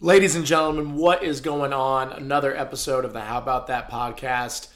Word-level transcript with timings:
Ladies 0.00 0.36
and 0.36 0.46
gentlemen, 0.46 0.94
what 0.94 1.24
is 1.24 1.40
going 1.40 1.72
on? 1.72 2.12
Another 2.12 2.56
episode 2.56 3.04
of 3.04 3.12
the 3.12 3.20
How 3.20 3.38
About 3.38 3.66
That 3.66 3.90
podcast. 3.90 4.68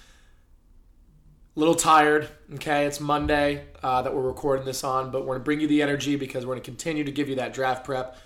A 1.57 1.61
little 1.61 1.77
tired, 1.77 2.29
okay? 2.55 2.87
It's 2.87 2.99
Monday 2.99 3.67
uh, 3.85 4.03
that 4.03 4.13
we're 4.13 4.23
recording 4.23 4.65
this 4.65 4.83
on, 4.83 5.13
but 5.13 5.21
we're 5.21 5.35
going 5.35 5.39
to 5.39 5.45
bring 5.45 5.61
you 5.61 5.69
the 5.69 5.81
energy 5.81 6.17
because 6.17 6.45
we're 6.45 6.55
going 6.55 6.65
to 6.65 6.69
continue 6.69 7.05
to 7.05 7.13
give 7.13 7.29
you 7.29 7.37
that 7.37 7.55
draft 7.55 7.85
prep. 7.85 8.16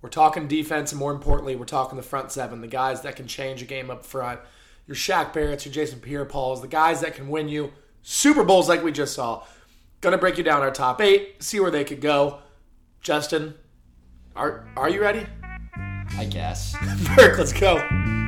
We're 0.00 0.10
talking 0.10 0.46
defense, 0.46 0.92
and 0.92 0.98
more 1.00 1.10
importantly, 1.10 1.56
we're 1.56 1.64
talking 1.64 1.96
the 1.96 2.04
front 2.04 2.30
seven, 2.30 2.60
the 2.60 2.68
guys 2.68 3.02
that 3.02 3.16
can 3.16 3.26
change 3.26 3.60
a 3.60 3.64
game 3.64 3.90
up 3.90 4.06
front. 4.06 4.38
Your 4.86 4.94
Shaq 4.94 5.32
Barrett's, 5.32 5.66
your 5.66 5.74
Jason 5.74 5.98
Pierre 5.98 6.24
Pauls, 6.24 6.62
the 6.62 6.68
guys 6.68 7.00
that 7.00 7.16
can 7.16 7.26
win 7.26 7.48
you 7.48 7.72
Super 8.04 8.44
Bowls 8.44 8.68
like 8.68 8.84
we 8.84 8.92
just 8.92 9.16
saw. 9.16 9.42
Gonna 10.00 10.18
break 10.18 10.38
you 10.38 10.44
down 10.44 10.62
our 10.62 10.70
top 10.70 11.00
eight, 11.00 11.42
see 11.42 11.58
where 11.58 11.72
they 11.72 11.82
could 11.82 12.00
go. 12.00 12.42
Justin, 13.00 13.54
are 14.36 14.68
are 14.76 14.88
you 14.88 15.00
ready? 15.00 15.26
I 16.18 16.24
guess. 16.24 16.76
Burke, 17.16 17.38
let's 17.38 17.52
go. 17.52 18.23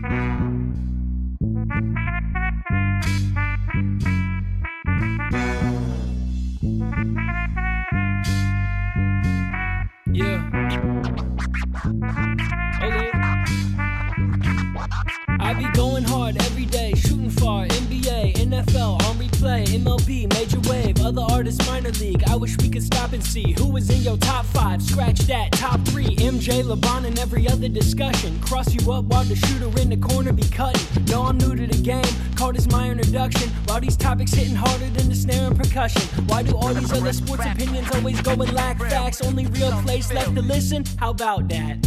League. 22.01 22.23
I 22.29 22.37
wish 22.37 22.57
we 22.59 22.69
could 22.69 22.83
stop 22.83 23.13
and 23.13 23.23
see 23.23 23.53
who 23.53 23.67
was 23.69 23.89
in 23.91 24.03
your 24.03 24.17
top 24.17 24.45
five. 24.47 24.83
Scratch 24.83 25.21
that, 25.21 25.53
top 25.53 25.81
three. 25.87 26.17
MJ, 26.17 26.63
LeBron, 26.63 27.07
and 27.07 27.19
every 27.19 27.49
other 27.49 27.69
discussion. 27.69 28.39
Cross 28.41 28.75
you 28.75 28.93
up 28.93 29.05
while 29.05 29.25
the 29.25 29.37
shooter 29.37 29.67
in 29.81 29.89
the 29.89 29.97
corner 29.97 30.33
be 30.33 30.43
cutting. 30.49 31.05
No, 31.07 31.23
I'm 31.23 31.39
new 31.39 31.55
to 31.55 31.67
the 31.67 31.83
game, 31.83 32.05
call 32.35 32.53
this 32.53 32.67
my 32.69 32.91
introduction. 32.91 33.49
While 33.67 33.81
these 33.81 33.97
topics 33.97 34.33
hitting 34.33 34.55
harder 34.55 34.89
than 34.91 35.09
the 35.09 35.15
snare 35.15 35.49
and 35.49 35.57
percussion. 35.59 36.03
Why 36.27 36.43
do 36.43 36.57
all 36.57 36.75
these 36.75 36.93
other 36.93 37.13
sports 37.13 37.45
opinions 37.47 37.89
always 37.95 38.21
go 38.21 38.33
and 38.33 38.53
lack 38.53 38.79
facts? 38.79 39.21
Only 39.23 39.47
real 39.47 39.73
place 39.83 40.13
left 40.13 40.35
to 40.35 40.43
listen? 40.43 40.85
How 40.99 41.11
about 41.11 41.49
that? 41.49 41.79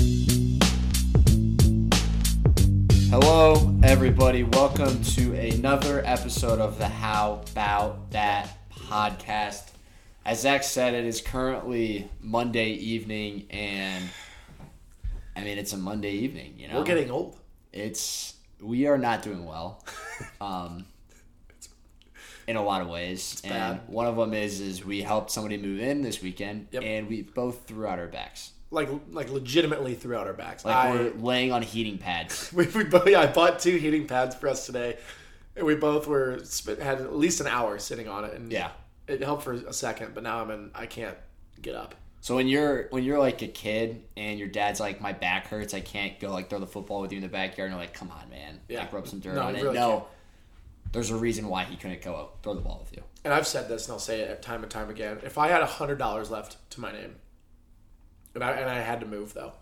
Hello, 3.09 3.75
everybody. 3.83 4.43
Welcome 4.43 5.03
to 5.15 5.33
another 5.33 6.03
episode 6.05 6.59
of 6.59 6.77
the 6.77 6.87
How 6.87 7.41
About 7.51 8.11
That 8.11 8.55
podcast. 8.71 9.78
As 10.29 10.41
Zach 10.41 10.61
said, 10.61 10.93
it 10.93 11.05
is 11.05 11.21
currently 11.21 12.07
Monday 12.21 12.69
evening, 12.73 13.47
and 13.49 14.07
I 15.35 15.43
mean, 15.43 15.57
it's 15.57 15.73
a 15.73 15.77
Monday 15.77 16.11
evening, 16.11 16.53
you 16.55 16.67
know? 16.67 16.75
We're 16.77 16.83
getting 16.83 17.09
old. 17.09 17.39
It's, 17.73 18.35
we 18.61 18.85
are 18.85 18.99
not 18.99 19.23
doing 19.23 19.43
well. 19.45 19.83
Um, 20.41 20.85
in 22.47 22.55
a 22.57 22.61
lot 22.61 22.81
of 22.81 22.89
ways, 22.89 23.41
and 23.45 23.79
one 23.87 24.05
of 24.05 24.17
them 24.17 24.33
is 24.33 24.59
is 24.59 24.83
we 24.83 25.01
helped 25.01 25.31
somebody 25.31 25.55
move 25.57 25.79
in 25.79 26.01
this 26.01 26.21
weekend, 26.21 26.67
Yep. 26.71 26.83
and 26.83 27.07
we 27.07 27.21
both 27.21 27.65
threw 27.65 27.87
out 27.87 27.99
our 27.99 28.07
backs. 28.07 28.51
Like 28.69 28.89
like 29.11 29.29
legitimately 29.31 29.95
throughout 29.95 30.27
our 30.27 30.33
backs. 30.33 30.65
Like 30.65 30.75
I, 30.75 30.91
we're 30.91 31.13
laying 31.13 31.51
on 31.53 31.61
heating 31.61 31.97
pads. 31.97 32.51
we, 32.53 32.65
we 32.67 32.83
both, 32.83 33.07
yeah, 33.07 33.21
I 33.21 33.27
bought 33.27 33.59
two 33.59 33.77
heating 33.77 34.07
pads 34.07 34.35
for 34.35 34.49
us 34.49 34.65
today, 34.65 34.97
and 35.55 35.65
we 35.65 35.75
both 35.75 36.05
were 36.05 36.39
spent, 36.43 36.81
had 36.81 36.99
at 36.99 37.15
least 37.15 37.39
an 37.39 37.47
hour 37.47 37.79
sitting 37.79 38.07
on 38.09 38.25
it, 38.25 38.33
and 38.33 38.51
Yeah. 38.51 38.71
It 39.09 39.21
helped 39.23 39.43
for 39.43 39.53
a 39.53 39.73
second, 39.73 40.13
but 40.13 40.23
now 40.23 40.41
I'm 40.41 40.51
in. 40.51 40.71
I 40.75 40.85
can't 40.85 41.17
get 41.61 41.75
up. 41.75 41.95
So 42.21 42.35
when 42.35 42.47
you're 42.47 42.87
when 42.89 43.03
you're 43.03 43.19
like 43.19 43.41
a 43.41 43.47
kid 43.47 44.03
and 44.17 44.37
your 44.37 44.47
dad's 44.49 44.79
like, 44.79 44.99
my 45.01 45.13
back 45.13 45.47
hurts, 45.47 45.73
I 45.73 45.79
can't 45.79 46.19
go 46.19 46.31
like 46.31 46.49
throw 46.49 46.59
the 46.59 46.67
football 46.67 47.01
with 47.01 47.11
you 47.11 47.17
in 47.17 47.21
the 47.23 47.29
backyard, 47.29 47.71
and 47.71 47.77
you're 47.77 47.85
like, 47.85 47.93
come 47.93 48.11
on, 48.11 48.29
man, 48.29 48.59
Yeah. 48.67 48.79
like 48.81 48.93
rub 48.93 49.07
some 49.07 49.19
dirt 49.19 49.35
No, 49.35 49.43
on 49.43 49.55
it. 49.55 49.63
really 49.63 49.75
no, 49.75 49.89
can't. 49.91 50.03
there's 50.91 51.11
a 51.11 51.15
reason 51.15 51.47
why 51.47 51.63
he 51.63 51.75
couldn't 51.77 52.01
go 52.01 52.15
out 52.15 52.43
throw 52.43 52.53
the 52.53 52.61
ball 52.61 52.79
with 52.83 52.95
you. 52.95 53.03
And 53.23 53.33
I've 53.33 53.47
said 53.47 53.67
this, 53.69 53.85
and 53.87 53.93
I'll 53.93 53.99
say 53.99 54.21
it 54.21 54.41
time 54.41 54.63
and 54.63 54.71
time 54.71 54.89
again. 54.89 55.19
If 55.23 55.37
I 55.37 55.47
had 55.47 55.61
hundred 55.63 55.97
dollars 55.97 56.29
left 56.29 56.57
to 56.71 56.81
my 56.81 56.91
name, 56.91 57.15
and 58.35 58.43
I 58.43 58.51
and 58.51 58.69
I 58.69 58.79
had 58.81 58.99
to 58.99 59.05
move 59.05 59.33
though, 59.33 59.53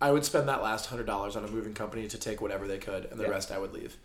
I 0.00 0.10
would 0.10 0.24
spend 0.24 0.48
that 0.48 0.62
last 0.62 0.86
hundred 0.86 1.06
dollars 1.06 1.36
on 1.36 1.44
a 1.44 1.48
moving 1.48 1.74
company 1.74 2.08
to 2.08 2.18
take 2.18 2.40
whatever 2.40 2.66
they 2.66 2.78
could, 2.78 3.04
and 3.06 3.20
the 3.20 3.24
Yeah. 3.24 3.30
rest 3.30 3.50
I 3.52 3.58
would 3.58 3.72
leave. 3.74 3.96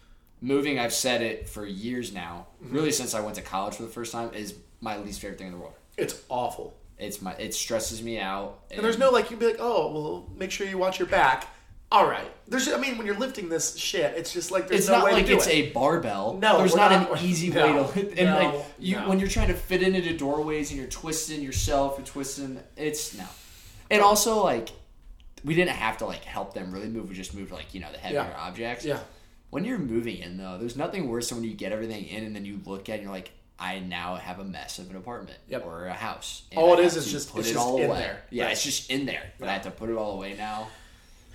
Moving, 0.44 0.78
I've 0.78 0.94
said 0.94 1.22
it 1.22 1.48
for 1.48 1.66
years 1.66 2.14
now, 2.14 2.48
Mm-hmm. 2.64 2.76
really 2.76 2.92
since 2.92 3.14
I 3.14 3.22
went 3.22 3.36
to 3.38 3.42
college 3.42 3.76
for 3.76 3.84
the 3.84 3.90
first 3.90 4.12
time, 4.12 4.34
is 4.34 4.56
my 4.82 4.98
least 4.98 5.22
favorite 5.22 5.38
thing 5.38 5.48
in 5.48 5.54
the 5.54 5.60
world. 5.60 5.74
It's 5.98 6.22
awful. 6.30 6.76
It's 7.00 7.22
my 7.22 7.34
it 7.34 7.54
stresses 7.54 8.02
me 8.04 8.20
out. 8.20 8.60
And 8.72 8.84
there's 8.84 8.98
no 9.00 9.10
like 9.10 9.32
you'd 9.32 9.40
be 9.40 9.46
like, 9.48 9.58
oh 9.60 9.92
well, 9.94 10.30
make 10.38 10.52
sure 10.52 10.68
you 10.68 10.78
watch 10.78 11.00
your 11.00 11.08
back. 11.08 11.48
All 11.92 12.08
right. 12.08 12.30
There's 12.48 12.68
I 12.68 12.78
mean 12.78 12.98
when 12.98 13.06
you're 13.08 13.18
lifting 13.18 13.50
this 13.50 13.76
shit, 13.78 14.16
it's 14.18 14.34
just 14.34 14.52
like 14.52 14.68
there's 14.68 14.82
It's 14.82 14.90
no 14.90 14.98
not 14.98 15.06
way 15.06 15.14
like 15.14 15.26
to 15.26 15.32
do 15.32 15.38
it's 15.38 15.48
it. 15.48 15.52
a 15.52 15.70
barbell. 15.72 16.34
No, 16.42 16.58
there's 16.58 16.76
not, 16.76 16.92
not- 16.92 17.20
an 17.20 17.26
easy 17.26 17.50
no, 17.50 17.66
way 17.66 17.74
to. 17.74 17.82
Lift 18.00 18.20
and 18.20 18.30
no, 18.30 18.38
like 18.58 18.66
you, 18.80 18.96
no. 18.98 19.10
when 19.10 19.20
you're 19.20 19.30
trying 19.30 19.48
to 19.50 19.54
fit 19.54 19.82
into 19.84 20.16
doorways 20.18 20.72
and 20.72 20.80
you're 20.80 20.90
twisting 20.90 21.42
yourself, 21.42 21.96
you're 21.98 22.06
twisting. 22.08 22.60
It's 22.78 23.16
no. 23.18 23.26
And 23.92 24.02
also 24.02 24.44
like, 24.44 24.70
we 25.44 25.54
didn't 25.56 25.72
have 25.76 25.98
to 26.00 26.06
like 26.06 26.24
help 26.24 26.54
them 26.54 26.72
really 26.72 26.88
move. 26.90 27.10
We 27.10 27.16
just 27.16 27.34
moved 27.36 27.52
like 27.52 27.74
you 27.74 27.80
know 27.82 27.92
the 27.92 27.98
heavier 28.00 28.28
Yeah. 28.30 28.38
objects. 28.40 28.86
Yeah. 28.86 29.00
When 29.54 29.66
you're 29.66 29.78
moving 29.80 30.18
in 30.18 30.38
though, 30.38 30.58
there's 30.58 30.76
nothing 30.76 31.08
worse 31.08 31.30
than 31.30 31.40
when 31.40 31.48
you 31.48 31.54
get 31.56 31.72
everything 31.72 32.06
in 32.06 32.24
and 32.24 32.36
then 32.36 32.44
you 32.46 32.60
look 32.66 32.90
at 32.90 32.94
it 32.94 32.96
and 32.96 33.04
you're 33.04 33.12
like, 33.12 33.32
I 33.60 33.80
now 33.80 34.16
have 34.16 34.40
a 34.40 34.44
mess 34.44 34.80
of 34.80 34.90
an 34.90 34.96
apartment 34.96 35.38
Yep. 35.48 35.66
or 35.66 35.86
a 35.86 35.94
house. 35.94 36.42
and 36.52 36.60
All 36.60 36.72
I 36.76 36.80
it 36.82 36.86
is 36.86 36.96
is 36.98 37.12
just- 37.12 37.32
put 37.32 37.40
it's 37.42 37.50
it 37.50 37.54
just 37.54 37.66
all 37.66 37.78
away. 37.78 37.88
there. 37.88 38.24
Yeah, 38.32 38.46
Right. 38.46 38.52
it's 38.54 38.64
just 38.64 38.90
in 38.90 39.06
there, 39.06 39.24
but 39.40 39.48
I 39.50 39.54
have 39.54 39.62
to 39.64 39.72
put 39.72 39.90
it 39.90 39.96
all 39.96 40.14
away 40.14 40.34
now. 40.36 40.68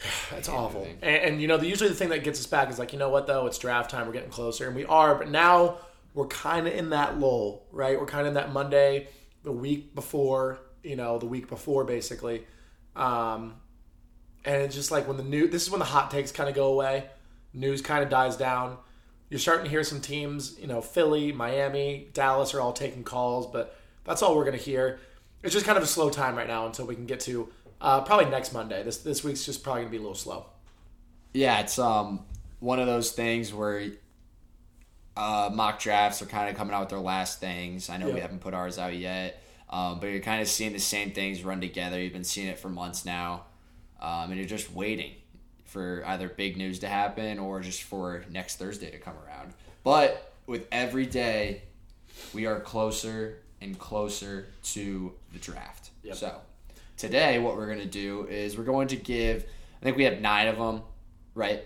It's 0.37 0.49
can't 0.49 0.59
awful. 0.61 0.87
And, 1.01 1.17
and 1.17 1.41
you 1.43 1.49
know, 1.49 1.57
the, 1.57 1.67
usually 1.67 1.89
the 1.91 1.95
thing 1.97 2.09
that 2.11 2.23
gets 2.25 2.39
us 2.41 2.47
back 2.47 2.71
is 2.71 2.79
like, 2.79 2.93
you 2.93 2.99
know 2.99 3.09
what 3.09 3.27
though, 3.27 3.47
it's 3.47 3.59
draft 3.59 3.91
time. 3.91 4.07
We're 4.07 4.13
getting 4.13 4.31
closer, 4.31 4.67
and 4.67 4.75
we 4.77 4.85
are. 4.85 5.15
But 5.15 5.29
now 5.31 5.79
we're 6.15 6.27
kind 6.27 6.67
of 6.67 6.75
in 6.75 6.91
that 6.91 7.19
lull, 7.21 7.67
right? 7.73 7.99
We're 7.99 8.07
kind 8.07 8.23
of 8.23 8.29
in 8.29 8.35
that 8.35 8.53
Monday, 8.53 9.09
the 9.45 9.53
week 9.53 9.95
before, 9.95 10.59
you 10.83 10.97
know, 10.97 11.19
the 11.19 11.27
week 11.27 11.49
before 11.49 11.85
basically. 11.85 12.45
Um, 12.97 13.55
and 14.45 14.63
it's 14.63 14.75
just 14.75 14.91
like 14.91 15.07
when 15.07 15.17
the 15.17 15.23
new. 15.25 15.47
This 15.49 15.63
is 15.63 15.71
when 15.71 15.79
the 15.81 15.85
hot 15.85 16.11
takes 16.11 16.33
kind 16.33 16.49
of 16.49 16.55
go 16.57 16.67
away. 16.73 17.07
News 17.53 17.83
kind 17.83 18.03
of 18.03 18.11
dies 18.11 18.37
down. 18.37 18.77
You're 19.31 19.41
starting 19.41 19.65
to 19.65 19.71
hear 19.71 19.85
some 19.85 20.01
teams, 20.01 20.59
you 20.59 20.67
know, 20.67 20.81
Philly, 20.81 21.33
Miami, 21.33 22.09
Dallas 22.15 22.55
are 22.55 22.61
all 22.61 22.73
taking 22.73 23.05
calls, 23.05 23.47
but 23.47 23.77
that's 24.05 24.23
all 24.23 24.37
we're 24.37 24.45
going 24.45 24.57
to 24.57 24.63
hear. 24.63 25.01
It's 25.43 25.53
just 25.53 25.67
kind 25.67 25.77
of 25.77 25.85
a 25.85 25.87
slow 25.87 26.09
time 26.09 26.35
right 26.35 26.47
now 26.47 26.67
until 26.67 26.87
we 26.87 26.95
can 26.95 27.07
get 27.07 27.21
to 27.21 27.49
uh, 27.81 28.01
probably 28.03 28.27
next 28.27 28.53
Monday. 28.53 28.83
This 28.83 28.99
this 28.99 29.23
week's 29.23 29.45
just 29.45 29.63
probably 29.63 29.83
going 29.83 29.89
to 29.89 29.93
be 29.93 29.99
a 29.99 30.01
little 30.01 30.15
slow. 30.15 30.47
Yeah, 31.33 31.61
it's 31.61 31.79
um 31.79 32.25
one 32.61 32.81
of 32.81 32.87
those 32.87 33.13
things 33.13 33.55
where 33.55 33.93
uh, 35.17 35.51
mock 35.53 35.81
drafts 35.81 36.23
are 36.23 36.27
kind 36.27 36.49
of 36.49 36.57
coming 36.57 36.75
out 36.75 36.81
with 36.81 36.89
their 36.91 36.99
last 36.99 37.41
things. 37.41 37.91
I 37.91 37.97
know 37.97 38.09
we 38.11 38.21
haven't 38.21 38.41
put 38.41 38.55
ours 38.55 38.79
out 38.79 38.95
yet, 38.95 39.43
um, 39.69 40.01
but 40.01 40.07
you're 40.07 40.21
kind 40.21 40.41
of 40.41 40.49
seeing 40.49 40.73
the 40.73 40.79
same 40.79 41.11
things 41.11 41.43
run 41.45 41.61
together. 41.61 42.01
You've 42.01 42.13
been 42.13 42.25
seeing 42.25 42.49
it 42.49 42.59
for 42.59 42.69
months 42.69 43.05
now, 43.05 43.45
um, 44.01 44.31
and 44.31 44.37
you're 44.37 44.49
just 44.49 44.73
waiting 44.73 45.13
for 45.69 46.03
either 46.07 46.29
big 46.29 46.57
news 46.57 46.81
to 46.81 46.89
happen 46.89 47.39
or 47.39 47.61
just 47.61 47.83
for 47.83 48.25
next 48.31 48.57
Thursday 48.57 48.91
to 48.91 48.99
come 48.99 49.15
around. 49.27 49.53
But 49.85 50.33
with 50.47 50.67
every 50.73 51.07
day, 51.07 51.63
we 52.35 52.47
are 52.47 52.59
closer 52.61 53.39
and 53.61 53.79
closer 53.79 54.47
to 54.63 55.13
the 55.33 55.39
draft. 55.39 55.91
Yep. 56.03 56.17
So 56.17 56.41
today, 56.97 57.39
what 57.39 57.57
we're 57.57 57.67
going 57.67 57.79
to 57.81 57.87
do 57.87 58.27
is 58.29 58.57
we're 58.57 58.65
going 58.65 58.89
to 58.89 58.97
give. 58.97 59.45
I 59.81 59.85
think 59.85 59.97
we 59.97 60.05
have 60.05 60.21
nine 60.21 60.49
of 60.49 60.57
them, 60.57 60.83
right? 61.35 61.63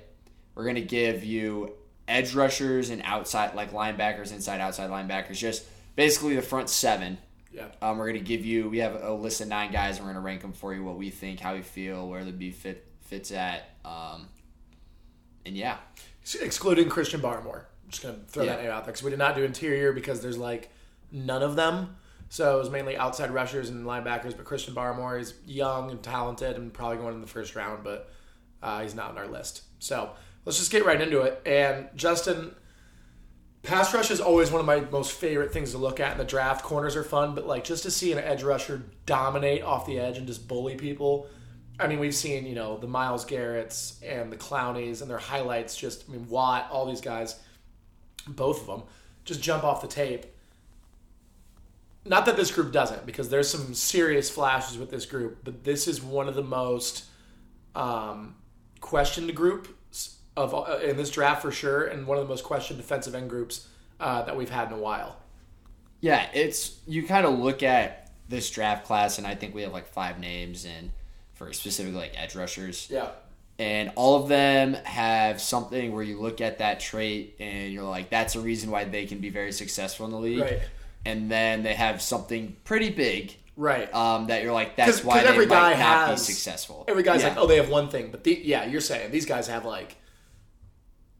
We're 0.54 0.64
going 0.64 0.76
to 0.76 0.82
give 0.82 1.24
you 1.24 1.72
edge 2.08 2.34
rushers 2.34 2.90
and 2.90 3.02
outside, 3.04 3.54
like 3.54 3.72
linebackers, 3.72 4.32
inside, 4.32 4.60
outside 4.60 4.90
linebackers, 4.90 5.36
just 5.36 5.64
basically 5.96 6.34
the 6.36 6.42
front 6.42 6.68
seven. 6.68 7.18
Yeah. 7.52 7.66
Um, 7.80 7.98
we're 7.98 8.08
going 8.08 8.18
to 8.18 8.28
give 8.28 8.44
you. 8.44 8.68
We 8.68 8.78
have 8.78 9.02
a 9.02 9.12
list 9.12 9.40
of 9.40 9.48
nine 9.48 9.72
guys. 9.72 9.96
and 9.96 10.06
We're 10.06 10.12
going 10.12 10.22
to 10.22 10.26
rank 10.26 10.42
them 10.42 10.52
for 10.52 10.74
you. 10.74 10.82
What 10.82 10.96
we 10.96 11.10
think, 11.10 11.38
how 11.38 11.54
we 11.54 11.62
feel, 11.62 12.08
where 12.08 12.24
the 12.24 12.32
B 12.32 12.50
fit 12.50 12.86
fits 13.02 13.30
at. 13.30 13.68
Um, 13.84 14.28
and 15.44 15.56
yeah, 15.56 15.78
excluding 16.40 16.88
Christian 16.88 17.20
Barmore. 17.20 17.64
I'm 17.84 17.90
just 17.90 18.02
gonna 18.02 18.18
throw 18.28 18.44
that 18.46 18.62
name 18.62 18.70
out 18.70 18.84
there 18.84 18.92
because 18.92 19.02
we 19.02 19.10
did 19.10 19.18
not 19.18 19.34
do 19.34 19.42
interior 19.42 19.92
because 19.92 20.20
there's 20.20 20.38
like 20.38 20.70
none 21.10 21.42
of 21.42 21.56
them. 21.56 21.96
So 22.28 22.56
it 22.56 22.58
was 22.60 22.70
mainly 22.70 22.96
outside 22.96 23.30
rushers 23.30 23.68
and 23.68 23.84
linebackers. 23.84 24.34
But 24.36 24.44
Christian 24.44 24.74
Barmore 24.74 25.20
is 25.20 25.34
young 25.46 25.90
and 25.90 26.02
talented 26.02 26.56
and 26.56 26.72
probably 26.72 26.96
going 26.96 27.14
in 27.14 27.20
the 27.20 27.26
first 27.26 27.54
round, 27.54 27.84
but 27.84 28.10
uh, 28.62 28.82
he's 28.82 28.94
not 28.94 29.10
on 29.10 29.18
our 29.18 29.26
list. 29.26 29.62
So 29.80 30.12
let's 30.44 30.58
just 30.58 30.70
get 30.70 30.86
right 30.86 31.00
into 31.00 31.20
it. 31.22 31.42
And 31.44 31.88
Justin, 31.94 32.54
pass 33.62 33.92
rush 33.92 34.10
is 34.10 34.20
always 34.20 34.50
one 34.50 34.60
of 34.60 34.66
my 34.66 34.80
most 34.80 35.12
favorite 35.12 35.52
things 35.52 35.72
to 35.72 35.78
look 35.78 36.00
at 36.00 36.12
in 36.12 36.18
the 36.18 36.24
draft. 36.24 36.64
Corners 36.64 36.96
are 36.96 37.04
fun, 37.04 37.34
but 37.34 37.46
like 37.46 37.64
just 37.64 37.82
to 37.82 37.90
see 37.90 38.12
an 38.12 38.18
edge 38.18 38.42
rusher 38.42 38.82
dominate 39.04 39.62
off 39.62 39.86
the 39.86 39.98
edge 39.98 40.18
and 40.18 40.26
just 40.26 40.48
bully 40.48 40.76
people. 40.76 41.26
I 41.82 41.88
mean, 41.88 41.98
we've 41.98 42.14
seen 42.14 42.46
you 42.46 42.54
know 42.54 42.78
the 42.78 42.86
Myles 42.86 43.24
Garrett's 43.24 44.00
and 44.06 44.30
the 44.32 44.36
Clowneys 44.36 45.02
and 45.02 45.10
their 45.10 45.18
highlights. 45.18 45.76
Just 45.76 46.04
I 46.08 46.12
mean 46.12 46.28
Watt, 46.28 46.68
all 46.70 46.86
these 46.86 47.00
guys, 47.00 47.38
both 48.26 48.60
of 48.60 48.66
them, 48.66 48.82
just 49.24 49.42
jump 49.42 49.64
off 49.64 49.82
the 49.82 49.88
tape. 49.88 50.26
Not 52.04 52.26
that 52.26 52.36
this 52.36 52.50
group 52.50 52.72
doesn't, 52.72 53.06
because 53.06 53.28
there's 53.28 53.48
some 53.48 53.74
serious 53.74 54.28
flashes 54.28 54.76
with 54.76 54.90
this 54.90 55.06
group, 55.06 55.38
but 55.44 55.62
this 55.62 55.86
is 55.86 56.02
one 56.02 56.28
of 56.28 56.34
the 56.34 56.42
most 56.42 57.04
um, 57.76 58.34
questioned 58.80 59.32
group 59.36 59.76
of 60.36 60.54
uh, 60.54 60.78
in 60.82 60.96
this 60.96 61.10
draft 61.10 61.42
for 61.42 61.52
sure, 61.52 61.84
and 61.84 62.06
one 62.06 62.18
of 62.18 62.24
the 62.24 62.28
most 62.28 62.44
questioned 62.44 62.78
defensive 62.78 63.14
end 63.14 63.30
groups 63.30 63.68
uh, 64.00 64.22
that 64.22 64.36
we've 64.36 64.50
had 64.50 64.68
in 64.68 64.74
a 64.74 64.78
while. 64.78 65.16
Yeah, 66.00 66.28
it's 66.34 66.78
you 66.86 67.06
kind 67.06 67.26
of 67.26 67.38
look 67.38 67.62
at 67.62 68.10
this 68.28 68.50
draft 68.50 68.84
class, 68.84 69.18
and 69.18 69.26
I 69.26 69.34
think 69.34 69.54
we 69.54 69.62
have 69.62 69.72
like 69.72 69.86
five 69.86 70.18
names 70.18 70.64
and 70.64 70.90
for 71.46 71.52
specifically 71.52 71.98
like 71.98 72.12
edge 72.20 72.34
rushers. 72.34 72.88
Yeah. 72.90 73.08
and 73.58 73.92
all 73.96 74.22
of 74.22 74.28
them 74.28 74.74
have 74.84 75.40
something 75.40 75.92
where 75.92 76.02
you 76.02 76.20
look 76.20 76.40
at 76.40 76.58
that 76.58 76.80
trait 76.80 77.36
and 77.38 77.72
you're 77.72 77.84
like, 77.84 78.10
that's 78.10 78.34
a 78.34 78.40
reason 78.40 78.70
why 78.70 78.84
they 78.84 79.06
can 79.06 79.18
be 79.18 79.28
very 79.28 79.52
successful 79.52 80.06
in 80.06 80.12
the 80.12 80.18
league. 80.18 80.40
Right. 80.40 80.60
And 81.04 81.30
then 81.30 81.62
they 81.62 81.74
have 81.74 82.00
something 82.00 82.56
pretty 82.64 82.90
big 82.90 83.36
Right. 83.56 83.92
um, 83.94 84.28
that 84.28 84.42
you're 84.42 84.52
like, 84.52 84.76
that's 84.76 84.98
'Cause- 84.98 85.04
why 85.04 85.14
'cause 85.16 85.22
they 85.24 85.28
every 85.28 85.46
might 85.46 85.74
guy 85.74 85.78
not 85.78 86.10
be 86.12 86.16
successful. 86.16 86.84
Every 86.88 87.02
guy's 87.02 87.22
Yeah. 87.22 87.28
like, 87.30 87.36
oh, 87.38 87.46
they 87.46 87.56
have 87.56 87.68
one 87.68 87.88
thing, 87.90 88.10
but 88.10 88.24
the, 88.24 88.40
yeah, 88.42 88.64
you're 88.66 88.80
saying 88.80 89.10
these 89.10 89.26
guys 89.26 89.46
have 89.48 89.64
like 89.64 89.96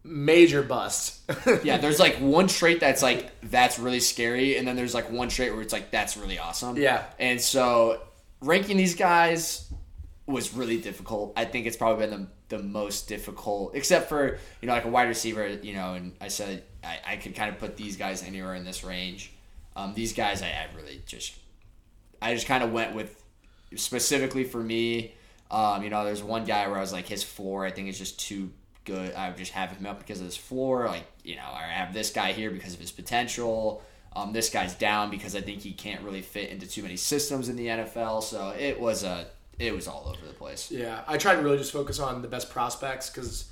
major 0.05 0.63
busts. 0.63 1.21
yeah, 1.63 1.77
there's 1.79 2.01
like 2.01 2.17
one 2.17 2.47
trait 2.49 2.81
that's 2.81 3.03
like 3.03 3.31
that's 3.43 3.79
really 3.79 4.01
scary, 4.01 4.57
and 4.57 4.67
then 4.67 4.75
there's 4.77 4.95
like 4.95 5.11
one 5.11 5.29
trait 5.29 5.53
where 5.53 5.63
it's 5.63 5.73
like 5.73 5.91
that's 5.91 6.17
really 6.17 6.39
awesome. 6.39 6.77
Yeah. 6.77 7.05
and 7.19 7.41
so 7.41 8.01
ranking 8.41 8.77
these 8.77 8.95
guys 8.97 9.71
was 10.27 10.55
really 10.55 10.81
difficult. 10.81 11.33
I 11.37 11.45
think 11.45 11.67
it's 11.67 11.77
probably 11.77 12.07
been 12.07 12.29
the, 12.49 12.57
the 12.57 12.63
most 12.63 13.09
difficult, 13.09 13.75
except 13.75 14.09
for 14.09 14.39
you 14.61 14.69
know 14.69 14.75
like 14.75 14.85
a 14.85 14.89
wide 14.89 15.09
receiver. 15.09 15.49
You 15.49 15.75
know, 15.75 15.95
and 15.95 16.15
I 16.21 16.29
said 16.29 16.65
I, 16.85 17.01
I 17.07 17.17
could 17.17 17.35
kind 17.35 17.51
of 17.51 17.59
put 17.59 17.77
these 17.77 17.97
guys 17.97 18.23
anywhere 18.23 18.55
in 18.55 18.65
this 18.65 18.85
range. 18.85 19.33
Um, 19.75 19.95
these 19.95 20.13
guys, 20.13 20.43
I, 20.43 20.49
I 20.49 20.67
really 20.77 21.03
just 21.07 21.35
I 22.21 22.35
just 22.35 22.47
kind 22.47 22.63
of 22.63 22.73
went 22.73 22.95
with 22.95 23.23
specifically 23.75 24.45
for 24.45 24.63
me. 24.63 25.15
Um, 25.51 25.83
you 25.83 25.91
know, 25.91 26.05
there's 26.05 26.23
one 26.23 26.45
guy 26.45 26.67
where 26.69 26.79
I 26.79 26.81
was 26.81 26.93
like, 26.93 27.07
his 27.07 27.23
floor, 27.23 27.67
I 27.67 27.71
think 27.71 27.89
is 27.89 27.99
just 27.99 28.19
too 28.19 28.51
good. 28.85 29.15
I 29.15 29.29
would 29.29 29.37
just 29.37 29.53
have 29.53 29.71
him 29.71 29.85
up 29.87 29.99
because 29.99 30.21
of 30.21 30.27
his 30.27 30.37
floor. 30.37 30.87
Like, 30.87 31.05
you 31.25 31.37
know, 31.37 31.51
I 31.53 31.65
have 31.65 31.93
this 31.93 32.11
guy 32.11 32.33
here 32.33 32.51
because 32.51 32.75
of 32.75 32.81
his 32.81 32.93
potential. 32.93 33.83
Um, 34.15 34.33
this 34.33 34.51
guy's 34.51 34.75
down 34.75 35.11
because 35.11 35.35
I 35.35 35.41
think 35.41 35.61
he 35.61 35.73
can't 35.73 36.03
really 36.03 36.23
fit 36.23 36.51
into 36.51 36.67
too 36.67 36.83
many 36.83 36.97
systems 36.97 37.49
in 37.49 37.57
the 37.57 37.67
NFL. 37.67 38.23
So 38.23 38.51
it 38.59 38.81
was 38.81 39.05
a, 39.05 39.27
it 39.63 39.75
was 39.75 39.87
all 39.89 40.05
over 40.09 40.27
the 40.27 40.33
place. 40.35 40.71
yeah, 40.71 41.03
I 41.07 41.17
tried 41.19 41.37
to 41.37 41.43
really 41.43 41.59
just 41.59 41.73
focus 41.73 41.99
on 42.01 42.21
the 42.23 42.29
best 42.29 42.51
prospects 42.51 43.09
because, 43.11 43.51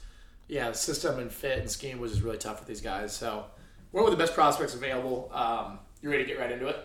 yeah, 0.49 0.73
system 0.73 1.19
and 1.19 1.31
fit 1.33 1.59
and 1.59 1.71
scheme 1.71 2.01
was 2.01 2.13
just 2.13 2.25
really 2.25 2.39
tough 2.39 2.59
with 2.59 2.69
these 2.69 2.81
guys. 2.81 3.15
So, 3.15 3.45
what 3.93 4.05
were 4.05 4.11
the 4.11 4.17
best 4.17 4.35
prospects 4.35 4.75
available? 4.75 5.31
Um, 5.33 5.79
you 6.03 6.11
ready 6.11 6.25
to 6.25 6.29
get 6.29 6.39
right 6.39 6.51
into 6.51 6.67
it? 6.69 6.77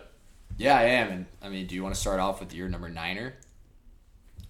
Yeah, 0.58 0.76
I 0.78 0.82
am. 0.84 1.10
And 1.10 1.26
I 1.42 1.48
mean, 1.48 1.66
do 1.66 1.74
you 1.74 1.82
want 1.82 1.94
to 1.94 2.00
start 2.00 2.20
off 2.20 2.40
with 2.40 2.54
your 2.54 2.68
number 2.68 2.88
niner? 2.88 3.34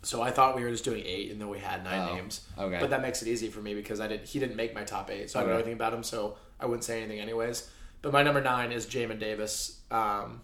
So 0.02 0.23
I 0.23 0.31
thought 0.31 0.55
we 0.55 0.62
were 0.62 0.70
just 0.70 0.84
doing 0.84 1.02
eight, 1.05 1.32
and 1.32 1.40
then 1.40 1.49
we 1.49 1.58
had 1.58 1.82
nine 1.82 2.08
Oh, 2.08 2.14
names. 2.14 2.43
okay. 2.56 2.78
But 2.81 2.90
that 2.90 3.02
makes 3.02 3.23
it 3.23 3.28
easy 3.28 3.49
for 3.49 3.61
me 3.61 3.75
because 3.75 3.99
I 4.00 4.06
did. 4.06 4.20
He 4.20 4.38
didn't 4.38 4.55
make 4.56 4.73
my 4.75 4.84
top 4.84 5.11
eight, 5.11 5.31
so 5.31 5.40
I 5.40 5.43
don't 5.43 5.49
know 5.50 5.55
Okay. 5.56 5.62
anything 5.62 5.78
about 5.78 5.93
him. 5.94 6.05
So 6.05 6.37
I 6.61 6.67
wouldn't 6.67 6.84
say 6.84 6.99
anything 7.02 7.19
anyways. 7.19 7.69
But 8.02 8.12
my 8.12 8.23
number 8.23 8.40
nine 8.40 8.70
is 8.70 8.87
Jamin 8.87 9.19
Davis. 9.19 9.81
Um, 9.90 10.43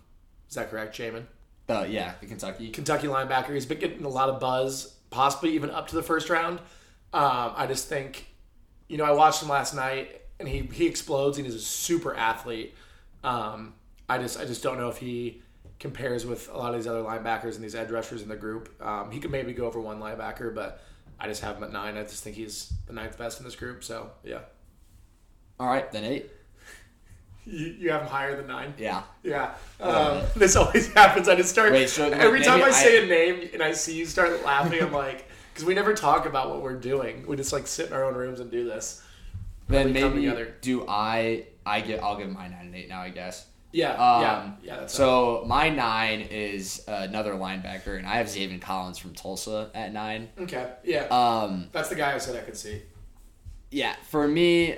is 0.49 0.57
that 0.57 0.69
correct, 0.71 0.97
Jamin? 0.99 1.27
Uh, 1.69 1.87
yeah, 1.89 2.15
the 2.21 2.27
Kentucky. 2.27 2.71
Kentucky 2.71 3.07
linebacker. 3.07 3.55
He's 3.55 3.67
been 3.67 3.79
getting 3.79 4.05
a 4.05 4.09
lot 4.09 4.29
of 4.29 4.41
buzz, 4.41 4.95
possibly 5.11 5.55
even 5.55 5.71
up 5.71 5.89
to 5.89 5.95
the 5.95 6.03
first 6.03 6.29
round. 6.29 6.59
Um, 7.13 7.53
I 7.57 7.67
just 7.67 7.89
think, 7.89 8.27
you 8.89 8.97
know, 8.97 9.05
I 9.05 9.13
watched 9.13 9.43
him 9.43 9.49
last 9.49 9.75
night, 9.75 10.23
and 10.39 10.49
he 10.49 10.61
he 10.73 10.87
explodes, 10.87 11.39
and 11.39 11.47
he's 11.47 11.55
a 11.55 11.61
super 11.61 12.15
athlete. 12.15 12.75
Um, 13.25 13.75
I 14.09 14.19
just 14.19 14.39
I 14.39 14.45
just 14.45 14.63
don't 14.63 14.77
know 14.79 14.89
if 14.89 14.99
he 14.99 15.41
compares 15.79 16.25
with 16.27 16.49
a 16.49 16.57
lot 16.57 16.75
of 16.75 16.77
these 16.81 16.87
other 16.87 17.03
linebackers 17.03 17.55
and 17.57 17.65
these 17.65 17.75
edge 17.75 17.91
rushers 17.91 18.23
in 18.23 18.29
the 18.29 18.37
group. 18.37 18.69
Um, 18.85 19.11
he 19.11 19.19
could 19.19 19.31
maybe 19.31 19.53
go 19.53 19.67
over 19.67 19.81
one 19.81 19.99
linebacker, 20.01 20.55
but 20.55 20.81
I 21.19 21.27
just 21.29 21.43
have 21.43 21.57
him 21.57 21.65
at 21.65 21.73
nine. 21.73 21.97
I 21.97 22.03
just 22.03 22.23
think 22.23 22.37
he's 22.37 22.73
the 22.87 22.93
ninth 22.93 23.17
best 23.19 23.39
in 23.39 23.45
this 23.45 23.57
group. 23.57 23.83
So 23.85 24.11
yeah, 24.25 24.41
All 25.59 25.69
right, 25.69 25.91
then 25.93 26.05
eight. 26.05 26.31
You, 27.45 27.67
you 27.79 27.91
have 27.91 28.03
him 28.03 28.09
higher 28.09 28.37
than 28.37 28.47
nine. 28.47 28.75
Yeah. 28.79 29.03
Yeah, 29.23 29.55
um, 29.81 30.23
this 30.37 30.57
always 30.57 30.93
happens. 30.95 31.29
I 31.29 31.35
just 31.37 31.51
start 31.51 31.73
Wait, 31.73 31.89
so 31.89 32.09
every 32.11 32.41
maybe 32.41 32.45
time 32.45 32.63
I, 32.63 32.67
I- 32.67 32.71
say 32.71 33.05
a 33.05 33.07
name 33.07 33.51
and 33.53 33.63
I 33.63 33.73
see 33.73 33.97
you 33.97 34.07
start 34.07 34.45
laughing. 34.45 34.81
I'm 34.83 34.93
like, 34.93 35.29
because 35.53 35.65
we 35.67 35.75
never 35.75 35.95
talk 35.95 36.27
about 36.27 36.51
what 36.51 36.63
we're 36.63 36.77
doing. 36.79 37.27
We 37.27 37.37
just 37.37 37.53
like 37.53 37.67
sit 37.67 37.89
in 37.89 37.93
our 37.93 38.05
own 38.05 38.15
rooms 38.15 38.41
and 38.41 38.51
do 38.51 38.65
this. 38.65 39.03
Then 39.69 39.93
we 39.95 40.01
come 40.01 40.15
maybe 40.15 40.27
together. 40.27 40.55
do 40.61 40.85
I? 40.89 41.47
I 41.65 41.81
get. 41.81 42.03
I'll 42.03 42.17
give 42.19 42.29
my 42.31 42.49
nine 42.49 42.67
and 42.67 42.75
eight 42.75 42.89
now. 42.89 43.01
I 43.01 43.11
guess. 43.11 43.47
Yeah, 43.75 43.93
Um, 43.93 44.21
yeah, 44.23 44.51
yeah. 44.65 44.77
That's 44.81 44.93
So 44.93 45.45
my 45.47 45.71
nine 45.71 46.21
is 46.21 46.85
another 46.87 47.33
linebacker, 47.33 47.97
and 47.97 48.07
I 48.07 48.17
have 48.17 48.27
Zaven 48.27 48.61
Collins 48.61 48.99
from 48.99 49.15
Tulsa 49.15 49.71
at 49.75 49.95
nine. 49.95 50.29
okay. 50.41 50.73
Yeah, 50.85 51.05
Um, 51.07 51.69
that's 51.73 51.89
the 51.89 51.95
guy 51.95 52.13
I 52.15 52.19
said 52.19 52.37
I 52.37 52.41
could 52.45 52.57
see. 52.57 52.83
yeah, 53.71 53.95
for 54.11 54.29
me, 54.29 54.77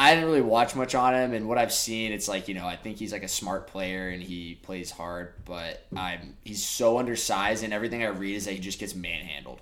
I 0.00 0.14
didn't 0.14 0.28
really 0.30 0.40
watch 0.40 0.74
much 0.74 0.94
on 0.94 1.14
him, 1.14 1.34
and 1.34 1.46
what 1.48 1.58
I've 1.58 1.72
seen, 1.72 2.10
it's 2.12 2.26
like 2.26 2.48
you 2.48 2.54
know, 2.54 2.66
I 2.66 2.76
think 2.76 2.96
he's 2.96 3.12
like 3.12 3.22
a 3.22 3.28
smart 3.28 3.66
player 3.66 4.08
and 4.08 4.22
he 4.22 4.54
plays 4.62 4.90
hard, 4.90 5.34
but 5.44 5.84
I'm 5.96 6.36
he's 6.44 6.64
so 6.64 6.98
undersized, 6.98 7.62
and 7.64 7.72
everything 7.74 8.02
I 8.02 8.06
read 8.08 8.34
is 8.36 8.46
that 8.46 8.52
he 8.52 8.60
just 8.60 8.78
gets 8.80 8.94
manhandled. 8.94 9.60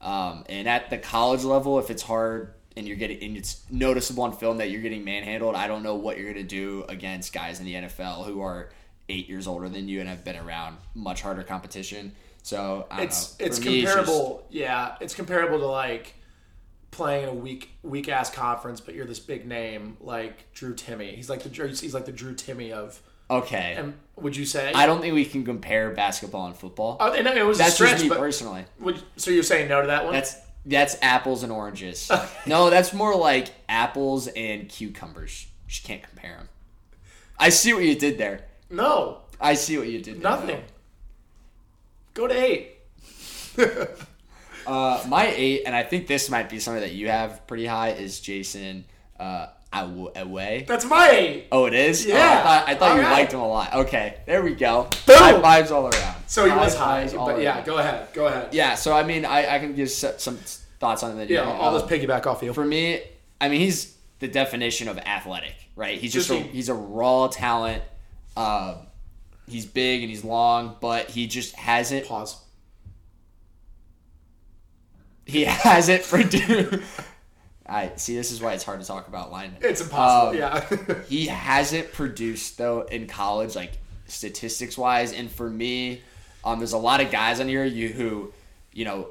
Um, 0.00 0.44
and 0.48 0.68
at 0.68 0.90
the 0.90 0.98
college 0.98 1.42
level, 1.42 1.78
if 1.78 1.90
it's 1.90 2.02
hard 2.02 2.52
and 2.76 2.86
you're 2.86 2.96
getting 2.96 3.22
and 3.24 3.36
it's 3.36 3.62
noticeable 3.70 4.22
on 4.24 4.32
film 4.36 4.58
that 4.58 4.70
you're 4.70 4.82
getting 4.82 5.04
manhandled, 5.04 5.54
I 5.56 5.66
don't 5.66 5.82
know 5.82 5.94
what 5.96 6.18
you're 6.18 6.32
gonna 6.32 6.44
do 6.44 6.84
against 6.88 7.32
guys 7.32 7.58
in 7.58 7.66
the 7.66 7.74
NFL 7.74 8.24
who 8.26 8.42
are 8.42 8.70
eight 9.08 9.28
years 9.28 9.46
older 9.46 9.68
than 9.68 9.88
you 9.88 10.00
and 10.00 10.08
have 10.08 10.24
been 10.24 10.36
around 10.36 10.76
much 10.94 11.22
harder 11.22 11.42
competition. 11.42 12.12
So 12.42 12.86
I 12.90 12.96
don't 12.98 13.06
It's 13.06 13.38
know. 13.40 13.46
it's 13.46 13.58
For 13.58 13.64
me, 13.64 13.82
just- 13.82 13.94
comparable. 13.96 14.46
yeah, 14.50 14.96
it's 15.00 15.14
comparable 15.14 15.58
to 15.58 15.66
like 15.66 16.14
playing 16.96 17.24
in 17.24 17.28
a 17.28 17.34
weak 17.34 17.70
weak 17.82 18.08
ass 18.08 18.30
conference, 18.30 18.80
but 18.80 18.94
you're 18.94 19.06
this 19.06 19.20
big 19.20 19.46
name 19.46 19.96
like 20.00 20.52
Drew 20.52 20.74
Timme. 20.74 21.14
He's 21.14 21.28
like 21.30 21.42
the 21.42 21.48
Drew- 21.48 21.68
he's 21.68 21.94
like 21.94 22.06
the 22.06 22.12
Drew 22.12 22.34
Timme 22.34 22.72
of. 22.72 23.00
okay. 23.30 23.74
And 23.76 23.94
would 24.16 24.34
you 24.36 24.44
say? 24.46 24.72
I 24.72 24.86
don't 24.86 25.00
think 25.00 25.14
we 25.14 25.24
can 25.24 25.44
compare 25.44 25.90
basketball 25.90 26.46
and 26.46 26.56
football. 26.56 26.96
Oh, 26.98 27.12
and 27.12 27.26
it 27.26 27.44
was 27.44 27.58
That's 27.58 27.74
stretch, 27.74 27.98
just 27.98 28.04
me 28.04 28.10
personally. 28.16 28.64
would, 28.80 29.00
so 29.16 29.30
you're 29.30 29.42
saying 29.42 29.68
no 29.68 29.80
to 29.82 29.86
that 29.88 30.04
one? 30.04 30.14
That's 30.14 30.36
that's 30.64 30.96
apples 31.02 31.42
and 31.42 31.52
oranges. 31.52 32.10
No, 32.46 32.70
that's 32.70 32.92
more 32.92 33.14
like 33.16 33.48
apples 33.68 34.26
and 34.28 34.68
cucumbers. 34.68 35.46
Just 35.68 35.84
can't 35.84 36.02
compare 36.02 36.36
them. 36.36 36.48
I 37.38 37.50
see 37.50 37.74
what 37.74 37.84
you 37.84 37.94
did 37.96 38.18
there. 38.18 38.46
no, 38.70 39.18
I 39.40 39.54
see 39.54 39.76
what 39.78 39.88
you 39.88 40.00
did. 40.00 40.14
There, 40.14 40.22
nothing. 40.22 40.62
Go 42.14 42.26
to 42.26 42.34
eight. 42.34 42.72
Uh, 44.66 45.04
my 45.08 45.26
eight, 45.34 45.62
and 45.66 45.74
I 45.74 45.82
think 45.82 46.06
this 46.06 46.28
might 46.30 46.48
be 46.48 46.58
something 46.60 46.80
that 46.82 46.92
you 46.92 47.08
have 47.08 47.46
pretty 47.46 47.66
high, 47.66 47.90
is 47.90 48.20
Jayson 48.20 48.84
uh, 49.20 49.46
Oweh. 49.72 50.66
That's 50.66 50.84
my 50.84 51.10
eight. 51.10 51.46
Oh, 51.52 51.66
it 51.66 51.74
is. 51.74 52.06
Oh, 52.06 52.10
Yeah. 52.10 52.16
I 52.40 52.42
thought, 52.42 52.68
I 52.68 52.74
thought 52.74 52.96
you 52.96 53.02
right. 53.02 53.12
liked 53.12 53.32
him 53.32 53.40
a 53.40 53.48
lot. 53.48 53.74
Okay, 53.74 54.18
there 54.26 54.42
we 54.42 54.54
go. 54.54 54.88
Boom. 55.06 55.16
High 55.16 55.40
fives 55.40 55.70
all 55.70 55.86
around. 55.88 56.16
So 56.26 56.44
he 56.44 56.50
was 56.50 56.74
High 56.74 56.84
high, 56.84 57.00
fives 57.02 57.14
but 57.14 57.40
yeah, 57.40 57.56
around. 57.56 57.66
go 57.66 57.78
ahead. 57.78 58.08
Go 58.12 58.26
ahead. 58.26 58.52
Yeah, 58.54 58.74
so 58.74 58.92
I 58.94 59.02
mean, 59.02 59.24
I, 59.24 59.56
I 59.56 59.58
can 59.58 59.74
give 59.74 59.90
some 59.90 60.36
thoughts 60.80 61.02
on 61.02 61.16
that. 61.18 61.30
Yeah, 61.30 61.42
I'll 61.48 61.78
just 61.78 61.90
piggyback 61.90 62.26
off 62.26 62.42
you. 62.42 62.52
For 62.52 62.64
me, 62.64 63.00
I 63.40 63.48
mean, 63.48 63.60
he's 63.60 63.96
the 64.18 64.28
definition 64.28 64.88
of 64.88 64.98
athletic, 64.98 65.54
right? 65.76 65.98
He's 65.98 66.12
just, 66.12 66.28
Just 66.28 66.40
a, 66.40 66.42
he- 66.42 66.48
he's 66.50 66.68
a 66.68 66.74
raw 66.74 67.28
talent. 67.28 67.82
Uh, 68.36 68.76
he's 69.48 69.66
big 69.66 70.02
and 70.02 70.10
he's 70.10 70.24
long, 70.24 70.76
but 70.80 71.08
he 71.10 71.26
just 71.26 71.54
hasn't 71.54 72.06
Pause. 72.06 72.36
He 75.26 75.44
hasn't 75.44 76.04
produced. 76.04 76.82
I 77.68 77.92
see. 77.96 78.14
This 78.14 78.30
is 78.30 78.40
why 78.40 78.52
it's 78.54 78.62
hard 78.64 78.80
to 78.80 78.86
talk 78.86 79.08
about 79.08 79.32
linemen. 79.32 79.58
It's 79.60 79.80
impossible. 79.80 80.30
Um, 80.30 80.36
yeah. 80.38 80.94
He 81.08 81.26
hasn't 81.26 81.92
produced 81.92 82.58
though 82.58 82.82
in 82.82 83.06
college, 83.08 83.56
like 83.56 83.72
statistics 84.06 84.78
wise. 84.78 85.12
And 85.12 85.30
for 85.30 85.50
me, 85.50 86.02
um, 86.44 86.58
there's 86.58 86.74
a 86.74 86.78
lot 86.78 87.00
of 87.00 87.10
guys 87.10 87.40
on 87.40 87.48
here 87.48 87.64
you 87.64 87.88
who, 87.88 88.32
you 88.72 88.84
know, 88.84 89.08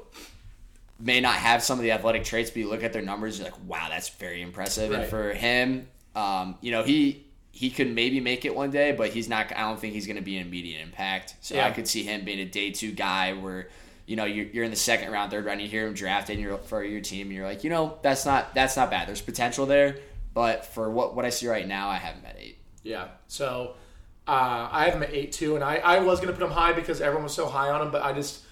may 0.98 1.20
not 1.20 1.34
have 1.34 1.62
some 1.62 1.78
of 1.78 1.82
the 1.82 1.92
athletic 1.92 2.24
traits, 2.24 2.48
but 2.48 2.56
you 2.60 2.68
look 2.70 2.82
at 2.82 2.94
their 2.94 3.02
numbers, 3.02 3.38
you're 3.38 3.46
like, 3.46 3.64
wow, 3.66 3.88
that's 3.90 4.08
very 4.08 4.40
impressive. 4.40 4.90
And 4.92 5.06
for 5.06 5.34
him, 5.34 5.86
um, 6.14 6.56
you 6.62 6.70
know, 6.70 6.82
he 6.82 7.26
he 7.52 7.70
could 7.70 7.94
maybe 7.94 8.20
make 8.20 8.44
it 8.46 8.54
one 8.54 8.70
day, 8.70 8.92
but 8.92 9.10
he's 9.10 9.28
not. 9.28 9.52
I 9.54 9.60
don't 9.62 9.78
think 9.78 9.92
he's 9.92 10.06
going 10.06 10.16
to 10.16 10.22
be 10.22 10.36
an 10.38 10.46
immediate 10.46 10.80
impact. 10.82 11.36
So 11.40 11.56
Yeah. 11.56 11.66
I 11.66 11.70
could 11.72 11.86
see 11.88 12.02
him 12.02 12.24
being 12.24 12.40
a 12.40 12.46
day 12.46 12.70
two 12.70 12.92
guy 12.92 13.34
where. 13.34 13.68
You 14.06 14.16
know, 14.16 14.24
you're, 14.24 14.46
you're 14.46 14.64
in 14.64 14.70
the 14.70 14.76
second 14.76 15.10
round, 15.10 15.30
third 15.30 15.44
round. 15.44 15.60
You 15.60 15.68
hear 15.68 15.86
him 15.86 15.94
drafted, 15.94 16.36
and 16.36 16.44
you're 16.44 16.58
for 16.58 16.84
your 16.84 17.00
team, 17.00 17.26
and 17.26 17.36
you're 17.36 17.46
like, 17.46 17.64
you 17.64 17.70
know, 17.70 17.98
that's 18.02 18.24
not 18.24 18.54
that's 18.54 18.76
not 18.76 18.90
bad. 18.90 19.08
There's 19.08 19.20
potential 19.20 19.66
there, 19.66 19.98
but 20.32 20.64
for 20.64 20.90
what 20.90 21.14
what 21.16 21.24
I 21.24 21.30
see 21.30 21.48
right 21.48 21.66
now, 21.66 21.88
I 21.88 21.96
have 21.96 22.14
him 22.14 22.24
at 22.26 22.36
eight. 22.38 22.58
Yeah. 22.82 23.08
So 23.26 23.74
uh, 24.28 24.68
I 24.70 24.84
have 24.84 24.94
him 24.94 25.02
at 25.02 25.12
eight 25.12 25.32
too, 25.32 25.56
and 25.56 25.64
I, 25.64 25.76
I 25.76 25.98
was 26.00 26.20
gonna 26.20 26.32
put 26.32 26.42
him 26.42 26.50
high 26.50 26.72
because 26.72 27.00
everyone 27.00 27.24
was 27.24 27.34
so 27.34 27.46
high 27.46 27.70
on 27.70 27.82
him, 27.82 27.90
but 27.90 28.02
I 28.02 28.12
just 28.12 28.42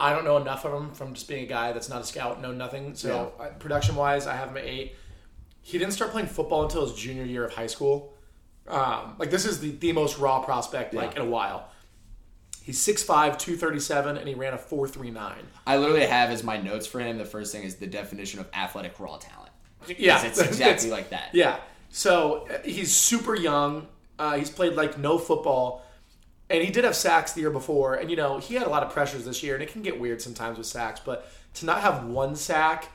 I 0.00 0.14
don't 0.14 0.24
know 0.24 0.38
enough 0.38 0.64
of 0.64 0.72
him 0.72 0.92
from 0.92 1.14
just 1.14 1.28
being 1.28 1.44
a 1.44 1.46
guy 1.46 1.72
that's 1.72 1.88
not 1.88 2.00
a 2.00 2.04
scout, 2.04 2.40
know 2.40 2.52
nothing. 2.52 2.94
So 2.94 3.34
uh, 3.38 3.48
production 3.58 3.96
wise, 3.96 4.26
I 4.26 4.34
have 4.34 4.48
him 4.48 4.56
at 4.56 4.64
eight. 4.64 4.94
He 5.62 5.78
didn't 5.78 5.92
start 5.92 6.10
playing 6.10 6.28
football 6.28 6.64
until 6.64 6.86
his 6.86 6.94
junior 6.94 7.24
year 7.24 7.44
of 7.44 7.52
high 7.52 7.66
school. 7.66 8.14
Um, 8.66 9.16
like 9.18 9.30
this 9.30 9.44
is 9.44 9.60
the, 9.60 9.72
the 9.72 9.92
most 9.92 10.18
raw 10.18 10.40
prospect 10.40 10.94
like 10.94 11.16
in 11.16 11.22
a 11.22 11.26
while. 11.26 11.68
He's 12.62 12.78
6'5", 12.78 13.38
237, 13.38 14.16
and 14.16 14.28
he 14.28 14.34
ran 14.34 14.54
a 14.54 14.58
4.39. 14.58 15.32
I 15.66 15.76
literally 15.78 16.06
have 16.06 16.30
as 16.30 16.44
my 16.44 16.58
notes 16.58 16.86
for 16.86 17.00
him. 17.00 17.18
The 17.18 17.24
first 17.24 17.52
thing 17.52 17.64
is 17.64 17.76
the 17.76 17.86
definition 17.86 18.38
of 18.40 18.48
athletic 18.54 18.98
raw 19.00 19.16
talent. 19.16 19.50
Yeah, 19.98 20.22
It's 20.24 20.38
exactly 20.40 20.90
like 20.98 21.10
that. 21.10 21.30
Yeah. 21.32 21.58
So 21.88 22.46
uh, 22.48 22.58
he's 22.64 22.94
super 22.94 23.34
young. 23.34 23.88
Uh, 24.18 24.36
he's 24.36 24.50
played 24.50 24.74
like 24.74 24.98
no 24.98 25.18
football, 25.18 25.84
and 26.50 26.62
he 26.62 26.70
did 26.70 26.84
have 26.84 26.94
sacks 26.94 27.32
the 27.32 27.40
year 27.40 27.50
before. 27.50 27.94
And 27.94 28.10
you 28.10 28.16
know 28.16 28.38
he 28.38 28.54
had 28.54 28.66
a 28.66 28.70
lot 28.70 28.82
of 28.82 28.92
pressures 28.92 29.24
this 29.24 29.42
year, 29.42 29.54
and 29.54 29.62
it 29.62 29.72
can 29.72 29.82
get 29.82 29.98
weird 29.98 30.20
sometimes 30.20 30.58
with 30.58 30.66
sacks. 30.66 31.00
But 31.04 31.30
to 31.54 31.66
not 31.66 31.80
have 31.80 32.04
one 32.04 32.36
sack, 32.36 32.88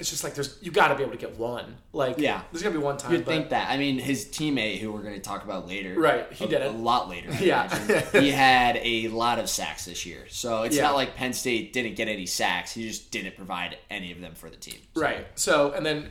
it's 0.00 0.08
just 0.10 0.24
like 0.24 0.34
there's 0.34 0.56
you 0.62 0.70
got 0.72 0.88
to 0.88 0.94
be 0.96 1.02
able 1.02 1.12
to 1.12 1.18
get 1.18 1.38
one. 1.38 1.76
Like 1.92 2.18
Yeah. 2.18 2.40
there's 2.50 2.62
gonna 2.62 2.76
be 2.76 2.82
one 2.82 2.96
time. 2.96 3.12
You'd 3.12 3.24
but, 3.26 3.30
think 3.30 3.50
that. 3.50 3.70
I 3.70 3.76
mean, 3.76 3.98
his 3.98 4.24
teammate, 4.24 4.78
who 4.78 4.90
we're 4.90 5.02
going 5.02 5.14
to 5.14 5.20
talk 5.20 5.44
about 5.44 5.68
later, 5.68 5.94
Right, 6.00 6.32
he 6.32 6.46
a, 6.46 6.48
did 6.48 6.62
it. 6.62 6.66
a 6.68 6.70
lot 6.70 7.08
later. 7.08 7.30
I 7.30 7.38
Yeah. 7.38 8.10
he 8.20 8.30
had 8.30 8.78
a 8.82 9.08
lot 9.08 9.38
of 9.38 9.48
sacks 9.48 9.84
this 9.84 10.04
year, 10.06 10.24
so 10.28 10.62
it's 10.62 10.74
Yeah. 10.76 10.84
not 10.84 10.94
like 10.96 11.14
Penn 11.14 11.34
State 11.34 11.72
didn't 11.74 11.94
get 11.96 12.08
any 12.08 12.24
sacks. 12.26 12.72
He 12.72 12.88
just 12.88 13.10
didn't 13.10 13.36
provide 13.36 13.76
any 13.90 14.10
of 14.10 14.20
them 14.20 14.34
for 14.34 14.48
the 14.50 14.56
team. 14.56 14.80
So, 14.96 15.00
Right. 15.02 15.26
So, 15.34 15.72
and 15.72 15.84
then, 15.84 16.10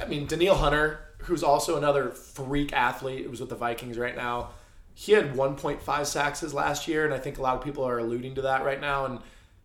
I 0.00 0.04
mean, 0.06 0.26
Danielle 0.26 0.54
Hunter, 0.56 1.00
who's 1.18 1.42
also 1.42 1.76
another 1.76 2.10
freak 2.10 2.72
athlete, 2.72 3.26
who's 3.26 3.40
with 3.40 3.48
the 3.50 3.56
Vikings 3.56 3.98
right 3.98 4.14
now. 4.16 4.50
He 4.94 5.10
had 5.12 5.34
1.5 5.34 6.06
sacks 6.06 6.38
his 6.40 6.54
last 6.54 6.86
year, 6.86 7.04
and 7.04 7.12
I 7.12 7.18
think 7.18 7.38
a 7.38 7.42
lot 7.42 7.56
of 7.56 7.64
people 7.64 7.82
are 7.82 7.98
alluding 7.98 8.36
to 8.36 8.42
that 8.42 8.64
right 8.64 8.80
now. 8.80 9.06
And, 9.06 9.18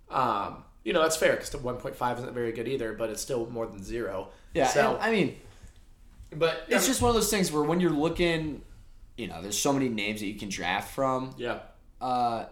um, 0.09 0.63
you 0.83 0.93
know, 0.93 1.01
that's 1.01 1.17
fair 1.17 1.33
because 1.35 1.49
1.5 1.51 2.17
isn't 2.19 2.33
very 2.33 2.51
good 2.51 2.67
either, 2.67 2.93
but 2.93 3.09
it's 3.09 3.21
still 3.21 3.49
more 3.49 3.65
than 3.67 3.83
zero. 3.83 4.29
Yeah, 4.53 4.67
So, 4.67 4.97
I 4.99 5.11
mean, 5.11 5.35
but 6.35 6.63
it's 6.67 6.85
just 6.87 7.01
one 7.01 7.09
of 7.09 7.15
those 7.15 7.29
things 7.31 7.51
where 7.51 7.63
when 7.63 7.79
you're 7.79 7.89
looking, 7.91 8.61
you 9.17 9.27
know, 9.27 9.41
there's 9.41 9.57
so 9.59 9.73
many 9.73 9.89
names 9.89 10.19
that 10.21 10.27
you 10.27 10.35
can 10.39 10.49
draft 10.49 10.93
from. 10.93 11.33
yeah, 11.37 11.59
uh, 12.01 12.45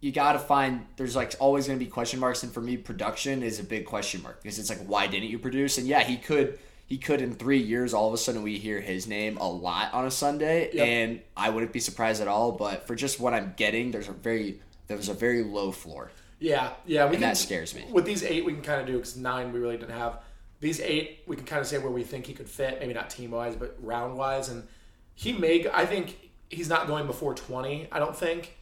you 0.00 0.10
got 0.12 0.32
to 0.32 0.38
find 0.40 0.84
there's 0.96 1.14
like 1.14 1.34
always 1.38 1.66
going 1.68 1.78
to 1.78 1.84
be 1.84 1.88
question 1.90 2.18
marks 2.18 2.42
and 2.42 2.52
for 2.52 2.60
me 2.60 2.76
production 2.76 3.42
is 3.42 3.60
a 3.60 3.64
big 3.64 3.86
question 3.86 4.20
mark 4.22 4.42
because 4.42 4.58
it's 4.58 4.68
like 4.68 4.80
why 4.86 5.06
didn't 5.06 5.28
you 5.28 5.38
produce 5.38 5.78
and 5.78 5.86
yeah 5.86 6.00
he 6.02 6.16
could 6.16 6.58
he 6.86 6.98
could 6.98 7.22
in 7.22 7.32
three 7.34 7.58
years 7.60 7.94
all 7.94 8.08
of 8.08 8.14
a 8.14 8.18
sudden 8.18 8.42
we 8.42 8.58
hear 8.58 8.80
his 8.80 9.06
name 9.06 9.36
a 9.36 9.48
lot 9.48 9.94
on 9.94 10.04
a 10.04 10.10
sunday 10.10 10.70
Yep. 10.72 10.86
and 10.88 11.20
i 11.36 11.50
wouldn't 11.50 11.72
be 11.72 11.78
surprised 11.78 12.20
at 12.20 12.26
all 12.26 12.50
but 12.50 12.84
for 12.88 12.96
just 12.96 13.20
what 13.20 13.32
i'm 13.32 13.54
getting 13.56 13.92
there's 13.92 14.08
a 14.08 14.12
very 14.12 14.60
there's 14.88 15.08
a 15.08 15.14
very 15.14 15.44
low 15.44 15.70
floor 15.70 16.10
yeah, 16.42 16.70
yeah. 16.86 17.04
We 17.04 17.10
and 17.10 17.12
can, 17.14 17.20
that 17.22 17.36
scares 17.36 17.74
me 17.74 17.84
With 17.90 18.04
these 18.04 18.22
eight, 18.24 18.44
we 18.44 18.52
can 18.52 18.62
kind 18.62 18.80
of 18.80 18.86
do 18.86 18.94
because 18.94 19.16
nine 19.16 19.52
we 19.52 19.60
really 19.60 19.76
didn't 19.76 19.96
have. 19.96 20.18
These 20.60 20.80
eight, 20.80 21.20
we 21.26 21.36
can 21.36 21.44
kind 21.44 21.60
of 21.60 21.66
say 21.66 21.78
where 21.78 21.90
we 21.90 22.02
think 22.04 22.26
he 22.26 22.34
could 22.34 22.48
fit. 22.48 22.78
Maybe 22.80 22.92
not 22.94 23.10
team 23.10 23.30
wise, 23.30 23.56
but 23.56 23.76
round 23.80 24.16
wise. 24.16 24.48
And 24.48 24.66
he 25.14 25.32
may. 25.32 25.66
I 25.72 25.86
think 25.86 26.18
he's 26.50 26.68
not 26.68 26.86
going 26.86 27.06
before 27.06 27.34
twenty. 27.34 27.88
I 27.92 27.98
don't 27.98 28.16
think. 28.16 28.56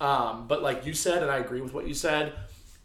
Um, 0.00 0.46
but 0.46 0.62
like 0.62 0.86
you 0.86 0.92
said, 0.94 1.22
and 1.22 1.30
I 1.30 1.38
agree 1.38 1.60
with 1.60 1.72
what 1.74 1.86
you 1.88 1.94
said. 1.94 2.32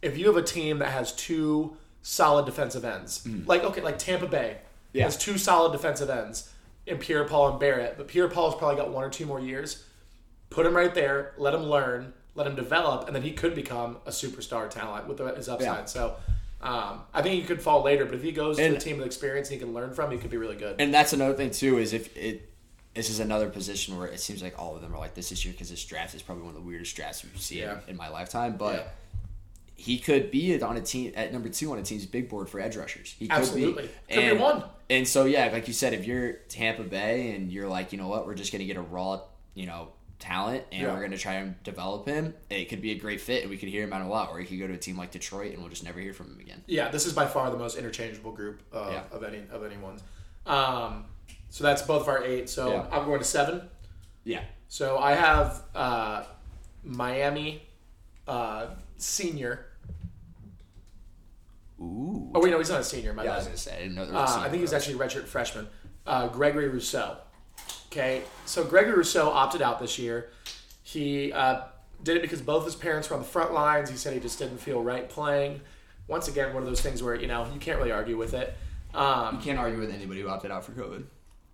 If 0.02 0.18
you 0.18 0.28
have 0.28 0.38
a 0.38 0.42
team 0.44 0.80
that 0.80 0.90
has 0.90 1.14
two 1.14 1.76
solid 2.02 2.46
defensive 2.46 2.84
ends, 2.86 3.28
like 3.46 3.64
okay, 3.64 3.82
like 3.82 4.00
Tampa 4.00 4.28
Bay 4.28 4.58
Yeah. 4.94 5.04
has 5.04 5.18
two 5.18 5.38
solid 5.38 5.72
defensive 5.72 6.10
ends 6.10 6.52
in 6.88 6.98
Pierre 6.98 7.26
Paul 7.26 7.50
and 7.52 7.60
Barrett, 7.60 7.96
but 7.98 8.08
Pierre 8.08 8.28
Paul's 8.28 8.56
probably 8.56 8.78
got 8.78 8.92
one 8.92 9.04
or 9.04 9.10
two 9.10 9.26
more 9.28 9.40
years. 9.40 9.86
Put 10.50 10.66
him 10.66 10.76
right 10.76 10.94
there, 10.94 11.34
let 11.38 11.54
him 11.54 11.64
learn, 11.64 12.14
let 12.36 12.48
him 12.48 12.56
develop, 12.56 13.08
and 13.08 13.16
then 13.16 13.24
he 13.24 13.32
could 13.32 13.56
become 13.56 13.98
a 14.06 14.10
superstar 14.12 14.70
talent 14.70 15.08
with 15.08 15.20
his 15.38 15.50
upside. 15.50 15.66
Yeah. 15.80 15.86
So 15.86 16.16
um, 16.62 17.02
I 17.14 17.22
think 17.22 17.42
he 17.42 17.48
could 17.48 17.62
fall 17.62 17.84
later, 17.84 18.06
but 18.06 18.16
if 18.16 18.24
he 18.24 18.32
goes 18.32 18.58
to 18.58 18.76
a 18.76 18.80
team 18.80 18.98
with 18.98 19.06
experience 19.06 19.50
and 19.50 19.60
he 19.60 19.66
can 19.66 19.74
learn 19.74 19.94
from, 19.94 20.12
he 20.12 20.18
could 20.18 20.30
be 20.32 20.38
really 20.38 20.56
good. 20.56 20.80
and 20.80 20.94
that's 20.94 21.12
another 21.14 21.34
thing 21.34 21.52
too 21.52 21.78
is 21.78 21.94
if 21.94 22.16
it 22.16 22.48
this 22.94 23.10
is 23.10 23.20
another 23.22 23.50
position 23.50 23.98
where 23.98 24.08
it 24.08 24.20
seems 24.20 24.44
like 24.44 24.60
all 24.60 24.76
of 24.76 24.82
them 24.82 24.94
are 24.94 25.00
like 25.00 25.14
this 25.16 25.30
this 25.30 25.46
year 25.46 25.54
because 25.54 25.70
this 25.70 25.84
draft 25.86 26.14
is 26.14 26.22
probably 26.22 26.44
one 26.44 26.56
of 26.56 26.62
the 26.62 26.68
weirdest 26.68 26.94
drafts 26.96 27.24
we've 27.24 27.40
seen 27.42 27.60
Yeah. 27.60 27.78
in 27.88 27.96
my 27.96 28.10
lifetime 28.10 28.58
but 28.58 28.76
Yeah. 28.76 28.84
he 29.76 29.98
could 29.98 30.30
be 30.30 30.62
on 30.62 30.76
a 30.78 30.82
team 30.82 31.14
at 31.16 31.32
number 31.32 31.48
two 31.50 31.72
on 31.72 31.80
a 31.80 31.84
team's 31.84 32.06
big 32.06 32.28
board 32.30 32.50
for 32.50 32.60
edge 32.60 32.76
rushers. 32.76 33.16
He 33.18 33.30
Absolutely. 33.30 33.84
could 33.84 33.92
be. 34.10 34.14
Could 34.16 34.34
be 34.36 34.38
one. 34.38 34.64
And 34.90 35.08
so 35.08 35.24
yeah, 35.26 35.50
like 35.54 35.68
you 35.70 35.74
said, 35.74 35.94
if 35.94 36.06
you're 36.06 36.34
Tampa 36.50 36.84
Bay 36.84 37.32
and 37.34 37.50
you're 37.52 37.70
like, 37.70 37.92
you 37.94 37.98
know 37.98 38.08
what, 38.10 38.28
we're 38.28 38.36
just 38.36 38.52
gonna 38.52 38.66
get 38.66 38.76
a 38.78 38.82
raw, 38.82 39.22
you 39.56 39.66
know, 39.68 39.88
talent 40.22 40.64
and 40.72 40.82
Yeah. 40.84 40.94
we're 40.94 41.02
gonna 41.02 41.18
try 41.18 41.34
and 41.34 41.62
develop 41.64 42.08
him, 42.08 42.34
it 42.50 42.70
could 42.70 42.82
be 42.82 42.92
a 42.92 42.96
great 42.96 43.20
fit 43.20 43.42
and 43.42 43.50
we 43.50 43.58
could 43.58 43.68
hear 43.68 43.84
him 43.84 43.92
out 43.92 44.02
a 44.02 44.08
lot. 44.08 44.30
Or 44.30 44.40
he 44.40 44.46
could 44.46 44.60
go 44.60 44.68
to 44.68 44.74
a 44.74 44.78
team 44.78 44.98
like 44.98 45.12
Detroit 45.12 45.52
and 45.52 45.60
we'll 45.62 45.70
just 45.70 45.84
never 45.84 46.00
hear 46.00 46.14
from 46.14 46.28
him 46.28 46.40
again. 46.40 46.64
Yeah, 46.68 46.88
this 46.90 47.06
is 47.06 47.12
by 47.14 47.26
far 47.28 47.50
the 47.52 47.58
most 47.58 47.78
interchangeable 47.78 48.32
group 48.32 48.62
uh, 48.72 48.90
Yeah. 48.94 49.04
of 49.12 49.24
any 49.24 49.44
of 49.52 49.66
anyone's. 49.66 50.02
Um, 50.46 51.06
so 51.50 51.64
that's 51.64 51.82
both 51.82 52.04
of 52.04 52.08
our 52.08 52.24
eight. 52.24 52.50
So 52.50 52.72
Yeah. 52.72 52.88
I'm 52.92 53.06
going 53.06 53.20
to 53.20 53.26
seven. 53.26 53.70
Yeah. 54.24 54.44
So 54.70 54.98
I 55.00 55.14
have 55.16 55.64
uh, 55.76 56.24
Miami 56.84 57.64
uh, 58.28 58.68
senior. 58.98 59.66
Ooh. 61.80 62.32
Oh 62.36 62.40
wait, 62.42 62.52
no, 62.52 62.60
he's 62.60 62.70
not 62.70 62.82
a 62.82 62.84
senior. 62.84 63.14
My 63.14 63.24
Yeah, 63.24 63.34
I 63.34 63.36
was 63.38 63.46
gonna 63.46 63.58
say 63.58 63.76
I 63.76 63.80
didn't 63.80 63.96
know 63.96 64.06
there 64.06 64.16
Uh, 64.16 64.22
was. 64.22 64.38
I 64.38 64.50
think 64.50 64.62
he's 64.62 64.72
actually 64.74 64.94
a 64.94 64.98
redshirt 64.98 65.26
freshman. 65.26 65.68
Uh, 66.06 66.28
Gregory 66.28 66.70
Rousseau. 66.70 67.18
Okay, 67.92 68.22
so 68.46 68.64
Gregory 68.64 68.94
Rousseau 68.94 69.30
opted 69.30 69.62
out 69.62 69.82
this 69.82 70.00
year. 70.00 70.30
He 70.82 71.34
uh, 71.34 71.64
did 72.02 72.16
it 72.16 72.22
because 72.22 72.42
both 72.42 72.64
his 72.64 72.74
parents 72.74 73.10
were 73.10 73.18
on 73.18 73.22
the 73.22 73.28
front 73.28 73.54
lines. 73.54 73.90
He 73.90 73.98
said 73.98 74.14
he 74.14 74.20
just 74.22 74.40
didn't 74.40 74.60
feel 74.60 74.82
right 74.82 75.10
playing. 75.10 75.60
Once 76.08 76.30
again, 76.30 76.54
one 76.54 76.64
of 76.64 76.70
those 76.70 76.80
things 76.80 77.04
where 77.04 77.16
you 77.16 77.28
know 77.28 77.46
you 77.54 77.60
can't 77.60 77.78
really 77.78 77.92
argue 77.92 78.16
with 78.16 78.34
it. 78.34 78.56
Um, 78.94 79.36
You 79.36 79.42
can't 79.42 79.60
argue 79.60 79.78
with 79.78 79.94
anybody 79.94 80.22
who 80.22 80.30
opted 80.30 80.52
out 80.52 80.64
for 80.64 80.72
COVID. 80.72 81.04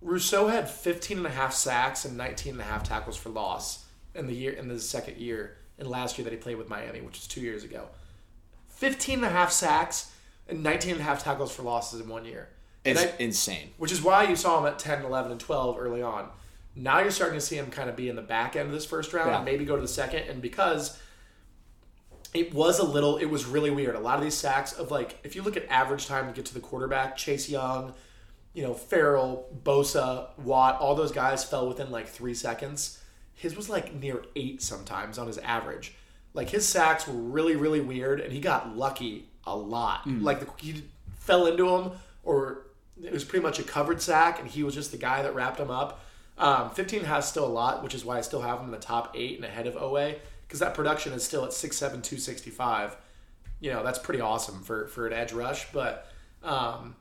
Rousseau 0.00 0.46
had 0.46 0.70
15 0.70 1.18
and 1.18 1.26
a 1.26 1.30
half 1.30 1.52
sacks 1.52 2.04
and 2.04 2.16
19 2.16 2.52
and 2.52 2.60
a 2.60 2.64
half 2.64 2.84
tackles 2.84 3.16
for 3.16 3.30
loss 3.30 3.86
in 4.14 4.28
the 4.28 4.34
year 4.34 4.52
in 4.52 4.68
the 4.68 4.78
second 4.78 5.16
year 5.16 5.56
in 5.76 5.88
last 5.90 6.18
year 6.18 6.24
that 6.24 6.32
he 6.32 6.36
played 6.36 6.56
with 6.56 6.68
Miami, 6.68 7.00
which 7.00 7.16
was 7.16 7.26
two 7.26 7.40
years 7.40 7.64
ago. 7.64 7.88
15 8.68 9.16
and 9.16 9.24
a 9.24 9.30
half 9.30 9.50
sacks 9.50 10.12
and 10.48 10.62
19 10.62 10.92
and 10.92 11.00
a 11.00 11.04
half 11.04 11.24
tackles 11.24 11.50
for 11.52 11.62
losses 11.64 12.00
in 12.00 12.08
one 12.08 12.24
year. 12.24 12.48
It's 12.84 13.02
I- 13.02 13.12
insane. 13.18 13.70
which 13.76 13.92
is 13.92 14.00
why 14.02 14.24
you 14.24 14.36
saw 14.36 14.58
him 14.60 14.66
at 14.66 14.78
10, 14.78 15.04
11, 15.04 15.32
and 15.32 15.40
12 15.40 15.76
early 15.78 16.02
on. 16.02 16.28
Now 16.76 17.00
you're 17.00 17.10
starting 17.10 17.38
to 17.38 17.44
see 17.44 17.56
him 17.56 17.70
kind 17.70 17.90
of 17.90 17.96
be 17.96 18.08
in 18.08 18.16
the 18.16 18.22
back 18.22 18.54
end 18.56 18.66
of 18.68 18.72
this 18.72 18.86
first 18.86 19.12
round 19.12 19.30
Yeah. 19.30 19.36
and 19.36 19.44
maybe 19.44 19.64
go 19.64 19.74
to 19.76 19.82
the 19.82 19.88
second. 19.88 20.28
And 20.28 20.40
because 20.40 20.98
it 22.34 22.52
was 22.54 22.78
a 22.78 22.84
little, 22.84 23.16
it 23.16 23.26
was 23.26 23.46
really 23.46 23.70
weird. 23.70 23.96
A 23.96 24.00
lot 24.00 24.16
of 24.18 24.22
these 24.24 24.34
sacks 24.34 24.72
of 24.72 24.90
like, 24.90 25.18
if 25.24 25.34
you 25.34 25.42
look 25.42 25.56
at 25.56 25.66
average 25.68 26.06
time 26.06 26.26
to 26.28 26.32
get 26.32 26.44
to 26.46 26.54
the 26.54 26.60
quarterback, 26.60 27.16
Chase 27.16 27.48
Young, 27.48 27.94
you 28.54 28.62
know, 28.62 28.74
Farrell, 28.74 29.48
Bosa, 29.64 30.28
Watt, 30.38 30.78
all 30.80 30.94
those 30.94 31.12
guys 31.12 31.42
fell 31.44 31.66
within 31.68 31.90
like 31.90 32.06
three 32.06 32.34
seconds. 32.34 33.02
His 33.34 33.56
was 33.56 33.68
like 33.68 33.94
near 33.94 34.22
eight 34.36 34.62
sometimes 34.62 35.18
on 35.18 35.26
his 35.26 35.38
average. 35.38 35.94
Like 36.34 36.50
his 36.50 36.68
sacks 36.68 37.06
were 37.08 37.14
really, 37.14 37.56
really 37.56 37.80
weird, 37.80 38.20
and 38.20 38.32
he 38.32 38.40
got 38.40 38.76
lucky 38.76 39.28
a 39.46 39.56
lot. 39.56 40.04
Mm. 40.06 40.22
Like 40.22 40.40
the, 40.40 40.48
he 40.62 40.84
fell 41.18 41.46
into 41.46 41.68
him, 41.68 41.92
or 42.22 42.66
it 43.02 43.12
was 43.12 43.24
pretty 43.24 43.42
much 43.42 43.58
a 43.58 43.62
covered 43.62 44.02
sack, 44.02 44.40
and 44.40 44.48
he 44.48 44.62
was 44.62 44.74
just 44.74 44.90
the 44.90 44.98
guy 44.98 45.22
that 45.22 45.34
wrapped 45.34 45.60
him 45.60 45.70
up. 45.70 46.00
Um, 46.36 46.70
15 46.70 47.04
has 47.04 47.28
still 47.28 47.46
a 47.46 47.48
lot, 47.48 47.82
which 47.82 47.94
is 47.94 48.04
why 48.04 48.18
I 48.18 48.20
still 48.20 48.42
have 48.42 48.60
him 48.60 48.66
in 48.66 48.70
the 48.70 48.78
top 48.78 49.12
eight 49.16 49.36
and 49.36 49.44
ahead 49.44 49.66
of 49.66 49.74
Oweh, 49.74 50.16
because 50.46 50.60
that 50.60 50.74
production 50.74 51.12
is 51.12 51.24
still 51.24 51.44
at 51.44 51.50
6'7", 51.50 51.78
265. 51.78 52.96
You 53.60 53.72
know, 53.72 53.82
that's 53.82 53.98
pretty 53.98 54.20
awesome 54.20 54.62
for, 54.62 54.86
for 54.88 55.06
an 55.06 55.12
edge 55.12 55.32
rush. 55.32 55.70
But 55.72 56.06
um, 56.42 56.94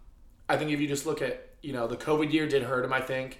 I 0.49 0.57
think 0.57 0.71
if 0.71 0.79
you 0.79 0.87
just 0.87 1.05
look 1.05 1.21
at, 1.21 1.49
you 1.61 1.73
know, 1.73 1.87
the 1.87 1.97
COVID 1.97 2.31
year 2.33 2.47
did 2.47 2.63
hurt 2.63 2.83
him, 2.83 2.93
I 2.93 3.01
think, 3.01 3.39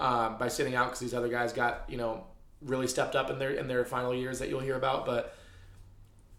um, 0.00 0.36
by 0.38 0.48
sitting 0.48 0.74
out 0.74 0.86
because 0.86 1.00
these 1.00 1.14
other 1.14 1.28
guys 1.28 1.52
got, 1.52 1.84
you 1.88 1.96
know, 1.96 2.24
really 2.62 2.86
stepped 2.86 3.14
up 3.16 3.30
in 3.30 3.38
their 3.38 3.52
in 3.52 3.68
their 3.68 3.84
final 3.84 4.14
years 4.14 4.38
that 4.40 4.48
you'll 4.48 4.60
hear 4.60 4.76
about. 4.76 5.06
But 5.06 5.34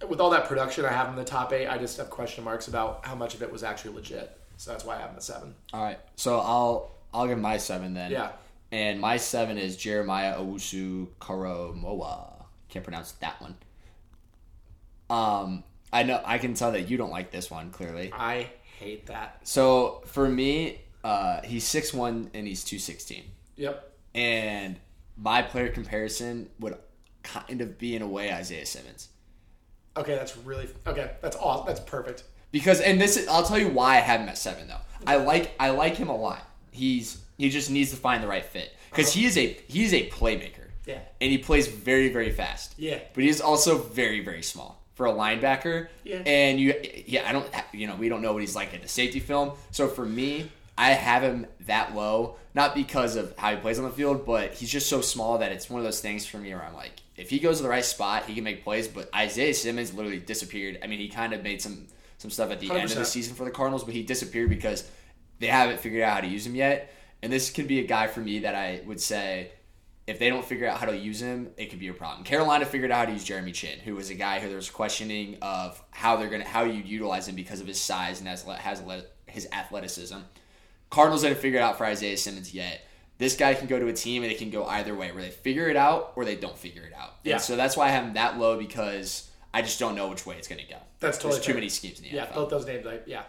with 0.08 0.20
all 0.20 0.30
that 0.30 0.46
production 0.46 0.86
I 0.86 0.92
have 0.92 1.10
in 1.10 1.16
the 1.16 1.26
top 1.26 1.52
eight, 1.52 1.68
I 1.68 1.78
just 1.78 1.98
have 1.98 2.10
question 2.10 2.44
marks 2.44 2.68
about 2.68 3.06
how 3.06 3.16
much 3.16 3.34
of 3.34 3.42
it 3.42 3.52
was 3.52 3.64
actually 3.64 3.96
legit. 3.96 4.39
So 4.60 4.72
that's 4.72 4.84
why 4.84 4.98
I 4.98 5.00
have 5.00 5.12
him 5.12 5.16
at 5.16 5.24
seven. 5.24 5.56
All 5.72 5.82
right, 5.82 5.98
so 6.18 6.38
I'll 6.40 6.92
I'll 7.14 7.28
give 7.28 7.40
my 7.40 7.56
seven 7.56 7.94
then. 7.94 8.12
Yeah. 8.12 8.32
And 8.74 9.00
my 9.00 9.16
seven 9.16 9.58
is 9.58 9.78
Jeremiah 9.78 10.38
Owusu 10.38 11.08
Koramoah. 11.22 12.44
Can't 12.68 12.84
pronounce 12.84 13.14
that 13.14 13.42
one. 13.42 13.56
Um, 15.10 15.64
I 15.94 16.04
know 16.04 16.22
I 16.26 16.40
can 16.40 16.56
tell 16.56 16.74
that 16.74 16.90
you 16.90 16.98
don't 16.98 17.10
like 17.10 17.32
this 17.32 17.50
one 17.50 17.72
clearly. 17.72 18.12
I 18.14 18.50
hate 18.78 19.06
that. 19.06 19.40
So 19.48 20.04
for 20.08 20.28
me, 20.28 20.82
uh, 21.06 21.42
he's 21.44 21.64
six 21.64 21.94
one 21.94 22.30
and 22.34 22.46
he's 22.46 22.66
two 22.66 22.80
sixteen, 22.80 23.24
Yep. 23.56 23.90
and 24.14 24.76
my 25.16 25.42
player 25.42 25.70
comparison 25.70 26.50
would 26.60 26.78
kind 27.24 27.62
of 27.62 27.78
be 27.78 27.96
in 27.96 28.02
a 28.02 28.08
way 28.08 28.32
Isaiah 28.34 28.66
Simmons. 28.66 29.08
Okay, 29.96 30.16
that's 30.16 30.36
really 30.38 30.68
okay. 30.86 31.12
That's 31.22 31.38
awesome. 31.38 31.66
That's 31.66 31.80
perfect. 31.80 32.24
Because 32.52 32.82
and 32.82 33.00
this 33.00 33.18
is, 33.18 33.28
I'll 33.28 33.44
tell 33.44 33.60
you 33.60 33.70
why 33.70 33.98
I 33.98 34.00
have 34.00 34.22
him 34.22 34.30
at 34.30 34.38
seven 34.38 34.68
though. 34.68 34.76
I 35.06 35.18
like 35.18 35.54
I 35.60 35.70
like 35.70 35.96
him 35.96 36.10
a 36.10 36.16
lot. 36.16 36.48
He's 36.72 37.22
he 37.38 37.50
just 37.50 37.70
needs 37.70 37.92
to 37.92 37.98
find 37.98 38.24
the 38.24 38.28
right 38.28 38.46
fit 38.46 38.76
because 38.90 39.08
uh-huh. 39.10 39.20
he 39.20 39.26
is 39.26 39.38
a 39.38 39.58
he's 39.68 39.94
a 39.94 40.10
playmaker. 40.10 40.56
Yeah. 40.86 41.00
and 41.22 41.30
he 41.30 41.38
plays 41.38 41.68
very 41.68 42.10
very 42.10 42.32
fast. 42.32 42.74
Yeah. 42.78 43.00
but 43.14 43.24
he's 43.24 43.42
also 43.42 43.78
very 43.78 44.22
very 44.22 44.42
small 44.42 44.82
for 44.96 45.06
a 45.06 45.12
linebacker. 45.12 45.88
Yeah. 46.04 46.24
and 46.26 46.60
you 46.60 46.74
yeah 47.06 47.30
I 47.30 47.32
don't 47.32 47.48
you 47.72 47.88
know 47.88 47.96
we 47.96 48.10
don't 48.10 48.22
know 48.22 48.34
what 48.34 48.42
he's 48.42 48.56
like 48.56 48.74
in 48.74 48.82
the 48.82 48.88
safety 48.88 49.20
film. 49.20 49.52
So 49.72 49.88
for 49.88 50.06
me, 50.06 50.52
I 50.78 50.92
have 50.92 51.22
him 51.22 51.46
that 51.68 51.96
low 51.96 52.38
not 52.56 52.74
because 52.74 53.16
of 53.16 53.38
how 53.38 53.52
he 53.52 53.58
plays 53.58 53.78
on 53.78 53.86
the 53.86 53.92
field, 53.92 54.26
but 54.26 54.54
he's 54.56 54.72
just 54.72 54.90
so 54.90 55.02
small 55.02 55.38
that 55.38 55.52
it's 55.52 55.70
one 55.70 55.80
of 55.80 55.86
those 55.86 56.02
things 56.02 56.26
for 56.26 56.40
me 56.40 56.54
where 56.54 56.64
I'm 56.64 56.74
like 56.74 56.94
if 57.16 57.30
he 57.30 57.40
goes 57.40 57.58
to 57.58 57.64
the 57.64 57.70
right 57.70 57.86
spot, 57.86 58.26
he 58.26 58.34
can 58.34 58.44
make 58.44 58.64
plays. 58.64 58.88
But 58.88 59.14
Isaiah 59.14 59.54
Simmons 59.54 59.94
literally 59.94 60.20
disappeared. 60.20 60.80
I 60.82 60.88
mean, 60.88 61.00
he 61.00 61.10
kind 61.10 61.34
of 61.34 61.44
made 61.44 61.62
some 61.62 61.88
some 62.20 62.30
stuff 62.30 62.52
at 62.52 62.60
the 62.60 62.70
end 62.70 62.84
of 62.84 62.96
the 62.96 63.06
season 63.06 63.34
for 63.34 63.46
the 63.46 63.52
Cardinals, 63.52 63.84
but 63.84 63.94
he 63.94 64.04
disappeared 64.04 64.50
because 64.50 64.88
they 65.40 65.48
haven't 65.48 65.80
figured 65.80 66.04
out 66.04 66.14
how 66.14 66.22
to 66.22 66.28
use 66.28 66.46
him 66.46 66.54
yet. 66.54 66.94
And 67.24 67.34
this 67.34 67.50
could 67.50 67.68
be 67.68 67.80
a 67.80 67.88
guy 67.88 68.08
for 68.08 68.20
me 68.20 68.40
that 68.40 68.56
I 68.56 68.82
would 68.86 69.02
say 69.02 69.52
if 70.06 70.20
they 70.20 70.30
don't 70.30 70.46
figure 70.46 70.68
out 70.68 70.80
how 70.80 70.86
to 70.86 70.98
use 70.98 71.22
him, 71.22 71.50
it 71.58 71.70
could 71.70 71.80
be 71.80 71.88
a 71.88 71.94
problem. 71.94 72.26
Carolina 72.26 72.66
figured 72.66 72.92
out 72.92 73.00
how 73.00 73.06
to 73.06 73.12
use 73.14 73.24
Jeremy 73.24 73.54
Chinn, 73.54 73.80
who 73.80 73.96
was 73.96 74.10
a 74.10 74.16
guy 74.16 74.40
who 74.40 74.48
there 74.48 74.58
was 74.58 74.70
questioning 74.70 75.38
of 75.42 75.82
how 75.92 76.18
they're 76.18 76.30
gonna 76.30 76.48
how 76.48 76.64
you 76.64 76.84
utilize 76.84 77.28
him 77.28 77.36
because 77.36 77.62
of 77.62 77.68
his 77.68 77.80
size 77.80 78.20
and 78.20 78.28
has 78.28 78.44
has 78.44 78.84
his 79.28 79.48
athleticism. 79.52 80.18
Cardinals 80.90 81.22
didn't 81.22 81.38
figure 81.38 81.60
it 81.60 81.64
out 81.64 81.78
for 81.78 81.86
Isaiah 81.86 82.18
Simmons 82.18 82.54
yet. 82.54 82.82
This 83.18 83.36
guy 83.36 83.54
can 83.54 83.68
go 83.68 83.80
to 83.80 83.88
a 83.88 83.94
team 83.94 84.24
and 84.24 84.32
it 84.32 84.40
can 84.40 84.50
go 84.50 84.66
either 84.66 84.96
way, 84.96 85.12
where 85.12 85.22
they 85.22 85.30
figure 85.30 85.70
it 85.70 85.76
out 85.76 86.14
or 86.16 86.26
they 86.26 86.36
don't 86.36 86.58
figure 86.58 86.84
it 86.84 86.94
out. 86.94 87.16
Yeah. 87.24 87.36
And 87.36 87.42
so 87.42 87.56
that's 87.56 87.78
why 87.78 87.88
I 87.88 87.90
have 87.92 88.06
him 88.06 88.14
that 88.14 88.40
low 88.40 88.58
because 88.58 89.30
I 89.54 89.62
just 89.62 89.80
don't 89.80 89.96
know 89.96 90.08
which 90.08 90.26
way 90.26 90.38
it's 90.38 90.48
going 90.48 90.62
to 90.62 90.68
go. 90.68 90.80
That's 91.00 91.18
totally 91.18 91.34
There's 91.36 91.46
too 91.46 91.52
fair. 91.54 91.56
many 91.56 91.70
schemes 91.70 92.00
in 92.00 92.04
the 92.06 92.10
Yeah, 92.12 92.26
NFL. 92.28 92.36
both 92.36 92.50
those 92.50 92.66
names. 92.66 92.86
I, 92.86 93.00
yeah. 93.06 93.24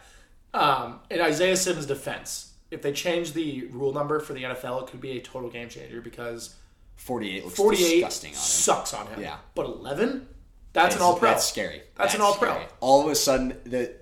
Um, 0.52 1.00
in 1.10 1.20
Isaiah 1.20 1.56
Simmons' 1.56 1.86
defense, 1.86 2.52
if 2.70 2.82
they 2.82 2.92
change 2.92 3.32
the 3.32 3.66
rule 3.70 3.92
number 3.92 4.18
for 4.20 4.32
the 4.32 4.42
NFL, 4.42 4.82
it 4.82 4.90
could 4.90 5.00
be 5.00 5.18
a 5.18 5.20
total 5.20 5.48
game 5.50 5.68
changer 5.68 6.00
because 6.00 6.56
48 6.96 7.44
looks 7.44 7.56
48 7.56 7.78
disgusting 7.94 8.30
on 8.30 8.34
him. 8.34 8.40
sucks 8.40 8.94
on 8.94 9.06
him. 9.08 9.20
Yeah. 9.22 9.36
But 9.54 9.66
11? 9.66 10.26
That's, 10.72 10.94
an 10.96 11.02
all 11.02 11.16
pro. 11.18 11.30
That's 11.30 11.48
scary. 11.48 11.82
That's 11.96 12.14
an 12.14 12.20
all 12.20 12.34
pro. 12.34 12.62
All 12.80 13.04
of 13.04 13.10
a 13.10 13.14
sudden, 13.14 13.56
the 13.64 13.94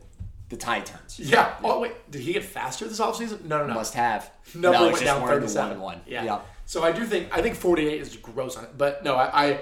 the 0.50 0.56
tide 0.56 0.86
turns. 0.86 1.18
Yeah. 1.18 1.54
Oh, 1.62 1.80
wait. 1.80 2.10
Did 2.10 2.22
he 2.22 2.32
get 2.32 2.42
faster 2.44 2.86
this 2.88 3.00
offseason? 3.00 3.44
No, 3.44 3.58
no, 3.58 3.66
no. 3.66 3.74
Must 3.74 3.94
have. 3.94 4.30
No, 4.54 4.72
no 4.72 4.86
we 4.86 4.92
went 4.92 5.04
down 5.04 5.20
more 5.20 5.28
into 5.34 5.40
37. 5.46 5.70
one 5.72 5.80
one. 5.80 6.00
Yeah. 6.06 6.24
Yep. 6.24 6.46
So 6.66 6.82
I 6.82 6.92
do 6.92 7.04
think 7.04 7.28
I 7.36 7.40
think 7.42 7.54
48 7.56 8.00
is 8.00 8.16
gross 8.16 8.56
on 8.56 8.64
it, 8.64 8.70
but 8.76 9.04
no, 9.04 9.14
I, 9.14 9.44
I 9.46 9.60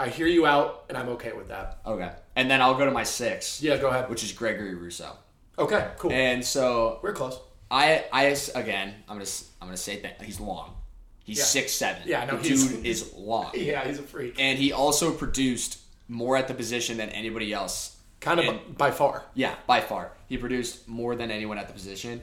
I 0.00 0.08
hear 0.08 0.26
you 0.26 0.46
out, 0.46 0.84
and 0.88 0.96
I'm 0.96 1.08
okay 1.10 1.32
with 1.32 1.48
that. 1.48 1.78
Okay. 1.84 2.10
And 2.36 2.50
then 2.50 2.62
I'll 2.62 2.76
go 2.76 2.84
to 2.84 2.90
my 2.90 3.02
six, 3.02 3.60
Yeah, 3.62 3.76
go 3.78 3.88
ahead. 3.88 4.08
which 4.08 4.22
is 4.22 4.32
Gregory 4.32 4.74
Rousseau. 4.74 5.12
Okay, 5.58 5.88
cool. 5.98 6.12
And 6.12 6.44
so 6.44 7.00
We're 7.02 7.12
close. 7.12 7.38
I, 7.70 8.04
I 8.12 8.24
again, 8.54 8.94
I'm 9.08 9.16
gonna, 9.18 9.28
I'm 9.60 9.68
gonna 9.68 9.76
say 9.76 10.00
that 10.02 10.22
he's 10.22 10.38
long. 10.40 10.76
He's 11.24 11.38
Yeah. 11.38 11.44
six 11.44 11.72
seven. 11.72 12.02
Yeah, 12.06 12.24
no, 12.26 12.36
the 12.38 12.48
he's- 12.48 12.66
dude 12.68 12.86
is 12.86 13.12
long, 13.14 13.50
Yeah, 13.54 13.84
he's 13.86 13.98
a 13.98 14.02
freak. 14.02 14.36
and 14.38 14.56
he 14.58 14.72
also 14.72 15.12
produced 15.12 15.78
more 16.08 16.36
at 16.36 16.48
the 16.48 16.54
position 16.54 16.96
than 16.96 17.08
anybody 17.10 17.52
else. 17.52 17.96
Kind 18.20 18.40
of 18.40 18.46
And- 18.46 18.78
by 18.78 18.92
far. 18.92 19.24
Yeah, 19.34 19.54
by 19.66 19.80
far, 19.80 20.12
he 20.28 20.38
produced 20.38 20.86
more 20.88 21.16
than 21.16 21.30
anyone 21.32 21.58
at 21.58 21.66
the 21.66 21.74
position. 21.74 22.22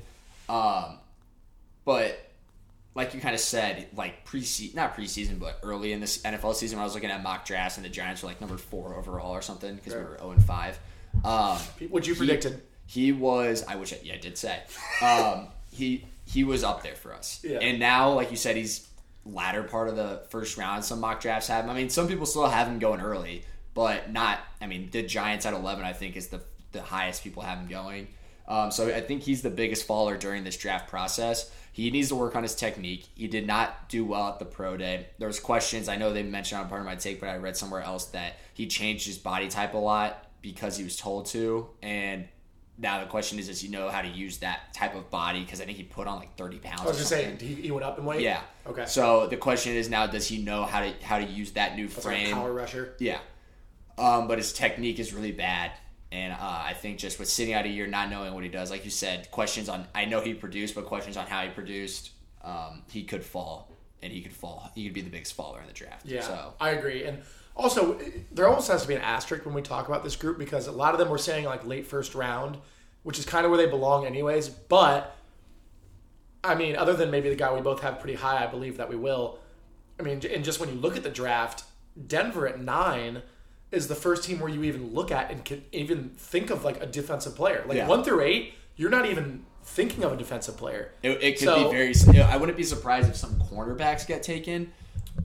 Um, 0.49 0.97
but 1.83 2.24
like 2.95 3.13
you 3.13 3.19
kind 3.19 3.35
of 3.35 3.41
said, 3.41 3.87
like 3.95 4.23
pre 4.23 4.39
not 4.73 4.95
preseason, 4.95 5.37
but 5.37 5.59
early 5.63 5.91
in 5.91 5.99
this 5.99 6.21
NFL 6.23 6.55
season, 6.55 6.77
when 6.77 6.83
I 6.83 6.85
was 6.85 6.95
looking 6.95 7.11
at 7.11 7.21
mock 7.21 7.45
drafts, 7.45 7.77
and 7.77 7.85
the 7.85 7.89
Giants 7.89 8.23
were 8.23 8.29
like 8.29 8.39
number 8.41 8.57
four 8.57 8.95
overall 8.95 9.33
or 9.35 9.41
something 9.41 9.75
because 9.75 9.93
we 9.93 9.99
were 9.99 10.17
zero 10.17 10.31
and 10.31 10.43
five. 10.43 10.79
Um, 11.23 11.57
What 11.89 12.07
you 12.07 12.15
predicted? 12.15 12.61
he 12.87 13.11
was. 13.11 13.63
I 13.67 13.75
wish. 13.75 13.93
I, 13.93 13.99
yeah, 14.03 14.13
I 14.13 14.17
did 14.17 14.37
say. 14.37 14.61
Um, 15.01 15.47
he 15.71 16.05
he 16.25 16.43
was 16.43 16.63
up 16.63 16.83
there 16.83 16.95
for 16.95 17.13
us. 17.13 17.41
Yeah. 17.43 17.59
And 17.59 17.79
now, 17.79 18.13
like 18.13 18.31
you 18.31 18.37
said, 18.37 18.55
he's 18.55 18.87
latter 19.25 19.63
part 19.63 19.89
of 19.89 19.95
the 19.97 20.21
first 20.29 20.57
round. 20.57 20.85
Some 20.85 21.01
mock 21.01 21.19
drafts 21.19 21.47
have 21.49 21.65
him. 21.65 21.71
I 21.71 21.73
mean, 21.73 21.89
some 21.89 22.07
people 22.07 22.25
still 22.25 22.47
have 22.47 22.67
him 22.67 22.79
going 22.79 23.01
early, 23.01 23.43
but 23.73 24.11
not. 24.11 24.39
I 24.61 24.67
mean, 24.67 24.89
the 24.91 25.03
Giants 25.03 25.45
at 25.45 25.53
eleven, 25.53 25.83
I 25.83 25.91
think, 25.93 26.15
is 26.15 26.27
the 26.27 26.41
the 26.71 26.81
highest 26.81 27.23
people 27.23 27.43
have 27.43 27.57
him 27.57 27.67
going. 27.67 28.07
Um, 28.47 28.71
so 28.71 28.87
I 28.87 29.01
think 29.01 29.23
he's 29.23 29.41
the 29.41 29.49
biggest 29.49 29.87
faller 29.87 30.17
during 30.17 30.43
this 30.43 30.55
draft 30.55 30.87
process. 30.89 31.51
He 31.75 31.91
needs 31.91 32.07
to 32.07 32.15
work 32.15 32.37
on 32.37 32.43
his 32.43 32.55
technique. 32.55 33.09
He 33.15 33.27
did 33.27 33.45
not 33.45 33.89
do 33.89 34.05
well 34.05 34.29
at 34.29 34.39
the 34.39 34.45
pro 34.45 34.77
day. 34.77 35.07
There 35.19 35.27
was 35.27 35.41
questions. 35.41 35.89
I 35.89 35.97
know 35.97 36.13
they 36.13 36.23
mentioned 36.23 36.61
on 36.61 36.69
part 36.69 36.79
of 36.79 36.85
my 36.85 36.95
take, 36.95 37.19
but 37.19 37.27
I 37.27 37.35
read 37.35 37.57
somewhere 37.57 37.81
else 37.81 38.05
that 38.05 38.37
he 38.53 38.67
changed 38.67 39.05
his 39.05 39.17
body 39.17 39.49
type 39.49 39.73
a 39.73 39.77
lot 39.77 40.25
because 40.41 40.77
he 40.77 40.85
was 40.85 40.95
told 40.95 41.25
to. 41.25 41.67
And 41.83 42.29
now 42.77 43.01
the 43.01 43.07
question 43.07 43.39
is, 43.39 43.47
does 43.47 43.59
he 43.59 43.67
know 43.67 43.89
how 43.89 44.01
to 44.01 44.07
use 44.07 44.37
that 44.37 44.73
type 44.73 44.95
of 44.95 45.09
body? 45.09 45.41
Because 45.41 45.59
I 45.59 45.65
think 45.65 45.75
he 45.77 45.83
put 45.83 46.07
on 46.07 46.17
like 46.17 46.37
thirty 46.37 46.59
pounds. 46.59 46.79
I 46.79 46.85
was 46.85 46.97
just 46.97 47.09
saying, 47.09 47.39
he, 47.39 47.55
he 47.55 47.71
went 47.71 47.83
up 47.83 47.99
in 47.99 48.05
weight. 48.05 48.21
Yeah. 48.21 48.39
Okay. 48.65 48.85
So 48.85 49.27
the 49.27 49.35
question 49.35 49.73
is 49.73 49.89
now, 49.89 50.07
does 50.07 50.25
he 50.25 50.41
know 50.41 50.63
how 50.63 50.79
to 50.79 50.93
how 51.03 51.17
to 51.17 51.25
use 51.25 51.51
that 51.51 51.75
new 51.75 51.87
like 51.87 51.97
a 51.97 52.01
frame? 52.01 52.33
power 52.35 52.53
rusher. 52.53 52.95
Yeah. 52.99 53.19
Um, 53.97 54.29
but 54.29 54.37
his 54.37 54.53
technique 54.53 54.97
is 54.97 55.13
really 55.13 55.33
bad. 55.33 55.73
And 56.15 56.31
uh, 56.31 56.37
I 56.39 56.73
think 56.73 56.97
just 56.97 57.19
with 57.19 57.27
sitting 57.27 57.53
out 57.53 57.65
a 57.65 57.67
year, 57.67 57.87
not 57.87 58.09
knowing 58.09 58.33
what 58.33 58.41
he 58.43 58.49
does, 58.49 58.71
like 58.71 58.85
you 58.85 58.89
said, 58.89 59.29
questions 59.31 59.67
on, 59.67 59.85
I 59.93 60.05
know 60.05 60.21
he 60.21 60.33
produced, 60.33 60.73
but 60.73 60.85
questions 60.85 61.17
on 61.17 61.27
how 61.27 61.43
he 61.43 61.49
produced, 61.49 62.11
um, 62.41 62.83
he 62.89 63.03
could 63.03 63.21
fall. 63.21 63.69
And 64.01 64.13
he 64.13 64.21
could 64.21 64.31
fall. 64.31 64.71
He 64.75 64.85
could 64.85 64.93
be 64.93 65.01
the 65.01 65.09
biggest 65.09 65.33
faller 65.33 65.59
in 65.59 65.67
the 65.67 65.73
draft. 65.73 66.05
Yeah, 66.05 66.21
So, 66.21 66.53
I 66.61 66.69
agree. 66.69 67.03
And 67.03 67.21
also, 67.53 67.99
there 68.31 68.47
almost 68.47 68.69
has 68.69 68.83
to 68.83 68.87
be 68.87 68.93
an 68.93 69.01
asterisk 69.01 69.45
when 69.45 69.53
we 69.53 69.61
talk 69.61 69.89
about 69.89 70.05
this 70.05 70.15
group 70.15 70.37
because 70.37 70.67
a 70.67 70.71
lot 70.71 70.93
of 70.93 70.99
them 70.99 71.09
were 71.09 71.17
saying 71.17 71.43
like 71.43 71.65
late 71.65 71.85
first 71.85 72.15
round, 72.15 72.59
which 73.03 73.19
is 73.19 73.25
kind 73.25 73.45
of 73.45 73.51
where 73.51 73.57
they 73.57 73.69
belong, 73.69 74.05
anyways. 74.05 74.47
But 74.47 75.17
I 76.45 76.55
mean, 76.55 76.77
other 76.77 76.93
than 76.93 77.11
maybe 77.11 77.27
the 77.27 77.35
guy 77.35 77.53
we 77.53 77.59
both 77.59 77.81
have 77.81 77.99
pretty 77.99 78.15
high, 78.15 78.41
I 78.41 78.47
believe 78.47 78.77
that 78.77 78.87
we 78.87 78.95
will. 78.95 79.39
I 79.99 80.03
mean, 80.03 80.21
and 80.31 80.45
just 80.45 80.61
when 80.61 80.69
you 80.69 80.75
look 80.75 80.95
at 80.95 81.03
the 81.03 81.09
draft, 81.09 81.65
Denver 82.07 82.47
at 82.47 82.61
nine 82.61 83.21
is 83.71 83.87
the 83.87 83.95
first 83.95 84.23
team 84.23 84.39
where 84.39 84.49
you 84.49 84.63
even 84.63 84.93
look 84.93 85.11
at 85.11 85.31
and 85.31 85.43
can 85.43 85.63
even 85.71 86.09
think 86.17 86.49
of 86.49 86.63
like 86.63 86.81
a 86.81 86.85
defensive 86.85 87.35
player. 87.35 87.63
Like 87.67 87.77
Yeah. 87.77 87.87
one 87.87 88.03
through 88.03 88.21
eight, 88.21 88.53
you're 88.75 88.89
not 88.89 89.05
even 89.05 89.45
thinking 89.63 90.03
of 90.03 90.13
a 90.13 90.17
defensive 90.17 90.55
player. 90.57 90.91
it, 91.01 91.11
it 91.23 91.31
could 91.39 91.45
So- 91.47 91.65
be 91.65 91.71
very. 91.75 91.93
you 92.07 92.19
know, 92.19 92.27
I 92.29 92.37
wouldn't 92.37 92.57
be 92.57 92.63
surprised 92.63 93.09
if 93.09 93.15
some 93.15 93.35
cornerbacks 93.39 94.05
get 94.05 94.21
taken. 94.23 94.71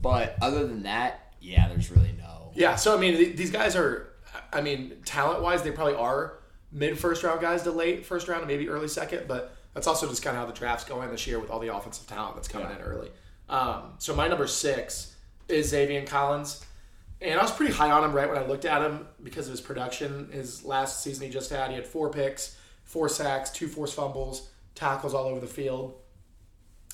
But 0.01 0.35
other 0.41 0.65
than 0.67 0.83
that, 0.83 1.33
yeah, 1.41 1.67
there's 1.67 1.91
really 1.91 2.15
no. 2.17 2.51
Yeah, 2.55 2.75
so 2.75 2.95
I 2.95 2.99
mean, 2.99 3.15
th- 3.17 3.35
these 3.37 3.51
guys 3.51 3.75
are, 3.75 4.13
I 4.51 4.61
mean, 4.61 4.93
talent 5.05 5.41
wise, 5.41 5.61
they 5.63 5.71
probably 5.71 5.95
are 5.95 6.39
mid 6.71 6.97
first 6.97 7.23
round 7.23 7.41
guys 7.41 7.63
to 7.63 7.71
late 7.71 8.05
first 8.05 8.27
round, 8.27 8.41
and 8.41 8.47
maybe 8.47 8.69
early 8.69 8.87
second, 8.87 9.27
but 9.27 9.53
that's 9.73 9.87
also 9.87 10.07
just 10.07 10.23
kind 10.23 10.35
of 10.35 10.41
how 10.41 10.47
the 10.47 10.57
draft's 10.57 10.85
going 10.85 11.09
this 11.11 11.27
year 11.27 11.39
with 11.39 11.49
all 11.49 11.59
the 11.59 11.73
offensive 11.73 12.07
talent 12.07 12.35
that's 12.35 12.47
coming 12.47 12.67
Yeah. 12.69 12.77
in 12.77 12.81
early. 12.81 13.11
Um, 13.49 13.93
so 13.99 14.15
my 14.15 14.27
number 14.29 14.47
six 14.47 15.15
is 15.49 15.73
Zaven 15.73 16.07
Collins. 16.07 16.63
And 17.21 17.39
I 17.39 17.43
was 17.43 17.51
pretty 17.51 17.73
high 17.73 17.91
on 17.91 18.03
him 18.03 18.13
right 18.13 18.27
when 18.27 18.37
I 18.37 18.45
looked 18.45 18.65
at 18.65 18.81
him 18.81 19.07
because 19.21 19.47
of 19.47 19.51
his 19.51 19.61
production. 19.61 20.29
His 20.31 20.65
last 20.65 21.03
season 21.03 21.27
he 21.27 21.31
just 21.31 21.51
had, 21.51 21.69
he 21.69 21.75
had 21.75 21.85
four 21.85 22.09
picks, 22.09 22.57
four 22.83 23.07
sacks, 23.07 23.51
two 23.51 23.67
forced 23.67 23.95
fumbles, 23.95 24.49
tackles 24.73 25.13
all 25.13 25.25
over 25.25 25.39
the 25.39 25.47
field. 25.47 25.93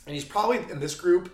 And 0.06 0.14
he's 0.14 0.26
probably 0.26 0.58
in 0.70 0.80
this 0.80 0.96
group 0.96 1.32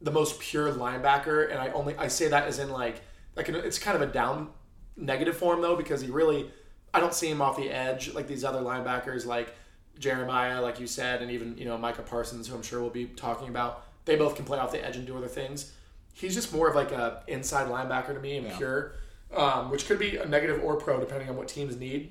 the 0.00 0.10
most 0.10 0.38
pure 0.38 0.72
linebacker, 0.72 1.50
and 1.50 1.58
I 1.58 1.70
only 1.70 1.96
I 1.96 2.08
say 2.08 2.28
that 2.28 2.46
as 2.46 2.58
in 2.58 2.70
like 2.70 3.00
like 3.36 3.48
it's 3.48 3.78
kind 3.78 4.00
of 4.00 4.08
a 4.08 4.12
down 4.12 4.50
negative 4.96 5.36
form 5.36 5.60
though 5.60 5.76
because 5.76 6.00
he 6.00 6.08
really 6.08 6.50
I 6.94 7.00
don't 7.00 7.14
see 7.14 7.28
him 7.28 7.42
off 7.42 7.56
the 7.56 7.70
edge 7.70 8.14
like 8.14 8.26
these 8.26 8.44
other 8.44 8.60
linebackers 8.60 9.26
like 9.26 9.54
Jeremiah, 9.98 10.62
like 10.62 10.78
you 10.78 10.86
said, 10.86 11.22
and 11.22 11.30
even 11.30 11.56
you 11.58 11.64
know 11.64 11.76
Micah 11.76 12.02
Parsons, 12.02 12.46
who 12.48 12.54
I'm 12.54 12.62
sure 12.62 12.80
we'll 12.80 12.90
be 12.90 13.06
talking 13.06 13.48
about. 13.48 13.84
They 14.04 14.16
both 14.16 14.36
can 14.36 14.44
play 14.44 14.58
off 14.58 14.72
the 14.72 14.84
edge 14.84 14.96
and 14.96 15.06
do 15.06 15.16
other 15.16 15.28
things. 15.28 15.72
He's 16.18 16.34
just 16.34 16.52
more 16.52 16.68
of 16.68 16.74
like 16.74 16.90
a 16.90 17.22
inside 17.28 17.68
linebacker 17.68 18.12
to 18.14 18.20
me 18.20 18.36
and 18.38 18.50
pure, 18.56 18.94
um, 19.34 19.70
which 19.70 19.86
could 19.86 19.98
be 20.00 20.16
a 20.16 20.26
negative 20.26 20.62
or 20.64 20.76
pro 20.76 20.98
depending 20.98 21.28
on 21.28 21.36
what 21.36 21.46
teams 21.48 21.76
need. 21.76 22.10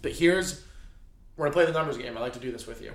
But 0.00 0.12
here's 0.12 0.64
we're 1.36 1.44
gonna 1.46 1.52
play 1.52 1.66
the 1.66 1.72
numbers 1.72 1.98
game. 1.98 2.16
I 2.16 2.20
like 2.20 2.32
to 2.34 2.40
do 2.40 2.50
this 2.50 2.66
with 2.66 2.80
you, 2.82 2.92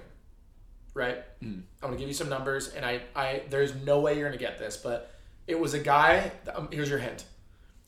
right? 0.96 1.24
I'm 1.42 1.64
gonna 1.82 1.98
give 1.98 2.08
you 2.08 2.14
some 2.16 2.30
numbers, 2.30 2.70
and 2.70 2.84
I, 2.86 3.02
I 3.16 3.44
there's 3.50 3.76
no 3.86 4.00
way 4.00 4.18
you're 4.18 4.28
gonna 4.28 4.38
get 4.40 4.58
this, 4.58 4.76
but 4.78 5.12
it 5.46 5.60
was 5.60 5.74
a 5.76 5.80
guy. 5.80 6.32
Um, 6.54 6.68
here's 6.72 6.90
your 6.90 7.00
hint. 7.00 7.24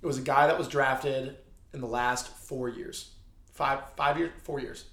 It 0.01 0.05
was 0.05 0.17
a 0.17 0.21
guy 0.21 0.47
that 0.47 0.57
was 0.57 0.67
drafted 0.67 1.35
in 1.73 1.81
the 1.81 1.87
last 1.87 2.27
four 2.27 2.69
years, 2.69 3.11
five 3.53 3.79
five 3.97 4.17
years, 4.19 4.31
four 4.43 4.59
years, 4.59 4.85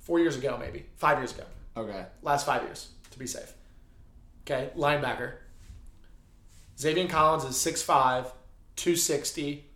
four 0.00 0.18
years 0.18 0.36
ago 0.36 0.56
maybe, 0.58 0.86
five 0.96 1.18
years 1.18 1.32
ago, 1.32 1.44
Okay. 1.76 2.06
last 2.22 2.46
five 2.46 2.62
years 2.62 2.88
to 3.10 3.18
be 3.18 3.26
safe. 3.26 3.52
Okay, 4.46 4.70
linebacker. 4.76 5.34
Zaven 6.80 7.10
Collins 7.10 7.44
is 7.44 7.56
6'5", 7.56 8.32
260, 8.76 9.66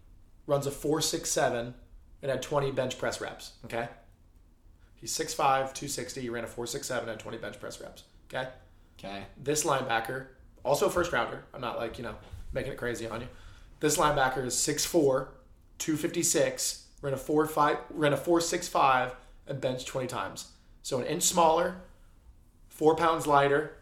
runs 0.47 0.67
a 0.67 0.71
4.67, 0.71 1.75
and 2.23 2.31
had 2.31 2.41
20 2.41 2.71
bench 2.71 2.99
press 2.99 3.21
reps. 3.21 3.53
Okay, 3.67 3.89
he's 4.95 5.13
6'5", 5.13 5.37
260, 5.37 6.23
he 6.23 6.31
ran 6.31 6.45
a 6.45 6.47
4.67 6.47 7.07
and 7.09 7.21
20 7.21 7.37
bench 7.37 7.61
press 7.61 7.79
reps. 7.79 8.05
Okay, 8.33 8.49
Okay. 8.99 9.25
this 9.37 9.65
linebacker, 9.65 10.29
also 10.65 10.87
a 10.87 10.91
first 10.91 11.13
rounder. 11.13 11.45
I'm 11.53 11.61
not 11.61 11.77
like, 11.77 11.99
you 11.99 12.05
know, 12.05 12.15
making 12.55 12.73
it 12.73 12.79
crazy 12.79 13.07
on 13.07 13.21
you. 13.21 13.29
This 13.81 13.99
linebacker 13.99 14.47
is 14.47 14.55
6'4, 14.55 15.29
256, 15.77 16.87
ran 17.03 17.13
a 17.13 17.19
4 17.19 17.45
5 17.47 17.77
ran 17.91 18.15
a 18.15 18.17
4.65 18.17 19.13
and 19.47 19.61
benched 19.61 19.87
20 19.89 20.07
times. 20.07 20.53
So 20.83 21.01
an 21.01 21.07
inch 21.07 21.25
smaller, 21.25 21.83
four 22.69 22.97
pounds 22.97 23.27
lighter, 23.27 23.77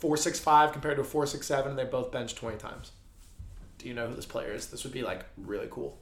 4.65 0.00 0.72
compared 0.72 0.96
to 0.96 1.02
a 1.02 1.04
4.67, 1.04 1.66
and 1.66 1.78
they 1.78 1.84
both 1.84 2.10
benched 2.10 2.36
20 2.36 2.56
times. 2.56 2.92
Do 3.78 3.88
you 3.88 3.94
know 3.94 4.08
who 4.08 4.14
this 4.14 4.26
player 4.26 4.52
is? 4.52 4.66
This 4.66 4.84
would 4.84 4.92
be 4.92 5.02
like 5.02 5.24
really 5.38 5.68
cool. 5.70 5.98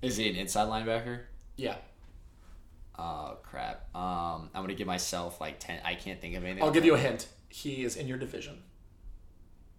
Is 0.00 0.16
he 0.16 0.28
an 0.28 0.36
inside 0.36 0.68
linebacker? 0.68 1.20
Yeah. 1.56 1.76
Oh 2.96 3.36
crap. 3.42 3.94
Um, 3.96 4.50
I'm 4.54 4.62
gonna 4.62 4.74
give 4.74 4.86
myself 4.86 5.40
like 5.40 5.58
ten. 5.58 5.80
I 5.84 5.94
can't 5.94 6.20
think 6.20 6.36
of 6.36 6.44
anything. 6.44 6.62
I'll 6.62 6.70
give 6.70 6.84
you 6.84 6.94
a 6.94 6.98
hint. 6.98 7.26
He 7.48 7.82
is 7.82 7.96
in 7.96 8.06
your 8.06 8.18
division. 8.18 8.62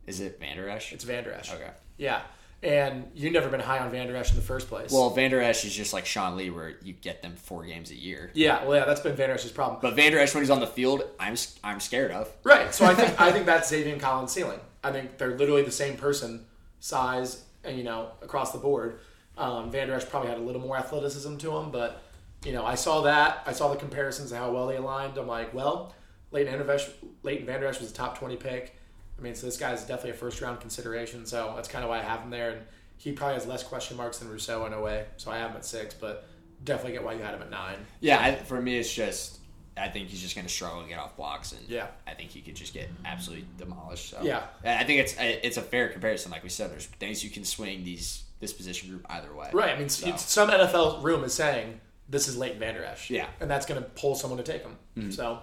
Is 0.08 0.20
it 0.20 0.40
Van 0.40 0.58
Der 0.58 0.68
Esch? 0.68 0.92
It's 0.92 1.04
Van 1.04 1.24
Der 1.24 1.32
Esch. 1.32 1.54
Okay. 1.54 1.72
Yeah. 1.98 2.22
And 2.62 3.10
you've 3.16 3.32
never 3.32 3.48
been 3.48 3.62
high 3.62 3.80
on 3.80 3.90
Van 3.90 4.08
Der 4.08 4.16
Esch 4.18 4.32
in 4.32 4.36
the 4.36 4.42
first 4.42 4.68
place. 4.68 4.92
Well, 4.92 5.10
Van 5.12 5.32
Der 5.32 5.40
Esch 5.40 5.64
is 5.64 5.74
just 5.74 5.94
like 5.94 6.06
Sean 6.06 6.36
Lee, 6.36 6.50
where 6.50 6.76
you 6.84 6.92
get 6.92 7.22
them 7.22 7.36
four 7.38 7.64
games 7.64 7.90
a 7.92 7.96
year. 7.96 8.32
yeah, 8.34 8.66
well, 8.66 8.78
yeah, 8.78 8.86
that's 8.86 9.00
been 9.00 9.16
Van 9.16 9.30
Der 9.30 9.36
Esch's 9.36 9.52
problem. 9.52 9.80
But 9.82 9.96
Van 9.96 10.12
Der 10.12 10.20
Esch, 10.20 10.34
when 10.34 10.44
he's 10.44 10.50
on 10.50 10.60
the 10.60 10.68
field, 10.68 11.04
I'm 11.20 11.36
I'm 11.64 11.80
scared 11.80 12.12
of. 12.12 12.30
Right. 12.44 12.74
So 12.74 12.86
I 12.86 12.94
think 12.94 13.20
I 13.22 13.32
think 13.32 13.46
that's 13.46 13.72
Zaven 13.72 14.00
Collins' 14.00 14.34
ceiling. 14.34 14.60
I 14.84 14.92
think 14.92 15.18
they're 15.18 15.38
literally 15.38 15.64
the 15.64 15.72
same 15.72 15.96
person, 15.96 16.46
size, 16.80 17.44
and 17.64 17.78
you 17.78 17.84
know 17.86 18.12
across 18.22 18.52
the 18.52 18.60
board. 18.60 19.00
Um, 19.38 19.72
Van 19.72 19.88
Der 19.88 19.96
Esch 19.96 20.10
probably 20.10 20.30
had 20.30 20.38
a 20.38 20.42
little 20.42 20.62
more 20.62 20.76
athleticism 20.76 21.38
to 21.38 21.58
him, 21.58 21.72
but 21.72 22.02
you 22.44 22.52
know 22.52 22.66
I 22.66 22.76
saw 22.76 23.02
that. 23.04 23.42
I 23.46 23.54
saw 23.54 23.70
the 23.70 23.78
comparisons 23.78 24.34
of 24.34 24.38
how 24.38 24.52
well 24.52 24.68
they 24.68 24.76
aligned. 24.76 25.18
I'm 25.18 25.28
like, 25.28 25.54
well, 25.54 25.96
Leighton 26.32 26.58
Van 26.58 26.68
Der 26.68 26.74
Esch, 26.74 26.90
Leighton 27.24 27.46
Van 27.46 27.62
Der 27.62 27.68
Esch 27.68 27.80
was 27.80 27.90
a 27.90 27.94
top 27.94 28.18
20 28.20 28.36
pick. 28.36 28.76
I 29.20 29.24
mean, 29.24 29.36
so 29.36 29.46
this 29.46 29.58
guy's 29.58 29.82
definitely 29.82 30.12
a 30.12 30.16
first 30.16 30.40
round 30.42 30.60
consideration. 30.62 31.26
So 31.26 31.54
that's 31.56 31.68
kind 31.68 31.84
of 31.84 31.90
why 31.90 32.00
I 32.00 32.04
have 32.04 32.22
him 32.22 32.30
there. 32.30 32.52
And 32.52 32.62
he 32.98 33.12
probably 33.12 33.34
has 33.36 33.46
less 33.48 33.64
question 33.64 33.98
marks 33.98 34.20
than 34.20 34.30
Rousseau 34.30 34.66
in 34.66 34.74
a 34.74 34.82
way. 34.82 35.06
So 35.18 35.32
I 35.32 35.38
have 35.38 35.52
him 35.52 35.58
at 35.58 35.66
six, 35.66 35.94
but 35.94 36.26
definitely 36.64 36.94
get 36.94 37.04
why 37.04 37.14
you 37.14 37.22
had 37.22 37.34
him 37.34 37.42
at 37.42 37.50
nine. 37.50 37.78
Yeah, 38.00 38.20
I, 38.20 38.36
for 38.36 38.62
me, 38.62 38.78
it's 38.78 38.94
just 38.94 39.40
I 39.78 39.88
think 39.88 40.10
he's 40.10 40.22
just 40.22 40.36
going 40.36 40.46
to 40.46 40.52
struggle 40.54 40.82
to 40.84 40.90
get 40.90 41.00
off 41.00 41.16
blocks, 41.16 41.54
and 41.54 41.62
Yeah. 41.70 41.88
I 42.06 42.14
think 42.14 42.32
he 42.32 42.42
could 42.42 42.56
just 42.56 42.74
get 42.74 42.90
absolutely 43.06 43.46
demolished. 43.58 44.10
So. 44.10 44.20
Yeah. 44.22 44.44
I 44.66 44.84
think 44.84 45.00
it's 45.02 45.16
it's 45.20 45.58
a 45.58 45.62
fair 45.62 45.90
comparison. 45.90 46.32
Like 46.32 46.44
we 46.44 46.50
said, 46.50 46.72
there's 46.72 46.86
things 46.86 47.24
you 47.24 47.30
can 47.30 47.46
swing 47.46 47.84
these 47.84 48.24
this 48.40 48.54
position 48.54 48.90
group 48.90 49.06
either 49.10 49.34
way. 49.34 49.50
Right. 49.54 49.76
I 49.76 49.80
mean, 49.80 49.90
So- 49.90 50.16
some 50.18 50.50
NFL 50.50 51.02
room 51.04 51.24
is 51.24 51.34
saying 51.34 51.80
this 52.10 52.28
is 52.28 52.38
Leighton 52.38 52.60
Van 52.60 52.74
Der 52.74 52.84
Esch. 52.84 53.10
Yeah. 53.10 53.26
Mm-hmm. 53.26 53.42
And 53.44 53.52
that's 53.52 53.66
going 53.66 53.82
to 53.82 53.88
pull 53.90 54.16
someone 54.16 54.38
to 54.38 54.44
take 54.44 54.64
him. 54.64 55.12
So, 55.12 55.40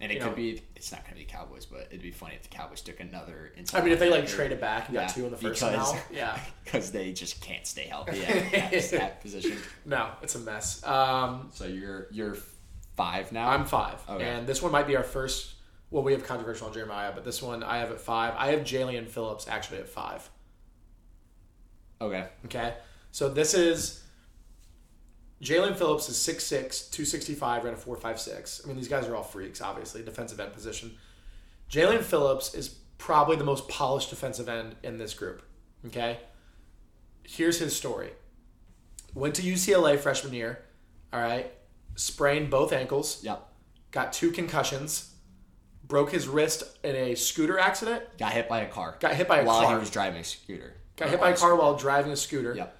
and 0.00 0.12
it 0.12 0.16
you 0.16 0.20
could 0.20 0.30
know. 0.30 0.36
be 0.36 0.62
it's 0.76 0.92
not 0.92 1.02
going 1.02 1.14
to 1.14 1.18
be 1.18 1.24
Cowboys, 1.24 1.66
but 1.66 1.86
it'd 1.90 2.02
be 2.02 2.10
funny 2.10 2.34
if 2.34 2.42
the 2.42 2.48
Cowboys 2.48 2.80
took 2.80 3.00
another. 3.00 3.52
I 3.74 3.80
mean, 3.80 3.92
if 3.92 3.98
they 3.98 4.10
like 4.10 4.26
traded 4.28 4.60
back 4.60 4.88
and 4.88 4.96
got 4.96 5.08
two 5.08 5.24
in 5.24 5.30
the 5.30 5.36
first 5.36 5.60
because, 5.60 5.92
round, 5.94 6.02
yeah. 6.12 6.38
because 6.64 6.92
they 6.92 7.12
just 7.12 7.40
can't 7.40 7.66
stay 7.66 7.82
healthy 7.86 8.24
at, 8.24 8.54
at 8.74 8.90
that 8.92 9.20
position. 9.20 9.56
No, 9.84 10.10
it's 10.22 10.34
a 10.34 10.38
mess. 10.40 10.84
Um, 10.86 11.48
So 11.52 11.66
you're 11.66 12.06
you're 12.10 12.36
five 12.96 13.32
now. 13.32 13.48
I'm 13.50 13.64
five, 13.64 14.00
Okay. 14.08 14.24
and 14.24 14.46
this 14.46 14.62
one 14.62 14.72
might 14.72 14.86
be 14.86 14.96
our 14.96 15.02
first. 15.04 15.54
Well, 15.90 16.02
we 16.02 16.12
have 16.12 16.26
controversial 16.26 16.66
on 16.68 16.74
Jeremiah, 16.74 17.12
but 17.14 17.24
this 17.24 17.40
one 17.42 17.62
I 17.62 17.78
have 17.78 17.90
at 17.90 18.00
five. 18.00 18.34
I 18.36 18.48
have 18.52 18.60
Jaelan 18.60 19.08
Phillips 19.08 19.48
actually 19.48 19.78
at 19.78 19.88
five. 19.88 20.28
okay. 22.00 22.26
Okay, 22.44 22.74
so 23.10 23.28
this 23.28 23.54
is 23.54 24.02
Jaelan 25.42 25.76
Phillips 25.76 26.08
is 26.08 26.16
6'6", 26.16 26.90
265, 26.90 27.64
ran 27.64 27.74
a 27.74 27.76
four 27.76 27.96
five 27.96 28.18
six. 28.20 28.60
I 28.64 28.66
mean, 28.68 28.76
these 28.76 28.88
guys 28.88 29.06
are 29.06 29.14
all 29.14 29.22
freaks, 29.22 29.60
obviously, 29.60 30.02
defensive 30.02 30.40
end 30.40 30.52
position. 30.52 30.96
Jaelan 31.70 32.02
Phillips 32.02 32.54
is 32.54 32.68
probably 32.98 33.36
the 33.36 33.44
most 33.44 33.68
polished 33.68 34.10
defensive 34.10 34.48
end 34.48 34.74
in 34.82 34.98
this 34.98 35.14
group. 35.14 35.42
Okay, 35.86 36.18
here's 37.22 37.60
his 37.60 37.76
story. 37.76 38.10
Went 39.14 39.36
to 39.36 39.42
UCLA 39.42 39.98
freshman 39.98 40.34
year. 40.34 40.64
All 41.12 41.20
right, 41.20 41.52
sprained 41.94 42.50
both 42.50 42.72
ankles. 42.72 43.22
Yep. 43.22 43.46
Got 43.92 44.12
two 44.12 44.32
concussions. 44.32 45.14
Broke 45.84 46.10
his 46.10 46.28
wrist 46.28 46.64
in 46.84 46.94
a 46.94 47.14
scooter 47.14 47.58
accident. 47.58 48.02
Got 48.18 48.32
hit 48.32 48.48
by 48.48 48.60
a 48.60 48.68
car. 48.68 48.96
Got 49.00 49.14
hit 49.14 49.26
by 49.26 49.38
a 49.38 49.44
while 49.44 49.60
car. 49.60 49.64
While 49.64 49.74
he 49.76 49.80
was 49.80 49.90
driving 49.90 50.20
a 50.20 50.24
scooter. 50.24 50.74
Got 50.96 51.10
hit 51.10 51.20
by 51.20 51.30
a 51.30 51.36
car 51.36 51.56
while 51.56 51.76
driving 51.76 52.12
a 52.12 52.16
scooter. 52.16 52.54
Yep. 52.54 52.76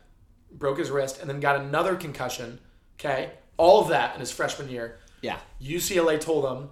Broke 0.52 0.78
his 0.78 0.90
wrist, 0.90 1.20
and 1.20 1.28
then 1.28 1.40
got 1.40 1.61
another 1.61 1.96
concussion. 1.96 2.58
Okay, 2.98 3.30
all 3.56 3.80
of 3.82 3.88
that 3.88 4.14
in 4.14 4.20
his 4.20 4.30
freshman 4.32 4.68
year. 4.68 4.98
Yeah. 5.22 5.38
UCLA 5.62 6.20
told 6.20 6.44
him, 6.44 6.70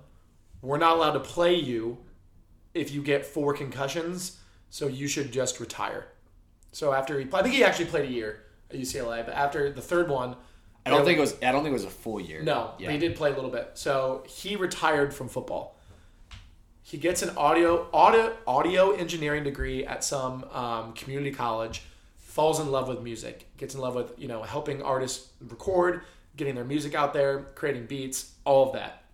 "We're 0.62 0.78
not 0.78 0.96
allowed 0.96 1.12
to 1.12 1.20
play 1.20 1.54
you 1.54 1.98
if 2.74 2.90
you 2.92 3.02
get 3.02 3.24
four 3.26 3.54
concussions, 3.54 4.38
so 4.70 4.86
you 4.86 5.08
should 5.08 5.32
just 5.32 5.60
retire." 5.60 6.06
So 6.72 6.92
after 6.92 7.18
he, 7.18 7.26
I 7.32 7.42
think 7.42 7.54
he 7.54 7.64
actually 7.64 7.86
played 7.86 8.08
a 8.08 8.12
year 8.12 8.42
at 8.70 8.76
UCLA, 8.78 9.24
but 9.24 9.34
after 9.34 9.70
the 9.72 9.80
third 9.82 10.08
one, 10.08 10.36
I 10.84 10.90
don't 10.90 11.04
think 11.04 11.18
it 11.18 11.20
was. 11.20 11.34
I 11.42 11.50
don't 11.52 11.62
think 11.62 11.70
it 11.70 11.80
was 11.80 11.84
a 11.84 11.90
full 11.90 12.20
year. 12.20 12.42
no, 12.42 12.72
Yeah. 12.78 12.88
but 12.88 12.92
he 12.94 12.98
did 12.98 13.16
play 13.16 13.30
a 13.32 13.34
little 13.34 13.50
bit. 13.50 13.70
So 13.74 14.24
he 14.28 14.56
retired 14.56 15.12
from 15.14 15.28
football. 15.28 15.76
He 16.82 16.98
gets 16.98 17.22
an 17.22 17.30
audio 17.36 17.88
audio 17.92 18.36
audio 18.46 18.92
engineering 18.92 19.42
degree 19.42 19.84
at 19.84 20.04
some 20.04 20.44
um, 20.52 20.92
community 20.92 21.32
college. 21.32 21.82
Falls 22.36 22.60
in 22.60 22.70
love 22.70 22.86
with 22.86 23.00
music. 23.00 23.48
Gets 23.56 23.74
in 23.74 23.80
love 23.80 23.94
with 23.94 24.12
you 24.18 24.28
know 24.28 24.42
helping 24.42 24.82
artists 24.82 25.30
record, 25.40 26.02
getting 26.36 26.54
their 26.54 26.66
music 26.66 26.94
out 26.94 27.14
there, 27.14 27.44
creating 27.54 27.86
beats, 27.86 28.32
all 28.44 28.66
of 28.66 28.74
that. 28.74 29.04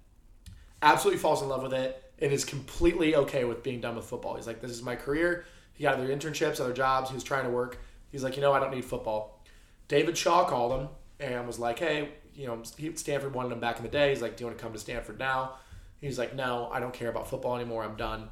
Absolutely 0.82 1.20
falls 1.20 1.40
in 1.40 1.48
love 1.48 1.62
with 1.62 1.72
it 1.72 2.02
and 2.18 2.32
is 2.32 2.44
completely 2.44 3.14
okay 3.14 3.44
with 3.44 3.62
being 3.62 3.80
done 3.80 3.94
with 3.94 4.06
football. 4.06 4.34
He's 4.34 4.48
like, 4.48 4.60
this 4.60 4.72
is 4.72 4.82
my 4.82 4.96
career. 4.96 5.44
He 5.72 5.84
got 5.84 5.94
other 5.94 6.08
internships, 6.08 6.60
other 6.60 6.72
jobs. 6.72 7.10
He 7.10 7.14
was 7.14 7.22
trying 7.22 7.44
to 7.44 7.50
work. 7.50 7.78
He's 8.10 8.24
like, 8.24 8.34
you 8.34 8.42
know, 8.42 8.52
I 8.54 8.58
don't 8.58 8.74
need 8.74 8.84
football. 8.84 9.40
David 9.86 10.18
Shaw 10.18 10.42
called 10.44 10.80
him 10.80 10.88
and 11.20 11.46
was 11.46 11.60
like, 11.60 11.78
hey, 11.78 12.08
you 12.34 12.48
know, 12.48 12.60
Stanford 12.64 13.34
wanted 13.34 13.52
him 13.52 13.60
back 13.60 13.76
in 13.76 13.84
the 13.84 13.88
day. 13.88 14.08
He's 14.08 14.20
like, 14.20 14.36
do 14.36 14.42
you 14.42 14.46
want 14.48 14.58
to 14.58 14.64
come 14.64 14.72
to 14.72 14.80
Stanford 14.80 15.20
now? 15.20 15.58
He's 16.00 16.18
like, 16.18 16.34
no, 16.34 16.68
I 16.72 16.80
don't 16.80 16.92
care 16.92 17.08
about 17.08 17.30
football 17.30 17.54
anymore. 17.54 17.84
I'm 17.84 17.94
done. 17.94 18.30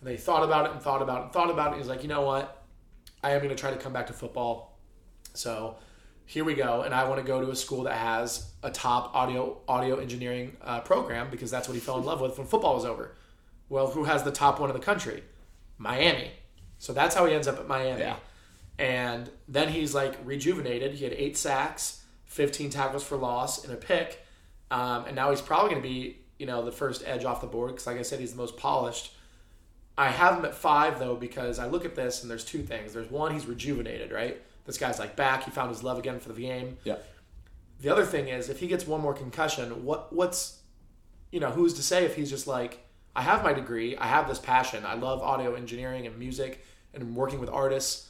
And 0.00 0.08
they 0.08 0.16
thought 0.16 0.42
about 0.42 0.66
it 0.66 0.72
and 0.72 0.82
thought 0.82 1.02
about 1.02 1.20
it 1.20 1.24
and 1.26 1.32
thought 1.32 1.50
about 1.50 1.74
it. 1.74 1.78
He's 1.78 1.86
like, 1.86 2.02
you 2.02 2.08
know 2.08 2.22
what? 2.22 2.63
I 3.24 3.32
am 3.32 3.38
going 3.38 3.48
to 3.48 3.56
try 3.56 3.70
to 3.70 3.78
come 3.78 3.92
back 3.92 4.06
to 4.08 4.12
football. 4.12 4.78
So 5.32 5.76
here 6.26 6.44
we 6.44 6.54
go. 6.54 6.82
And 6.82 6.94
I 6.94 7.08
want 7.08 7.20
to 7.20 7.26
go 7.26 7.40
to 7.40 7.50
a 7.50 7.56
school 7.56 7.84
that 7.84 7.96
has 7.96 8.50
a 8.62 8.70
top 8.70 9.14
audio 9.14 9.58
audio 9.66 9.96
engineering 9.96 10.56
uh, 10.60 10.80
program 10.80 11.30
because 11.30 11.50
that's 11.50 11.66
what 11.66 11.74
he 11.74 11.80
fell 11.80 11.98
in 11.98 12.04
love 12.04 12.20
with 12.20 12.36
when 12.36 12.46
football 12.46 12.74
was 12.74 12.84
over. 12.84 13.16
Well, 13.70 13.88
who 13.88 14.04
has 14.04 14.22
the 14.24 14.30
top 14.30 14.60
one 14.60 14.68
in 14.68 14.76
the 14.76 14.82
country? 14.82 15.24
Miami. 15.78 16.32
So 16.78 16.92
that's 16.92 17.14
how 17.14 17.24
he 17.24 17.32
ends 17.32 17.48
up 17.48 17.58
at 17.58 17.66
Miami. 17.66 18.00
Yeah. 18.00 18.16
And 18.78 19.30
then 19.48 19.68
he's 19.68 19.94
like 19.94 20.16
rejuvenated. 20.22 20.92
He 20.92 21.04
had 21.04 21.14
eight 21.14 21.38
sacks, 21.38 22.04
15 22.26 22.68
tackles 22.68 23.02
for 23.02 23.16
loss, 23.16 23.64
and 23.64 23.72
a 23.72 23.76
pick. 23.76 24.20
Um, 24.70 25.06
and 25.06 25.16
now 25.16 25.30
he's 25.30 25.40
probably 25.40 25.70
going 25.70 25.82
to 25.82 25.88
be, 25.88 26.18
you 26.38 26.44
know, 26.44 26.62
the 26.62 26.72
first 26.72 27.02
edge 27.06 27.24
off 27.24 27.40
the 27.40 27.46
board 27.46 27.70
because, 27.70 27.86
like 27.86 27.98
I 27.98 28.02
said, 28.02 28.20
he's 28.20 28.32
the 28.32 28.36
most 28.36 28.58
polished. 28.58 29.13
I 29.96 30.08
have 30.08 30.38
him 30.38 30.44
at 30.44 30.54
five 30.54 30.98
though 30.98 31.14
because 31.14 31.58
I 31.58 31.66
look 31.66 31.84
at 31.84 31.94
this 31.94 32.22
and 32.22 32.30
there's 32.30 32.44
two 32.44 32.62
things. 32.62 32.92
There's 32.92 33.10
one, 33.10 33.32
he's 33.32 33.46
rejuvenated, 33.46 34.10
right? 34.12 34.40
This 34.66 34.78
guy's 34.78 34.98
like 34.98 35.14
back. 35.16 35.44
He 35.44 35.50
found 35.50 35.70
his 35.70 35.82
love 35.82 35.98
again 35.98 36.18
for 36.20 36.32
the 36.32 36.40
game. 36.40 36.78
Yeah. 36.84 36.96
The 37.80 37.90
other 37.90 38.04
thing 38.04 38.28
is, 38.28 38.48
if 38.48 38.60
he 38.60 38.66
gets 38.66 38.86
one 38.86 39.00
more 39.00 39.14
concussion, 39.14 39.84
what 39.84 40.12
what's, 40.12 40.60
you 41.30 41.40
know, 41.40 41.50
who's 41.50 41.74
to 41.74 41.82
say 41.82 42.04
if 42.04 42.16
he's 42.16 42.30
just 42.30 42.46
like, 42.46 42.84
I 43.14 43.22
have 43.22 43.42
my 43.42 43.52
degree, 43.52 43.96
I 43.96 44.06
have 44.06 44.26
this 44.28 44.38
passion, 44.38 44.84
I 44.86 44.94
love 44.94 45.20
audio 45.22 45.54
engineering 45.54 46.06
and 46.06 46.18
music 46.18 46.64
and 46.92 47.14
working 47.14 47.40
with 47.40 47.50
artists, 47.50 48.08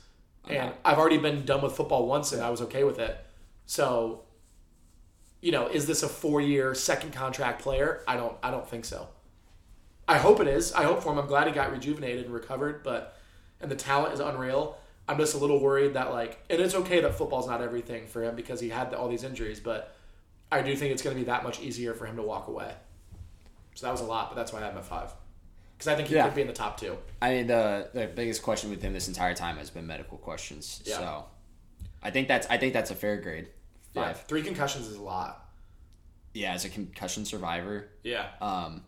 and 0.49 0.73
I've 0.85 0.99
already 0.99 1.18
been 1.18 1.44
done 1.44 1.62
with 1.62 1.75
football 1.75 2.07
once 2.07 2.33
and 2.33 2.42
I 2.42 2.51
was 2.51 2.61
okay 2.62 2.85
with 2.85 2.99
it. 2.99 3.18
So, 3.66 4.25
you 5.40 5.53
know, 5.53 5.66
is 5.68 5.87
this 5.87 6.03
a 6.03 6.09
four 6.09 6.40
year 6.40 6.75
second 6.75 7.12
contract 7.12 7.62
player? 7.62 8.03
I 8.07 8.16
don't 8.16 8.37
I 8.42 8.51
don't 8.51 8.68
think 8.68 8.85
so. 8.85 9.09
I 10.07 10.19
hope 10.19 10.40
it 10.40 10.47
is. 10.49 10.73
I 10.73 10.85
hope 10.85 11.03
for 11.03 11.12
him. 11.12 11.19
I'm 11.19 11.27
glad 11.27 11.47
he 11.47 11.53
got 11.53 11.73
rejuvenated 11.73 12.27
and 12.27 12.35
recovered, 12.35 12.83
but 12.83 13.17
and 13.61 13.71
the 13.71 13.77
talent 13.77 14.14
is 14.14 14.21
unreal. 14.21 14.77
I'm 15.09 15.19
just 15.19 15.35
a 15.35 15.38
little 15.38 15.61
worried 15.61 15.95
that 15.95 16.12
like, 16.12 16.43
and 16.51 16.61
it's 16.61 16.75
okay 16.75 17.01
that 17.01 17.14
football's 17.14 17.47
not 17.47 17.61
everything 17.62 18.07
for 18.07 18.23
him 18.23 18.35
because 18.37 18.61
he 18.61 18.69
had 18.71 18.93
all 18.95 19.09
these 19.09 19.25
injuries, 19.25 19.61
but 19.61 19.95
I 20.53 20.62
do 20.62 20.75
think 20.77 20.93
it's 20.93 21.03
going 21.03 21.17
to 21.17 21.21
be 21.21 21.27
that 21.27 21.43
much 21.43 21.61
easier 21.61 21.95
for 21.95 22.07
him 22.07 22.17
to 22.17 22.23
walk 22.23 22.49
away. 22.49 22.73
So 23.75 23.87
that 23.87 23.93
was 23.93 24.01
a 24.01 24.05
lot, 24.05 24.31
but 24.31 24.37
that's 24.37 24.53
why 24.53 24.61
I 24.61 24.62
have 24.62 24.73
him 24.73 24.79
at 24.79 24.85
five 24.85 25.12
because 25.77 25.88
I 25.88 25.97
think 25.97 26.09
he 26.09 26.14
Yeah. 26.14 26.25
could 26.27 26.35
be 26.35 26.40
in 26.43 26.47
the 26.47 26.53
top 26.53 26.79
two. 26.79 26.97
I 27.21 27.31
mean, 27.31 27.47
the 27.49 27.88
the 27.93 28.07
biggest 28.07 28.43
question 28.43 28.71
with 28.71 28.81
him 28.83 28.93
this 28.93 29.09
entire 29.09 29.35
time 29.35 29.57
has 29.57 29.71
been 29.71 29.87
medical 29.87 30.19
questions. 30.19 30.83
Yeah. 30.85 30.99
So, 30.99 31.25
I 32.03 32.11
think 32.11 32.29
that's 32.29 32.47
I 32.49 32.59
think 32.59 32.73
that's 32.73 32.90
a 32.90 32.95
fair 32.95 33.17
grade. 33.17 33.49
Yeah, 33.95 34.07
Five. 34.09 34.23
three 34.23 34.43
concussions 34.43 34.87
is 34.88 34.97
a 34.97 35.03
lot. 35.03 35.49
Yeah, 36.33 36.53
as 36.53 36.64
a 36.64 36.69
concussion 36.69 37.25
survivor, 37.25 37.88
Yeah, 38.03 38.27
um, 38.40 38.83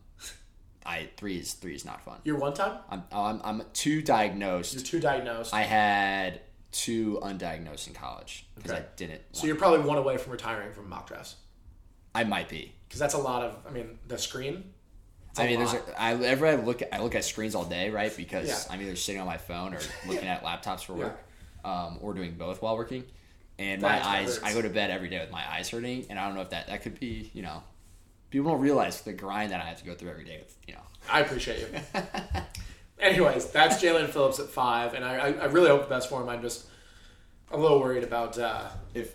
I 0.87 1.09
three 1.16 1.38
is 1.38 1.53
three 1.55 1.75
is 1.75 1.85
not 1.85 2.03
fun. 2.03 2.18
you're 2.25 2.38
one 2.38 2.55
time. 2.55 2.79
I'm 2.88 3.03
I'm, 3.12 3.40
I'm 3.44 3.62
two 3.72 4.01
diagnosed. 4.03 4.75
You're 4.75 4.83
two 4.83 5.01
diagnosed, 5.01 5.53
I 5.53 5.62
had 5.62 6.40
two 6.72 7.18
undiagnosed 7.22 7.87
in 7.88 7.94
college 7.94 8.46
because 8.55 8.70
Okay. 8.72 8.81
I 8.81 8.87
didn't. 8.96 9.22
so 9.33 9.46
you're 9.46 9.57
probably 9.57 9.81
one 9.81 9.99
away 9.99 10.16
from 10.18 10.33
retiring 10.33 10.72
from 10.72 10.88
mock 10.88 11.07
drafts 11.09 11.37
I 12.14 12.25
might 12.25 12.49
be. 12.49 12.75
because 12.88 12.99
that's 13.01 13.14
a 13.14 13.18
lot 13.18 13.42
of. 13.42 13.57
I 13.68 13.70
mean, 13.70 13.99
the 14.09 14.16
screen. 14.18 14.72
I 15.38 15.46
mean, 15.46 15.59
there's 15.59 15.75
lot. 15.75 15.88
a, 15.90 16.01
I 16.01 16.14
ever 16.14 16.46
I 16.46 16.55
look 16.55 16.81
at 16.83 16.94
I 16.94 17.03
look 17.03 17.14
at 17.14 17.25
screens 17.25 17.55
all 17.55 17.64
day, 17.66 17.90
right? 17.90 18.14
Because 18.16 18.49
Yeah. 18.49 18.59
I'm 18.75 18.81
either 18.81 18.96
sitting 18.96 19.20
on 19.20 19.27
my 19.27 19.37
phone 19.37 19.75
or 19.75 19.81
looking 20.09 20.29
at 20.29 20.42
laptops 20.42 20.85
for 20.85 20.94
work, 20.94 21.18
um, 21.64 21.99
or 22.01 22.14
doing 22.14 22.37
both 22.38 22.62
while 22.62 22.77
working. 22.77 23.05
And 23.59 23.81
That's 23.83 24.05
my 24.05 24.11
eyes, 24.18 24.37
hurts. 24.37 24.46
I 24.46 24.53
go 24.55 24.62
to 24.62 24.68
bed 24.70 24.90
every 24.90 25.09
day 25.09 25.18
with 25.20 25.31
my 25.31 25.42
eyes 25.51 25.68
hurting, 25.70 26.07
and 26.11 26.18
I 26.18 26.27
don't 26.27 26.35
know 26.37 26.42
if 26.42 26.51
that 26.51 26.68
that 26.68 26.83
could 26.83 26.99
be, 27.01 27.31
you 27.35 27.42
know, 27.42 27.62
people 28.37 28.53
don't 28.53 28.61
realize 28.61 29.01
the 29.01 29.12
grind 29.12 29.53
that 29.53 29.61
I 29.61 29.64
have 29.64 29.79
to 29.79 29.85
go 29.85 29.94
through 29.94 30.11
every 30.11 30.25
day. 30.25 30.38
With, 30.38 30.57
you 30.66 30.75
know, 30.75 30.81
I 31.11 31.20
appreciate 31.20 31.61
you. 31.61 32.01
Anyways, 32.99 33.46
that's 33.46 33.83
Jaelan 33.83 34.09
Phillips 34.09 34.38
at 34.40 34.49
five, 34.49 34.94
and 34.94 35.05
I, 35.05 35.33
I, 35.33 35.44
really 35.46 35.68
hope 35.68 35.83
the 35.83 35.88
best 35.88 36.09
for 36.09 36.22
him. 36.22 36.29
I'm 36.29 36.42
just 36.42 36.66
a 37.51 37.57
little 37.57 37.81
worried 37.81 38.05
about 38.05 38.38
uh, 38.38 38.68
if 38.94 39.14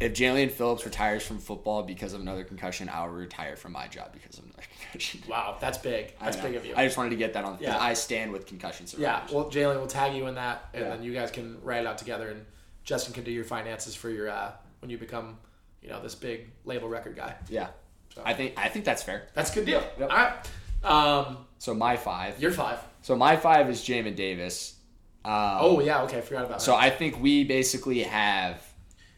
if 0.00 0.14
Jaelan 0.14 0.50
Phillips 0.50 0.84
retires 0.84 1.24
from 1.24 1.38
football 1.38 1.82
because 1.82 2.12
of 2.12 2.20
another 2.20 2.44
concussion, 2.44 2.88
I'll 2.92 3.08
retire 3.08 3.56
from 3.56 3.72
my 3.72 3.88
job 3.88 4.12
because 4.12 4.38
of 4.38 4.44
another 4.44 4.62
concussion. 4.80 5.22
Wow, 5.28 5.56
that's 5.60 5.78
big. 5.78 6.14
That's 6.20 6.36
big 6.36 6.54
of 6.54 6.64
you. 6.64 6.74
I 6.76 6.84
just 6.84 6.96
wanted 6.96 7.10
to 7.10 7.16
get 7.16 7.34
that 7.34 7.44
on. 7.44 7.58
Yeah. 7.60 7.78
I 7.78 7.94
stand 7.94 8.32
with 8.32 8.46
concussion 8.46 8.86
yeah, 8.98 9.26
well, 9.32 9.50
Jaelan 9.50 9.80
will 9.80 9.86
tag 9.86 10.14
you 10.14 10.26
in 10.26 10.36
that, 10.36 10.68
and 10.74 10.82
Yeah. 10.84 10.88
then 10.90 11.02
you 11.02 11.12
guys 11.12 11.30
can 11.30 11.60
write 11.62 11.80
it 11.80 11.86
out 11.86 11.98
together, 11.98 12.28
and 12.28 12.44
Justin 12.84 13.14
can 13.14 13.24
do 13.24 13.30
your 13.30 13.44
finances 13.44 13.94
for 13.94 14.10
your 14.10 14.28
uh, 14.30 14.52
when 14.80 14.90
you 14.90 14.98
become, 14.98 15.38
you 15.82 15.88
know, 15.88 16.00
this 16.00 16.14
big 16.14 16.50
label 16.64 16.88
record 16.88 17.16
guy. 17.16 17.34
yeah. 17.48 17.68
I 18.24 18.34
think 18.34 18.54
I 18.56 18.68
think 18.68 18.84
that's 18.84 19.02
fair. 19.02 19.28
That's 19.34 19.50
a 19.52 19.54
good 19.54 19.66
deal. 19.66 19.82
Yep. 19.98 20.10
All 20.10 20.16
right, 20.16 20.48
um, 20.84 21.38
So 21.58 21.74
my 21.74 21.96
five. 21.96 22.40
you're 22.40 22.52
five. 22.52 22.78
So 23.02 23.16
my 23.16 23.36
five 23.36 23.68
is 23.70 23.80
Jamin 23.80 24.16
Davis. 24.16 24.76
Um, 25.24 25.32
Oh 25.60 25.80
yeah, 25.80 26.02
okay, 26.02 26.18
I 26.18 26.20
forgot 26.20 26.44
about 26.46 26.58
that. 26.58 26.62
So 26.62 26.72
that. 26.72 26.78
I 26.80 26.90
think 26.90 27.20
we 27.20 27.44
basically 27.44 28.02
have. 28.02 28.62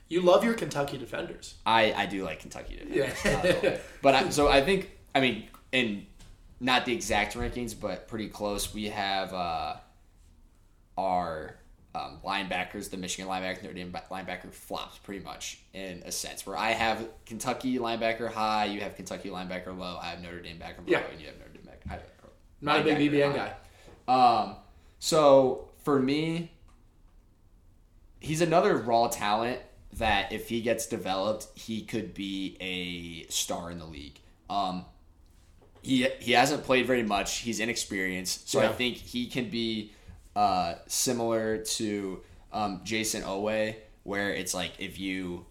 You 0.08 0.20
love 0.20 0.44
your 0.44 0.54
Kentucky 0.54 0.98
defenders. 0.98 1.54
I 1.64 1.92
I 1.92 2.06
do 2.06 2.24
like 2.24 2.40
Kentucky 2.40 2.76
defenders. 2.76 3.16
Yeah. 3.64 3.78
but 4.02 4.14
I, 4.14 4.28
so 4.30 4.48
I 4.48 4.62
think 4.62 4.90
I 5.14 5.20
mean 5.20 5.44
in 5.72 6.06
not 6.60 6.84
the 6.86 6.92
exact 6.92 7.34
rankings, 7.34 7.74
but 7.78 8.06
pretty 8.08 8.28
close. 8.28 8.72
We 8.74 8.88
have 8.90 9.32
uh, 9.34 9.76
our 10.96 11.56
um, 11.94 12.18
linebackers, 12.24 12.90
the 12.90 12.96
Michigan 12.96 13.30
linebacker, 13.30 13.62
Notre 13.62 13.74
Dame 13.74 13.92
linebacker 14.10 14.52
flops 14.52 14.98
pretty 14.98 15.22
much 15.24 15.58
in 15.74 16.02
a 16.06 16.12
sense. 16.12 16.46
Where 16.46 16.56
I 16.56 16.70
have 16.70 17.06
Kentucky 17.26 17.78
linebacker 17.78 18.30
high, 18.30 18.64
you 18.66 18.80
have 18.80 18.96
Kentucky 18.96 19.28
linebacker 19.28 19.76
low. 19.76 19.98
I 20.00 20.06
have 20.06 20.22
Notre 20.22 20.40
Dame 20.40 20.58
backer 20.58 20.80
low, 20.80 20.86
Yeah. 20.86 21.02
and 21.10 21.20
you 21.20 21.26
have 21.26 21.36
Notre 21.38 21.52
Dame 21.52 21.64
back. 21.66 21.82
I, 21.90 21.98
Not 22.60 22.80
a 22.80 22.82
big 22.84 22.98
BBN 23.12 23.34
guy. 23.34 23.54
Um, 24.08 24.56
so 24.98 25.68
for 25.82 26.00
me, 26.00 26.52
he's 28.20 28.40
another 28.40 28.76
raw 28.76 29.08
talent 29.08 29.60
that 29.94 30.32
if 30.32 30.48
he 30.48 30.62
gets 30.62 30.86
developed, 30.86 31.46
he 31.54 31.82
could 31.82 32.14
be 32.14 32.56
a 32.60 33.30
star 33.30 33.70
in 33.70 33.78
the 33.78 33.84
league. 33.84 34.18
Um, 34.48 34.86
he 35.82 36.08
he 36.20 36.32
hasn't 36.32 36.64
played 36.64 36.86
very 36.86 37.02
much. 37.02 37.38
He's 37.38 37.60
inexperienced, 37.60 38.48
so 38.48 38.60
I 38.60 38.68
think 38.68 38.96
he 38.96 39.26
can 39.26 39.50
be 39.50 39.92
uh, 40.36 40.74
similar 40.86 41.58
to 41.58 42.20
um, 42.52 42.80
Jayson 42.84 43.22
Oweh, 43.22 43.74
where 44.04 44.30
it's 44.32 44.54
like 44.54 44.72
if 44.78 44.98
you 44.98 45.46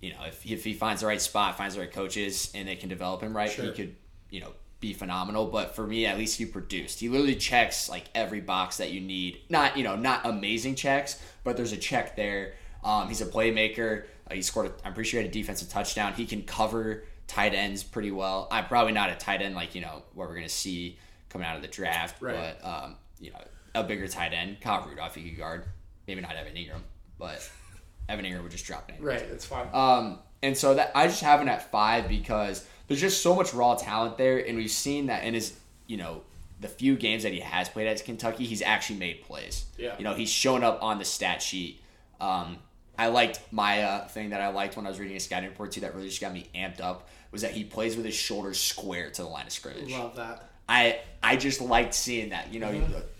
you 0.00 0.10
know 0.12 0.24
if 0.26 0.44
if 0.50 0.64
he 0.64 0.74
finds 0.74 1.00
the 1.00 1.06
right 1.06 1.20
spot, 1.20 1.56
finds 1.56 1.74
the 1.74 1.80
right 1.80 1.92
coaches, 1.92 2.50
and 2.54 2.68
they 2.68 2.76
can 2.76 2.88
develop 2.88 3.20
him 3.22 3.36
right, 3.36 3.50
he 3.50 3.70
could 3.72 3.96
you 4.30 4.40
know 4.40 4.52
be 4.80 4.92
phenomenal. 4.92 5.46
But 5.46 5.74
for 5.74 5.86
me, 5.86 6.06
at 6.06 6.18
least 6.18 6.36
he 6.38 6.44
produced. 6.46 7.00
He 7.00 7.08
literally 7.08 7.36
checks 7.36 7.88
like 7.88 8.04
every 8.14 8.40
box 8.40 8.76
that 8.78 8.90
you 8.90 9.00
need. 9.00 9.40
Not 9.48 9.76
you 9.76 9.84
know 9.84 9.96
not 9.96 10.26
amazing 10.26 10.74
checks, 10.74 11.20
but 11.44 11.56
there's 11.56 11.72
a 11.72 11.76
check 11.78 12.16
there. 12.16 12.54
Um, 12.82 13.08
he's 13.08 13.20
a 13.22 13.26
playmaker. 13.26 14.04
Uh, 14.30 14.34
he 14.34 14.42
scored. 14.42 14.66
A, 14.66 14.72
I'm 14.86 14.94
pretty 14.94 15.08
sure 15.08 15.20
he 15.20 15.26
had 15.26 15.34
a 15.34 15.38
defensive 15.38 15.68
touchdown. 15.68 16.12
He 16.14 16.26
can 16.26 16.42
cover 16.42 17.04
tight 17.26 17.54
ends 17.54 17.82
pretty 17.82 18.10
well. 18.10 18.48
I'm 18.50 18.66
probably 18.66 18.92
not 18.92 19.08
a 19.08 19.14
tight 19.14 19.40
end 19.40 19.54
like 19.54 19.74
you 19.74 19.80
know 19.80 20.02
what 20.12 20.28
we're 20.28 20.34
gonna 20.34 20.48
see 20.48 20.98
coming 21.30 21.46
out 21.46 21.56
of 21.56 21.62
the 21.62 21.68
draft, 21.68 22.20
Right. 22.20 22.54
but 22.60 22.66
um, 22.68 22.96
you 23.18 23.30
know 23.30 23.38
a 23.74 23.82
bigger 23.82 24.08
tight 24.08 24.32
end. 24.32 24.60
Kyle 24.60 24.86
Rudolph 24.88 25.14
he 25.14 25.30
could 25.30 25.38
guard. 25.38 25.64
Maybe 26.06 26.20
not 26.20 26.36
Evan 26.36 26.54
Engram, 26.54 26.82
but 27.18 27.48
Evan 28.08 28.24
Engram 28.24 28.42
would 28.42 28.52
just 28.52 28.66
drop 28.66 28.90
it. 28.90 28.96
Right, 29.00 29.22
it's 29.22 29.46
fine. 29.46 29.68
Um, 29.72 30.18
and 30.42 30.56
so 30.56 30.74
that 30.74 30.92
I 30.94 31.06
just 31.06 31.22
have 31.22 31.40
him 31.40 31.48
at 31.48 31.70
five 31.70 32.08
because 32.08 32.66
there's 32.88 33.00
just 33.00 33.22
so 33.22 33.34
much 33.34 33.54
raw 33.54 33.74
talent 33.74 34.18
there, 34.18 34.38
and 34.38 34.56
we've 34.56 34.70
seen 34.70 35.06
that 35.06 35.24
in 35.24 35.34
his, 35.34 35.58
you 35.86 35.96
know, 35.96 36.22
the 36.60 36.68
few 36.68 36.96
games 36.96 37.22
that 37.22 37.32
he 37.32 37.40
has 37.40 37.68
played 37.68 37.86
at 37.86 38.04
Kentucky, 38.04 38.44
he's 38.44 38.62
actually 38.62 38.98
made 38.98 39.22
plays. 39.22 39.64
Yeah. 39.76 39.96
You 39.98 40.04
know, 40.04 40.14
he's 40.14 40.30
shown 40.30 40.62
up 40.62 40.82
on 40.82 40.98
the 40.98 41.04
stat 41.04 41.42
sheet. 41.42 41.80
Um, 42.20 42.58
I 42.98 43.08
liked 43.08 43.40
my 43.50 43.82
uh, 43.82 44.08
thing 44.08 44.30
that 44.30 44.40
I 44.40 44.48
liked 44.48 44.76
when 44.76 44.86
I 44.86 44.88
was 44.88 45.00
reading 45.00 45.14
his 45.14 45.24
scouting 45.24 45.48
report 45.48 45.72
too. 45.72 45.80
That 45.80 45.94
really 45.94 46.08
just 46.08 46.20
got 46.20 46.32
me 46.32 46.48
amped 46.54 46.80
up 46.80 47.08
was 47.32 47.42
that 47.42 47.50
he 47.50 47.64
plays 47.64 47.96
with 47.96 48.06
his 48.06 48.14
shoulders 48.14 48.60
square 48.60 49.10
to 49.10 49.22
the 49.22 49.28
line 49.28 49.46
of 49.46 49.52
scrimmage. 49.52 49.90
Love 49.90 50.16
that. 50.16 50.48
I 50.68 51.00
I 51.22 51.36
just 51.36 51.60
liked 51.60 51.92
seeing 51.92 52.30
that. 52.30 52.52
You 52.54 52.60
know, 52.60 52.70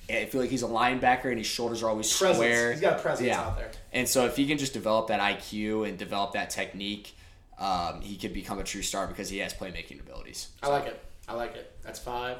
I 0.08 0.26
feel 0.26 0.40
like 0.40 0.50
he's 0.50 0.62
a 0.62 0.68
linebacker 0.68 1.26
and 1.26 1.38
his 1.38 1.46
shoulders 1.46 1.82
are 1.82 1.88
always 1.88 2.14
Presence. 2.14 2.36
square. 2.36 2.72
He's 2.72 2.80
got 2.80 2.98
a 2.98 3.02
presence 3.02 3.26
yeah. 3.26 3.40
out 3.40 3.56
there. 3.56 3.70
And 3.92 4.08
so 4.08 4.26
if 4.26 4.36
he 4.36 4.46
can 4.46 4.58
just 4.58 4.72
develop 4.72 5.08
that 5.08 5.20
IQ 5.20 5.88
and 5.88 5.96
develop 5.96 6.32
that 6.32 6.50
technique, 6.50 7.16
um, 7.58 8.00
he 8.00 8.16
could 8.16 8.34
become 8.34 8.58
a 8.58 8.64
true 8.64 8.82
star 8.82 9.06
because 9.06 9.28
he 9.28 9.38
has 9.38 9.54
playmaking 9.54 10.00
abilities. 10.00 10.48
I 10.62 10.68
like 10.68 10.86
it. 10.86 11.00
I 11.28 11.34
like 11.34 11.54
it. 11.54 11.72
That's 11.82 11.98
five. 11.98 12.38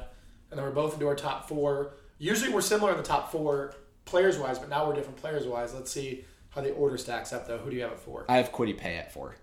And 0.51 0.59
then 0.59 0.65
we're 0.65 0.73
both 0.73 0.93
into 0.93 1.07
our 1.07 1.15
top 1.15 1.47
four. 1.49 1.95
Usually 2.19 2.51
we're 2.51 2.61
similar 2.61 2.91
in 2.91 2.97
the 2.97 3.03
top 3.03 3.31
four 3.31 3.73
players 4.05 4.37
wise, 4.37 4.59
but 4.59 4.69
now 4.69 4.87
we're 4.87 4.93
different 4.93 5.17
players 5.17 5.45
wise. 5.45 5.73
Let's 5.73 5.91
see 5.91 6.23
how 6.49 6.61
the 6.61 6.71
order 6.73 6.97
stacks 6.97 7.33
up 7.33 7.47
though. 7.47 7.57
Who 7.57 7.69
do 7.69 7.75
you 7.75 7.81
have 7.81 7.91
at 7.91 7.99
four? 7.99 8.25
I 8.29 8.37
have 8.37 8.51
Kwity 8.51 8.77
Paye 8.77 8.97
at 8.97 9.11
four. 9.11 9.35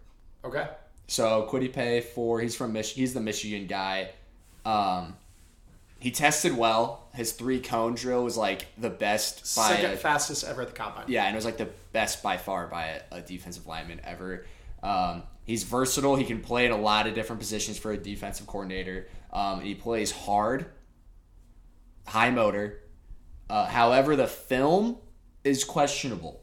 Okay. 0.44 0.68
So 1.08 1.48
Kwity 1.50 1.72
Paye 1.72 2.00
four. 2.00 2.40
He's 2.40 2.54
from 2.54 2.72
Mich- 2.72 2.92
He's 2.92 3.14
the 3.14 3.20
Michigan 3.20 3.66
guy. 3.66 4.10
Um, 4.64 5.16
he 6.02 6.10
tested 6.10 6.56
well. 6.56 7.06
His 7.14 7.30
three 7.30 7.60
cone 7.60 7.94
drill 7.94 8.24
was 8.24 8.36
like 8.36 8.66
the 8.76 8.90
best 8.90 9.54
by 9.54 9.68
Second 9.68 9.92
a- 9.92 9.96
fastest 9.96 10.42
ever 10.42 10.62
at 10.62 10.68
the 10.68 10.74
combine. 10.74 11.04
Yeah, 11.06 11.26
and 11.26 11.34
it 11.34 11.36
was 11.36 11.44
like 11.44 11.58
the 11.58 11.68
best 11.92 12.24
by 12.24 12.38
far 12.38 12.66
by 12.66 12.86
a, 12.86 13.18
a 13.18 13.20
defensive 13.20 13.68
lineman 13.68 14.00
ever. 14.02 14.44
Um, 14.82 15.22
he's 15.44 15.62
versatile. 15.62 16.16
He 16.16 16.24
can 16.24 16.40
play 16.40 16.66
in 16.66 16.72
a 16.72 16.76
lot 16.76 17.06
of 17.06 17.14
different 17.14 17.38
positions 17.38 17.78
for 17.78 17.92
a 17.92 17.96
defensive 17.96 18.48
coordinator. 18.48 19.06
Um, 19.32 19.60
he 19.60 19.76
plays 19.76 20.10
hard, 20.10 20.66
high 22.04 22.30
motor. 22.30 22.80
Uh, 23.48 23.66
however, 23.66 24.16
the 24.16 24.26
film 24.26 24.96
is 25.44 25.62
questionable 25.62 26.40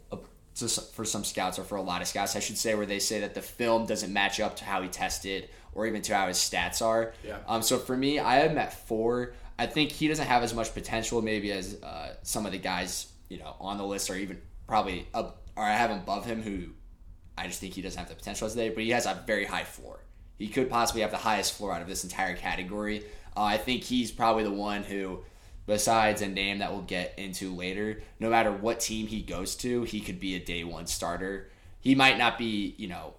for 0.94 1.04
some 1.04 1.26
scouts 1.26 1.60
or 1.60 1.64
for 1.64 1.76
a 1.76 1.82
lot 1.82 2.02
of 2.02 2.08
scouts, 2.08 2.38
I 2.38 2.40
should 2.40 2.58
say, 2.58 2.76
where 2.76 2.86
they 2.86 3.00
say 3.00 3.20
that 3.22 3.34
the 3.34 3.42
film 3.42 3.86
doesn't 3.86 4.12
match 4.14 4.40
up 4.40 4.56
to 4.58 4.64
how 4.64 4.82
he 4.82 4.88
tested 4.88 5.50
or 5.74 5.86
even 5.86 6.02
to 6.04 6.16
how 6.16 6.28
his 6.28 6.38
stats 6.38 6.82
are. 6.82 7.14
Yeah. 7.26 7.40
Um, 7.48 7.62
so 7.62 7.78
for 7.78 7.96
me, 7.96 8.20
I 8.20 8.36
have 8.36 8.52
him 8.52 8.58
at 8.58 8.88
four. 8.88 9.34
I 9.60 9.66
think 9.66 9.92
he 9.92 10.08
doesn't 10.08 10.26
have 10.26 10.42
as 10.42 10.54
much 10.54 10.74
potential 10.74 11.22
maybe 11.22 11.52
as 11.52 11.76
uh, 11.84 12.16
some 12.24 12.46
of 12.46 12.54
the 12.54 12.58
guys 12.58 13.12
you 13.28 13.38
know 13.38 13.56
on 13.60 13.78
the 13.78 13.86
list, 13.86 14.10
or 14.10 14.16
even 14.16 14.42
probably 14.68 15.08
up, 15.14 15.44
or 15.56 15.64
I 15.64 15.74
have 15.74 15.92
above 15.92 16.26
him 16.26 16.42
who 16.42 16.70
I 17.38 17.48
just 17.48 17.60
think 17.60 17.74
he 17.74 17.82
doesn't 17.82 18.00
have 18.00 18.10
the 18.10 18.16
potential 18.16 18.48
as 18.48 18.56
they, 18.56 18.70
but 18.70 18.84
he 18.84 18.92
has 18.92 19.06
a 19.06 19.22
very 19.28 19.46
high 19.46 19.66
floor. 19.66 20.00
He 20.38 20.48
could 20.48 20.70
possibly 20.70 21.02
have 21.02 21.12
the 21.12 21.18
highest 21.18 21.54
floor 21.54 21.74
out 21.74 21.82
of 21.82 21.88
this 21.88 22.04
entire 22.04 22.36
category. 22.36 23.04
Uh, 23.36 23.44
I 23.44 23.58
think 23.58 23.84
he's 23.84 24.12
probably 24.12 24.44
the 24.44 24.52
one 24.52 24.84
who, 24.84 25.20
besides 25.66 26.22
a 26.22 26.28
name 26.28 26.60
that 26.60 26.72
we'll 26.72 26.82
get 26.82 27.14
into 27.18 27.54
later, 27.54 28.02
no 28.20 28.30
matter 28.30 28.52
what 28.52 28.80
team 28.80 29.08
he 29.08 29.22
goes 29.22 29.56
to, 29.58 29.84
he 29.84 30.00
could 30.00 30.20
be 30.20 30.36
a 30.36 30.40
day 30.40 30.64
one 30.64 30.88
starter. 30.88 31.50
He 31.82 31.96
might 31.96 32.18
not 32.18 32.38
be, 32.38 32.76
you 32.78 32.88
know, 32.88 33.16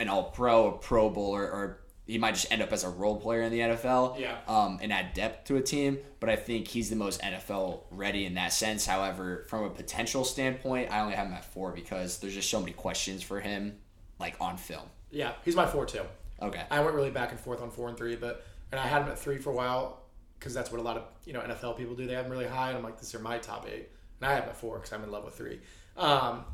an 0.00 0.08
all 0.08 0.24
pro, 0.24 0.68
a 0.68 0.72
pro 0.72 1.10
bowler, 1.10 1.42
or 1.42 1.80
he 2.08 2.18
might 2.18 2.34
just 2.34 2.50
end 2.50 2.62
up 2.62 2.72
as 2.72 2.82
a 2.82 2.88
role 2.88 3.16
player 3.20 3.42
in 3.42 3.52
the 3.52 3.60
NFL 3.60 4.18
Yeah. 4.18 4.38
um, 4.48 4.78
and 4.82 4.92
add 4.92 5.12
depth 5.14 5.46
to 5.48 5.56
a 5.56 5.60
team. 5.62 5.98
But 6.20 6.30
I 6.30 6.36
think 6.36 6.66
he's 6.66 6.90
the 6.90 6.96
most 6.96 7.20
NFL 7.22 7.82
ready 7.90 8.24
in 8.24 8.34
that 8.34 8.52
sense. 8.52 8.84
However, 8.86 9.44
from 9.48 9.62
a 9.64 9.70
potential 9.70 10.24
standpoint, 10.24 10.90
I 10.90 11.00
only 11.00 11.14
have 11.14 11.26
him 11.28 11.34
at 11.34 11.44
four 11.44 11.70
because 11.70 12.18
there's 12.18 12.34
just 12.34 12.50
so 12.50 12.58
many 12.58 12.72
questions 12.72 13.22
for 13.22 13.38
him, 13.40 13.78
like 14.18 14.34
on 14.40 14.56
film. 14.56 14.86
Yeah, 15.10 15.32
he's 15.44 15.54
my 15.54 15.66
four 15.66 15.86
too. 15.86 16.02
Okay. 16.42 16.62
I 16.70 16.80
went 16.80 16.94
really 16.94 17.10
back 17.10 17.30
and 17.30 17.38
forth 17.38 17.60
on 17.62 17.70
four 17.70 17.88
and 17.88 17.96
three, 17.96 18.16
but 18.16 18.44
and 18.72 18.80
I 18.80 18.86
had 18.86 19.02
him 19.02 19.08
at 19.08 19.18
three 19.18 19.38
for 19.38 19.50
a 19.50 19.54
while 19.54 20.02
because 20.38 20.54
that's 20.54 20.70
what 20.72 20.80
a 20.80 20.84
lot 20.84 20.96
of 20.96 21.02
you 21.24 21.32
know 21.32 21.40
NFL 21.40 21.76
people 21.76 21.94
do. 21.94 22.06
They 22.06 22.14
have 22.14 22.24
him 22.26 22.30
really 22.32 22.46
high, 22.46 22.68
and 22.68 22.78
I'm 22.78 22.82
like, 22.84 22.98
these 22.98 23.14
are 23.14 23.18
my 23.18 23.38
top 23.38 23.66
eight, 23.68 23.88
and 24.20 24.30
I 24.30 24.34
have 24.34 24.44
him 24.44 24.50
at 24.50 24.56
four 24.56 24.76
because 24.76 24.92
I'm 24.92 25.02
in 25.04 25.10
love 25.10 25.24
with 25.24 25.34
three. 25.34 25.60
Um, 25.96 26.44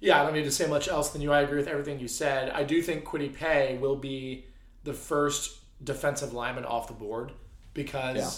yeah, 0.00 0.20
I 0.20 0.24
don't 0.24 0.34
need 0.34 0.44
to 0.44 0.50
say 0.50 0.66
much 0.66 0.88
else 0.88 1.10
than 1.10 1.22
you. 1.22 1.32
I 1.32 1.42
agree 1.42 1.58
with 1.58 1.68
everything 1.68 2.00
you 2.00 2.08
said. 2.08 2.50
I 2.50 2.64
do 2.64 2.82
think 2.82 3.04
Kwity 3.04 3.32
Paye 3.34 3.78
will 3.80 3.96
be 3.96 4.46
the 4.84 4.92
first 4.94 5.58
defensive 5.82 6.32
lineman 6.32 6.64
off 6.64 6.86
the 6.88 6.94
board 6.94 7.32
because, 7.74 8.16
Yeah. 8.16 8.30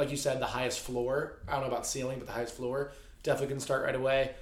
like 0.00 0.10
you 0.10 0.16
said, 0.16 0.40
the 0.40 0.46
highest 0.46 0.80
floor. 0.80 1.40
I 1.48 1.52
don't 1.52 1.62
know 1.62 1.68
about 1.68 1.86
ceiling, 1.86 2.18
but 2.18 2.26
the 2.26 2.32
highest 2.32 2.54
floor 2.54 2.92
definitely 3.22 3.54
can 3.54 3.60
start 3.60 3.84
right 3.84 3.94
away. 3.94 4.34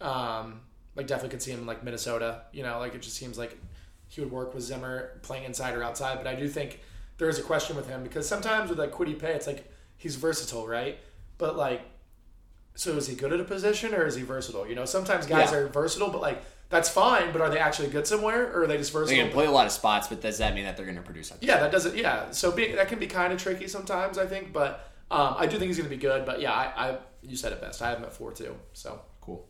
Um, 0.00 0.60
like 0.94 1.06
definitely 1.06 1.30
could 1.30 1.42
see 1.42 1.50
him 1.52 1.60
in 1.60 1.66
like 1.66 1.82
Minnesota. 1.84 2.42
You 2.52 2.62
know, 2.62 2.78
like 2.78 2.94
it 2.94 3.02
just 3.02 3.16
seems 3.16 3.36
like 3.38 3.56
he 4.08 4.20
would 4.20 4.30
work 4.30 4.54
with 4.54 4.62
Zimmer 4.64 5.18
playing 5.22 5.44
inside 5.44 5.74
or 5.74 5.82
outside. 5.82 6.16
But 6.18 6.26
I 6.26 6.34
do 6.34 6.48
think 6.48 6.80
there 7.18 7.28
is 7.28 7.38
a 7.38 7.42
question 7.42 7.76
with 7.76 7.88
him 7.88 8.02
because 8.02 8.28
sometimes 8.28 8.70
with 8.70 8.78
like 8.78 8.92
Kwity 8.92 9.18
Paye, 9.18 9.32
it's 9.34 9.46
like 9.46 9.70
he's 9.96 10.16
versatile, 10.16 10.66
right? 10.66 10.98
But 11.36 11.56
like, 11.56 11.82
so 12.74 12.92
is 12.92 13.06
he 13.08 13.14
good 13.16 13.32
at 13.32 13.40
a 13.40 13.44
position 13.44 13.94
or 13.94 14.06
is 14.06 14.14
he 14.14 14.22
versatile? 14.22 14.66
You 14.68 14.74
know, 14.76 14.84
sometimes 14.84 15.26
guys 15.26 15.50
Yeah. 15.52 15.58
are 15.58 15.68
versatile, 15.68 16.10
but 16.10 16.20
like 16.20 16.42
that's 16.70 16.88
fine. 16.88 17.32
But 17.32 17.40
are 17.40 17.50
they 17.50 17.58
actually 17.58 17.88
good 17.88 18.06
somewhere 18.06 18.52
or 18.52 18.62
are 18.62 18.66
they 18.66 18.76
just 18.76 18.92
versatile? 18.92 19.16
They 19.16 19.22
can 19.22 19.32
play 19.32 19.46
a 19.46 19.50
lot 19.50 19.66
of 19.66 19.72
spots, 19.72 20.08
but 20.08 20.20
does 20.20 20.38
that 20.38 20.54
mean 20.54 20.64
that 20.64 20.76
they're 20.76 20.86
going 20.86 20.98
to 20.98 21.02
produce? 21.02 21.32
Yeah, 21.40 21.58
that 21.60 21.72
doesn't. 21.72 21.96
Yeah, 21.96 22.30
so 22.30 22.52
being, 22.52 22.76
that 22.76 22.88
can 22.88 22.98
be 22.98 23.06
kind 23.06 23.32
of 23.32 23.40
tricky 23.42 23.68
sometimes. 23.68 24.18
I 24.18 24.26
think, 24.26 24.52
but 24.52 24.90
um, 25.10 25.34
I 25.38 25.46
do 25.46 25.58
think 25.58 25.68
he's 25.68 25.78
going 25.78 25.88
to 25.88 25.96
be 25.96 26.00
good. 26.00 26.26
But 26.26 26.40
yeah, 26.40 26.52
I, 26.52 26.90
I 26.90 26.98
you 27.22 27.36
said 27.36 27.52
it 27.52 27.60
best. 27.60 27.82
I 27.82 27.90
have 27.90 27.98
him 27.98 28.04
at 28.04 28.12
four 28.12 28.32
too. 28.32 28.54
So 28.72 29.00
Cool. 29.28 29.46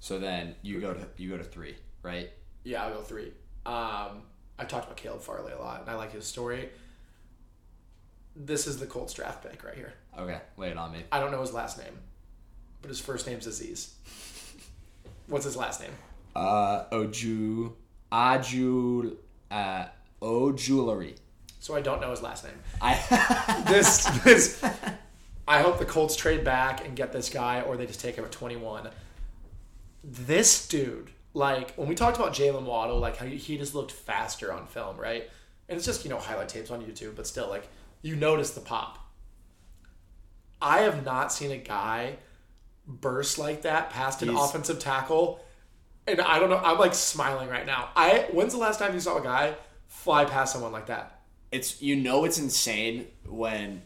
So 0.00 0.18
then 0.18 0.56
you 0.62 0.80
go 0.80 0.92
to 0.92 1.06
you 1.16 1.30
go 1.30 1.36
to 1.36 1.44
three, 1.44 1.76
right? 2.02 2.28
yeah, 2.64 2.84
I'll 2.84 2.94
go 2.94 3.02
three. 3.02 3.32
Um, 3.64 4.24
I 4.58 4.64
talked 4.66 4.86
about 4.86 4.96
Caleb 4.96 5.20
Farley 5.20 5.52
a 5.52 5.58
lot, 5.58 5.82
and 5.82 5.90
I 5.90 5.94
like 5.94 6.12
his 6.12 6.26
story. 6.26 6.70
This 8.34 8.66
is 8.66 8.78
the 8.78 8.86
Colts 8.86 9.12
draft 9.14 9.48
pick 9.48 9.62
right 9.62 9.76
here. 9.76 9.92
Okay, 10.18 10.40
lay 10.56 10.70
it 10.70 10.76
on 10.76 10.90
me. 10.90 11.04
I 11.12 11.20
don't 11.20 11.30
know 11.30 11.40
his 11.40 11.52
last 11.52 11.78
name, 11.78 11.98
but 12.80 12.88
his 12.88 12.98
first 12.98 13.28
name's 13.28 13.46
Azeez. 13.46 13.90
What's 15.28 15.44
his 15.44 15.56
last 15.56 15.80
name? 15.80 15.92
Uh, 16.34 16.84
Oju 16.92 17.72
Aju 18.10 19.16
uh, 19.50 19.84
Ojulari. 20.20 21.14
So 21.60 21.74
I 21.76 21.80
don't 21.80 22.00
know 22.00 22.10
his 22.10 22.22
last 22.22 22.44
name. 22.44 22.54
I 22.80 23.64
This 23.68 24.04
this. 24.24 24.62
I 25.46 25.60
hope 25.62 25.78
the 25.78 25.84
Colts 25.84 26.16
trade 26.16 26.44
back 26.44 26.84
and 26.86 26.94
get 26.96 27.12
this 27.12 27.28
guy, 27.28 27.60
or 27.62 27.76
they 27.76 27.86
just 27.86 28.00
take 28.00 28.14
him 28.16 28.24
at 28.24 28.32
21. 28.32 28.88
This 30.04 30.66
dude, 30.68 31.10
like 31.34 31.74
when 31.74 31.88
we 31.88 31.94
talked 31.94 32.16
about 32.16 32.32
Jalen 32.32 32.62
Waddle, 32.64 32.98
like 32.98 33.16
how 33.16 33.26
he 33.26 33.56
just 33.58 33.74
looked 33.74 33.92
faster 33.92 34.52
on 34.52 34.66
film, 34.66 34.96
right? 34.96 35.28
And 35.68 35.76
it's 35.76 35.86
just 35.86 36.04
you 36.04 36.10
know 36.10 36.18
highlight 36.18 36.48
tapes 36.48 36.70
on 36.70 36.82
YouTube, 36.82 37.14
but 37.16 37.26
still, 37.26 37.48
like 37.48 37.68
you 38.02 38.16
notice 38.16 38.50
the 38.50 38.60
pop. 38.60 38.98
I 40.60 40.80
have 40.80 41.04
not 41.04 41.32
seen 41.32 41.50
a 41.50 41.56
guy 41.56 42.16
burst 42.86 43.38
like 43.38 43.62
that 43.62 43.90
past 43.90 44.22
an 44.22 44.28
He's- 44.30 44.40
offensive 44.50 44.78
tackle, 44.78 45.40
and 46.06 46.20
I 46.20 46.38
don't 46.38 46.50
know. 46.50 46.58
I'm 46.58 46.78
like 46.78 46.94
smiling 46.94 47.48
right 47.48 47.66
now. 47.66 47.90
I 47.96 48.26
when's 48.32 48.52
the 48.52 48.58
last 48.58 48.78
time 48.78 48.94
you 48.94 49.00
saw 49.00 49.18
a 49.18 49.22
guy 49.22 49.54
fly 49.88 50.24
past 50.24 50.52
someone 50.52 50.72
like 50.72 50.86
that? 50.86 51.18
it's 51.50 51.82
you 51.82 51.94
know 51.96 52.24
it's 52.24 52.38
insane 52.38 53.06
when 53.28 53.82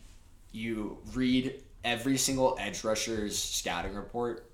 you 0.53 0.99
read 1.15 1.53
every 1.85 2.17
single 2.17 2.57
edge 2.61 2.85
rusher's 2.85 3.37
scouting 3.37 3.93
report 3.93 4.49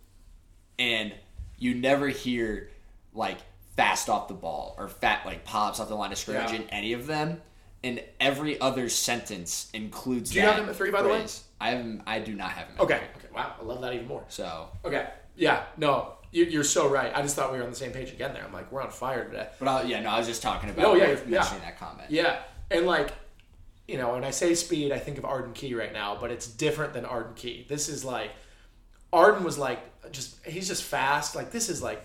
and 0.79 1.13
you 1.59 1.75
never 1.75 2.09
hear 2.09 2.71
like 3.13 3.37
fast 3.77 4.09
off 4.09 4.29
the 4.29 4.35
ball 4.35 4.75
or 4.79 4.89
fat 4.89 5.27
like 5.27 5.45
pops 5.45 5.79
off 5.79 5.89
the 5.89 5.95
line 5.95 6.11
of 6.11 6.17
scrimmage 6.17 6.53
Yeah. 6.53 6.57
in 6.63 6.71
any 6.71 6.95
of 6.95 7.07
them 7.07 7.43
and 7.85 8.03
every 8.19 8.59
other 8.61 8.89
sentence 8.89 9.69
includes 9.75 10.31
Do 10.31 10.39
you 10.41 10.47
have 10.47 10.57
him 10.59 10.69
at 10.71 10.77
three, 10.77 10.91
by 10.91 11.03
the 11.03 11.09
way? 11.11 11.27
I 11.61 11.71
have 11.71 11.81
him, 11.81 12.03
I 12.07 12.19
do 12.21 12.35
not 12.35 12.53
have 12.53 12.69
him 12.69 12.77
at 12.79 12.83
Okay. 12.85 12.97
three. 12.99 13.25
Okay. 13.25 13.35
Wow. 13.35 13.57
I 13.61 13.63
love 13.65 13.83
that 13.83 13.93
even 13.93 14.07
more. 14.09 14.25
so 14.29 14.69
Okay. 14.87 15.07
Yeah. 15.37 15.65
No. 15.77 16.15
You, 16.33 16.45
you're 16.47 16.65
so 16.65 16.89
right. 16.89 17.13
I 17.15 17.23
just 17.23 17.37
thought 17.37 17.53
we 17.53 17.59
were 17.59 17.65
on 17.65 17.71
the 17.71 17.77
same 17.77 17.93
page 17.93 18.11
again. 18.11 18.33
There. 18.35 18.43
I'm 18.45 18.53
like, 18.53 18.73
we're 18.73 18.83
on 18.83 18.91
fire 18.91 19.25
today. 19.25 19.49
but 19.61 19.69
I, 19.69 19.83
yeah 19.83 20.01
no 20.01 20.09
I 20.11 20.19
was 20.19 20.27
just 20.27 20.43
talking 20.43 20.71
about 20.71 20.85
Oh, 20.85 20.95
yeah, 20.95 21.09
like, 21.09 21.25
yeah. 21.29 21.39
mentioning 21.39 21.63
that 21.63 21.79
comment 21.79 22.11
Yeah. 22.11 22.41
And 22.71 22.87
like, 22.87 23.13
you 23.87 23.99
know, 23.99 24.15
when 24.15 24.25
I 24.25 24.31
say 24.31 24.55
speed, 24.55 24.93
I 24.93 24.99
think 24.99 25.19
of 25.19 25.25
Arden 25.25 25.53
Key 25.53 25.75
right 25.75 25.93
now, 25.93 26.17
but 26.21 26.31
it's 26.31 26.47
different 26.47 26.95
than 26.95 27.05
Arden 27.05 27.35
Key. 27.35 27.67
This 27.69 27.89
is 27.89 28.05
like, 28.05 28.31
Arden 29.13 29.45
was 29.45 29.59
like, 29.59 29.81
just 30.11 30.45
he's 30.47 30.67
just 30.69 30.83
fast. 30.83 31.37
Like 31.37 31.51
this 31.53 31.69
is 31.69 31.83
like, 31.83 32.03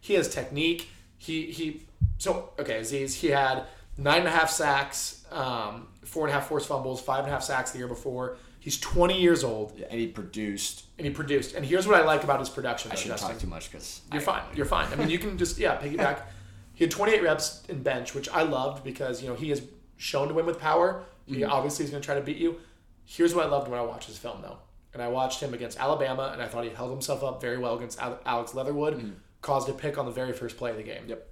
he 0.00 0.14
has 0.14 0.28
technique. 0.28 0.88
He 1.18 1.46
he. 1.50 1.82
So 2.18 2.50
okay, 2.58 2.80
Azeez, 2.80 3.14
he 3.14 3.28
had 3.28 3.64
nine 3.98 4.18
and 4.20 4.28
a 4.28 4.30
half 4.30 4.50
sacks, 4.50 5.24
um, 5.32 5.88
four 6.04 6.26
and 6.26 6.30
a 6.30 6.34
half 6.34 6.48
forced 6.48 6.68
fumbles, 6.68 7.00
five 7.00 7.20
and 7.20 7.28
a 7.28 7.30
half 7.30 7.42
sacks 7.42 7.72
the 7.72 7.78
year 7.78 7.88
before. 7.88 8.36
He's 8.64 8.80
20 8.80 9.20
years 9.20 9.44
old 9.44 9.78
and 9.90 10.00
he 10.00 10.06
produced 10.06 10.86
and 10.96 11.06
he 11.06 11.12
produced. 11.12 11.54
And 11.54 11.66
here's 11.66 11.86
what 11.86 12.00
I 12.00 12.02
like 12.02 12.24
about 12.24 12.40
his 12.40 12.48
production. 12.48 12.90
I 12.90 12.94
shouldn't 12.94 13.18
Justin. 13.20 13.32
talk 13.32 13.38
too 13.38 13.46
much 13.46 13.70
because 13.70 14.00
You're 14.10 14.22
fine. 14.22 14.42
You're 14.54 14.64
fine. 14.64 14.90
I 14.90 14.96
mean, 14.96 15.10
you 15.10 15.18
can 15.18 15.36
just 15.36 15.58
yeah 15.58 15.76
piggyback. 15.76 16.22
he 16.72 16.84
had 16.84 16.90
28 16.90 17.22
reps 17.22 17.62
in 17.68 17.82
bench, 17.82 18.14
which 18.14 18.26
I 18.30 18.42
loved 18.42 18.82
because 18.82 19.20
you 19.20 19.28
know 19.28 19.34
he 19.34 19.50
is 19.50 19.60
shown 19.98 20.28
to 20.28 20.34
win 20.34 20.46
with 20.46 20.58
power. 20.58 21.04
He 21.26 21.40
mm-hmm. 21.40 21.52
obviously 21.52 21.84
is 21.84 21.90
going 21.90 22.00
to 22.00 22.06
try 22.06 22.14
to 22.14 22.22
beat 22.22 22.38
you. 22.38 22.58
Here's 23.04 23.34
what 23.34 23.44
I 23.44 23.50
loved 23.50 23.68
when 23.68 23.78
I 23.78 23.82
watched 23.82 24.08
his 24.08 24.16
film 24.16 24.40
though, 24.40 24.56
and 24.94 25.02
I 25.02 25.08
watched 25.08 25.42
him 25.42 25.52
against 25.52 25.78
Alabama, 25.78 26.30
and 26.32 26.40
I 26.40 26.48
thought 26.48 26.64
he 26.64 26.70
held 26.70 26.90
himself 26.90 27.22
up 27.22 27.42
very 27.42 27.58
well 27.58 27.76
against 27.76 28.00
Alex 28.00 28.54
Leatherwood. 28.54 28.94
Mm-hmm. 28.94 29.10
Caused 29.42 29.68
a 29.68 29.74
pick 29.74 29.98
on 29.98 30.06
the 30.06 30.10
very 30.10 30.32
first 30.32 30.56
play 30.56 30.70
of 30.70 30.78
the 30.78 30.82
game. 30.82 31.02
Yep. 31.06 31.28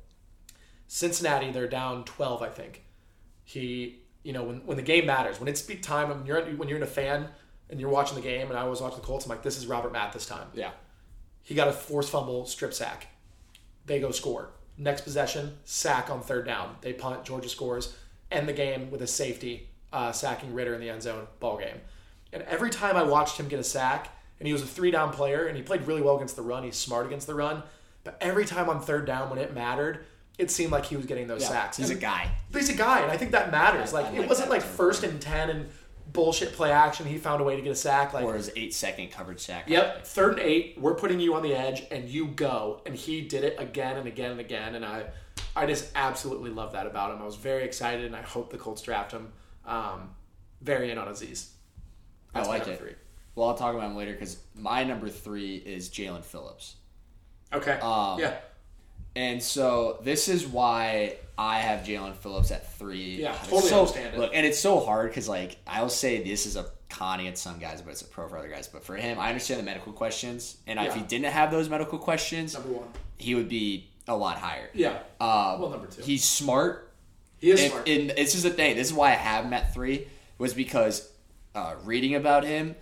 Cincinnati, 0.87 1.51
they're 1.51 1.67
down 1.67 2.05
12, 2.05 2.43
I 2.43 2.51
think. 2.51 2.85
He, 3.43 4.02
you 4.23 4.33
know, 4.33 4.45
when, 4.45 4.67
when 4.67 4.77
the 4.77 4.83
game 4.83 5.07
matters, 5.07 5.41
when 5.41 5.49
it's 5.49 5.63
peak 5.63 5.83
time, 5.83 6.09
when 6.09 6.27
you're 6.27 6.43
when 6.57 6.69
you're 6.69 6.79
in 6.79 6.83
a 6.83 6.87
fan 6.87 7.29
and 7.71 7.81
you're 7.81 7.91
watching 7.91 8.17
the 8.17 8.23
game, 8.23 8.49
and 8.49 8.59
I 8.59 8.65
was 8.65 8.81
watching 8.81 9.01
the 9.01 9.05
Colts, 9.05 9.25
I'm 9.25 9.31
like, 9.31 9.43
this 9.43 9.59
is 9.59 9.67
Robert 9.67 9.93
Mathis 9.93 10.27
time. 10.27 10.47
yeah 10.55 10.71
He 11.43 11.55
got 11.55 11.69
a 11.69 11.73
forced 11.73 12.11
fumble, 12.11 12.47
strip 12.47 12.75
sack. 12.75 13.09
They 13.87 14.01
go 14.01 14.11
score. 14.11 14.51
Next 14.79 15.03
possession, 15.03 15.59
sack 15.65 16.09
on 16.11 16.23
third 16.23 16.47
down. 16.47 16.77
They 16.81 16.93
punt. 16.93 17.25
Georgia 17.25 17.49
scores. 17.49 17.97
End 18.31 18.49
the 18.49 18.53
game 18.53 18.91
with 18.91 19.03
a 19.03 19.07
safety, 19.07 19.69
uh, 19.93 20.13
sacking 20.13 20.55
Ridder 20.55 20.75
in 20.75 20.81
the 20.81 20.89
end 20.89 21.03
zone. 21.03 21.27
Ball 21.41 21.59
game. 21.59 21.81
And 22.33 22.43
every 22.45 22.71
time 22.71 22.97
I 22.97 23.03
watched 23.03 23.39
him 23.39 23.49
get 23.49 23.61
a 23.61 23.65
sack, 23.65 24.09
and 24.39 24.47
he 24.47 24.53
was 24.53 24.63
a 24.63 24.67
three 24.67 24.91
down 24.91 25.13
player, 25.13 25.47
and 25.47 25.57
he 25.57 25.63
played 25.63 25.87
really 25.87 26.01
well 26.01 26.17
against 26.17 26.37
the 26.37 26.43
run. 26.43 26.65
He's 26.65 26.77
smart 26.77 27.07
against 27.07 27.27
the 27.27 27.35
run. 27.35 27.63
But 28.05 28.17
every 28.21 28.45
time 28.45 28.69
on 28.69 28.81
third 28.81 29.07
down 29.07 29.31
when 29.31 29.39
it 29.39 29.55
mattered, 29.55 30.05
it 30.39 30.51
seemed 30.51 30.73
like 30.73 30.87
he 30.87 30.97
was 30.97 31.07
getting 31.07 31.27
those 31.27 31.47
sacks. 31.47 31.77
he's 31.77 31.91
a 31.91 31.95
guy 31.95 32.31
he's 32.53 32.69
a 32.69 32.75
guy, 32.75 33.01
and 33.01 33.11
I 33.11 33.17
think 33.17 33.33
that 33.33 33.51
matters. 33.51 33.93
I- 33.95 34.03
Like 34.03 34.13
I 34.13 34.23
it 34.23 34.29
wasn't 34.29 34.51
like 34.51 34.63
first 34.63 35.03
and 35.05 35.21
ten 35.21 35.51
and 35.51 35.69
bullshit 36.13 36.53
play 36.53 36.71
action. 36.73 37.07
He 37.07 37.17
found 37.19 37.41
a 37.41 37.45
way 37.45 37.57
to 37.57 37.63
get 37.63 37.71
a 37.73 37.77
sack. 37.77 38.13
Like 38.13 38.25
or 38.25 38.35
his 38.35 38.51
eight 38.57 38.75
second 38.75 39.11
coverage 39.11 39.41
sack 39.41 39.65
Yep, 39.69 40.07
third 40.07 40.33
and 40.33 40.41
eight. 40.41 40.77
We're 40.79 40.95
putting 40.95 41.21
you 41.21 41.35
on 41.35 41.43
the 41.43 41.55
edge, 41.55 41.85
and 41.91 42.09
you 42.09 42.27
go. 42.29 42.83
And 42.87 42.95
he 42.95 43.23
did 43.23 43.45
it 43.45 43.57
again 43.59 43.97
and 43.97 44.07
again 44.07 44.31
and 44.33 44.41
again. 44.41 44.75
And 44.75 44.85
I, 44.85 45.05
I 45.57 45.65
just 45.67 45.91
absolutely 45.95 46.51
love 46.51 46.73
that 46.73 46.87
about 46.87 47.13
him. 47.13 47.23
I 47.23 47.25
was 47.25 47.37
very 47.37 47.65
excited, 47.65 48.05
and 48.05 48.15
I 48.17 48.23
hope 48.23 48.51
the 48.51 48.59
Colts 48.59 48.83
draft 48.83 49.13
him. 49.13 49.33
Um, 49.65 50.11
very 50.61 50.91
in 50.91 50.99
on 50.99 51.09
Azeez. 51.09 51.49
I 52.35 52.39
That's 52.39 52.49
my 52.49 52.59
like 52.59 52.69
it. 52.69 52.79
three. 52.79 52.95
Well, 53.35 53.49
I'll 53.49 53.55
talk 53.57 53.75
about 53.75 53.87
him 53.91 53.97
later 53.97 54.13
because 54.13 54.39
my 54.55 54.85
number 54.85 55.09
three 55.09 55.57
is 55.57 55.89
Jaelan 55.89 56.25
Phillips. 56.25 56.77
Okay. 57.53 57.79
Um, 57.81 58.19
yeah. 58.21 58.35
And 59.15 59.43
so 59.43 59.99
this 60.03 60.29
is 60.29 60.47
why 60.47 61.17
I 61.37 61.59
have 61.59 61.85
Jaelan 61.87 62.15
Phillips 62.17 62.51
at 62.51 62.73
three. 62.79 63.17
Yeah, 63.23 63.35
It's 63.35 63.49
totally 63.49 63.69
so, 63.69 63.81
understand 63.81 64.15
it. 64.15 64.19
Look, 64.21 64.31
and 64.35 64.47
it's 64.47 64.59
so 64.59 64.81
hard 64.81 65.11
because 65.11 65.29
like 65.29 65.57
I'll 65.67 65.89
say 65.89 66.23
this 66.23 66.47
is 66.47 66.57
a 66.57 66.67
Connie 66.89 67.27
at 67.29 67.39
some 67.39 67.59
guys, 67.59 67.81
but 67.83 67.91
it's 67.93 68.03
a 68.03 68.07
pro 68.07 68.29
for 68.29 68.37
other 68.39 68.49
guys. 68.49 68.69
But 68.69 68.85
for 68.85 68.97
him, 68.97 69.19
I 69.19 69.29
understand 69.29 69.61
the 69.61 69.65
medical 69.65 69.93
questions, 69.93 70.57
and 70.67 70.79
if 70.79 70.95
he 70.95 71.01
didn't 71.01 71.33
have 71.33 71.51
those 71.51 71.69
medical 71.69 71.99
questions, 71.99 72.55
Number 72.55 72.69
one. 72.71 72.89
he 73.19 73.35
would 73.35 73.49
be 73.49 73.89
a 74.09 74.17
lot 74.17 74.39
higher. 74.39 74.69
Yeah. 74.75 74.99
Uh, 75.21 75.57
Well, 75.61 75.71
number 75.71 75.87
two. 75.87 76.03
He's 76.03 76.25
smart. 76.25 76.91
He 77.39 77.51
is 77.51 77.61
If- 77.63 77.71
smart. 77.73 77.89
and 77.89 78.11
this 78.11 78.35
is 78.35 78.43
the 78.43 78.51
thing. 78.51 78.77
This 78.77 78.89
is 78.89 78.93
why 78.95 79.09
I 79.13 79.15
have 79.15 79.45
him 79.47 79.53
at 79.55 79.73
three 79.75 80.07
was 80.39 80.53
because 80.55 81.09
uh, 81.55 81.75
reading 81.85 82.15
about 82.15 82.45
him, 82.45 82.77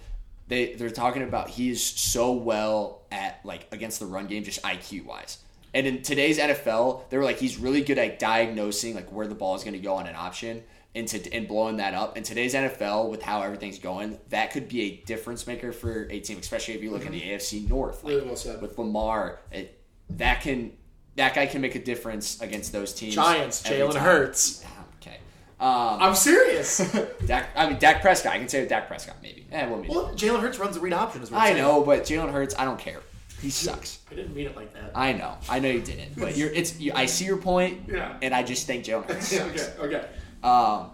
they 0.49 0.75
they're 0.75 0.91
talking 0.91 1.23
about 1.23 1.51
he 1.51 1.71
is 1.71 1.85
so 1.85 2.33
well 2.33 3.03
at 3.13 3.41
like 3.45 3.67
against 3.73 4.01
the 4.01 4.07
run 4.07 4.27
game, 4.27 4.43
just 4.45 4.61
IQ 4.63 5.05
wise. 5.07 5.39
And 5.73 5.87
in 5.87 6.03
today's 6.03 6.39
NFL, 6.39 7.09
they 7.11 7.19
were 7.19 7.25
like 7.25 7.39
he's 7.39 7.57
really 7.59 7.81
good 7.83 7.99
at 7.99 8.19
diagnosing 8.19 8.95
like 8.95 9.11
where 9.13 9.27
the 9.27 9.35
ball 9.35 9.55
is 9.55 9.63
going 9.63 9.75
to 9.75 9.81
go 9.81 9.95
on 9.95 10.07
an 10.07 10.17
option 10.17 10.63
and 10.95 11.07
to 11.09 11.33
and 11.33 11.47
blowing 11.47 11.77
that 11.77 11.95
up. 11.95 12.17
In 12.17 12.23
today's 12.25 12.55
NFL, 12.55 13.09
with 13.11 13.23
how 13.23 13.43
everything's 13.43 13.79
going, 13.79 14.19
that 14.31 14.51
could 14.53 14.69
be 14.69 14.83
a 14.83 14.97
difference 15.07 15.47
maker 15.47 15.73
for 15.73 16.09
a 16.11 16.21
team, 16.21 16.39
especially 16.39 16.75
if 16.75 16.83
you 16.83 16.91
look 16.91 17.07
in 17.07 17.13
the 17.13 17.21
AFC 17.21 17.69
North. 17.69 18.03
Like, 18.03 18.15
Really 18.15 18.27
well 18.27 18.37
said. 18.37 18.61
With 18.61 18.77
Lamar, 18.79 19.39
it, 19.53 19.81
that 20.11 20.41
can 20.41 20.73
that 21.17 21.35
guy 21.35 21.47
can 21.47 21.61
make 21.61 21.75
a 21.75 21.83
difference 21.83 22.41
against 22.41 22.73
those 22.73 22.93
teams. 22.93 23.15
Giants, 23.15 23.63
Jalen. 23.63 23.95
Hurts. 23.95 24.65
Okay. 25.01 25.19
Um, 25.61 25.99
I'm 26.01 26.15
serious. 26.15 26.79
Dak, 27.27 27.51
I 27.55 27.69
mean, 27.69 27.79
Dak 27.79 28.01
Prescott. 28.01 28.33
I 28.33 28.39
can 28.39 28.49
say 28.49 28.67
Dak 28.67 28.89
Prescott, 28.89 29.17
maybe. 29.23 29.47
Eh, 29.53 29.67
well, 29.69 29.79
maybe. 29.81 29.95
well, 29.95 30.09
Jalen 30.15 30.41
Hurts 30.41 30.59
runs 30.59 30.75
the 30.75 30.81
read 30.81 30.93
option. 30.95 31.23
Is 31.23 31.31
what 31.31 31.39
I'm 31.39 31.43
I 31.43 31.47
saying. 31.51 31.59
know, 31.63 31.83
but 31.83 32.03
Jalen 32.03 32.33
Hurts, 32.33 32.55
I 32.59 32.65
don't 32.65 32.79
care. 32.79 33.01
He 33.41 33.51
sucks. 33.51 34.01
I 34.11 34.15
didn't 34.15 34.35
mean 34.35 34.47
it 34.47 34.57
like 34.57 34.73
that. 34.75 34.93
I 34.95 35.13
know. 35.13 35.37
I 35.49 35.59
know 35.61 35.69
you 35.71 35.81
didn't, 35.81 36.19
but 36.19 36.37
you're. 36.37 36.51
It's. 36.51 36.79
You, 36.79 36.93
I 36.95 37.07
see 37.07 37.25
your 37.25 37.39
point. 37.39 37.83
Yeah. 37.89 38.17
And 38.23 38.35
I 38.35 38.43
just 38.43 38.67
think 38.67 38.85
Jalen 38.85 39.07
Hurts 39.07 39.29
sucks. 39.37 39.69
okay. 39.79 39.97
Okay. 39.97 40.07
Um, 40.43 40.91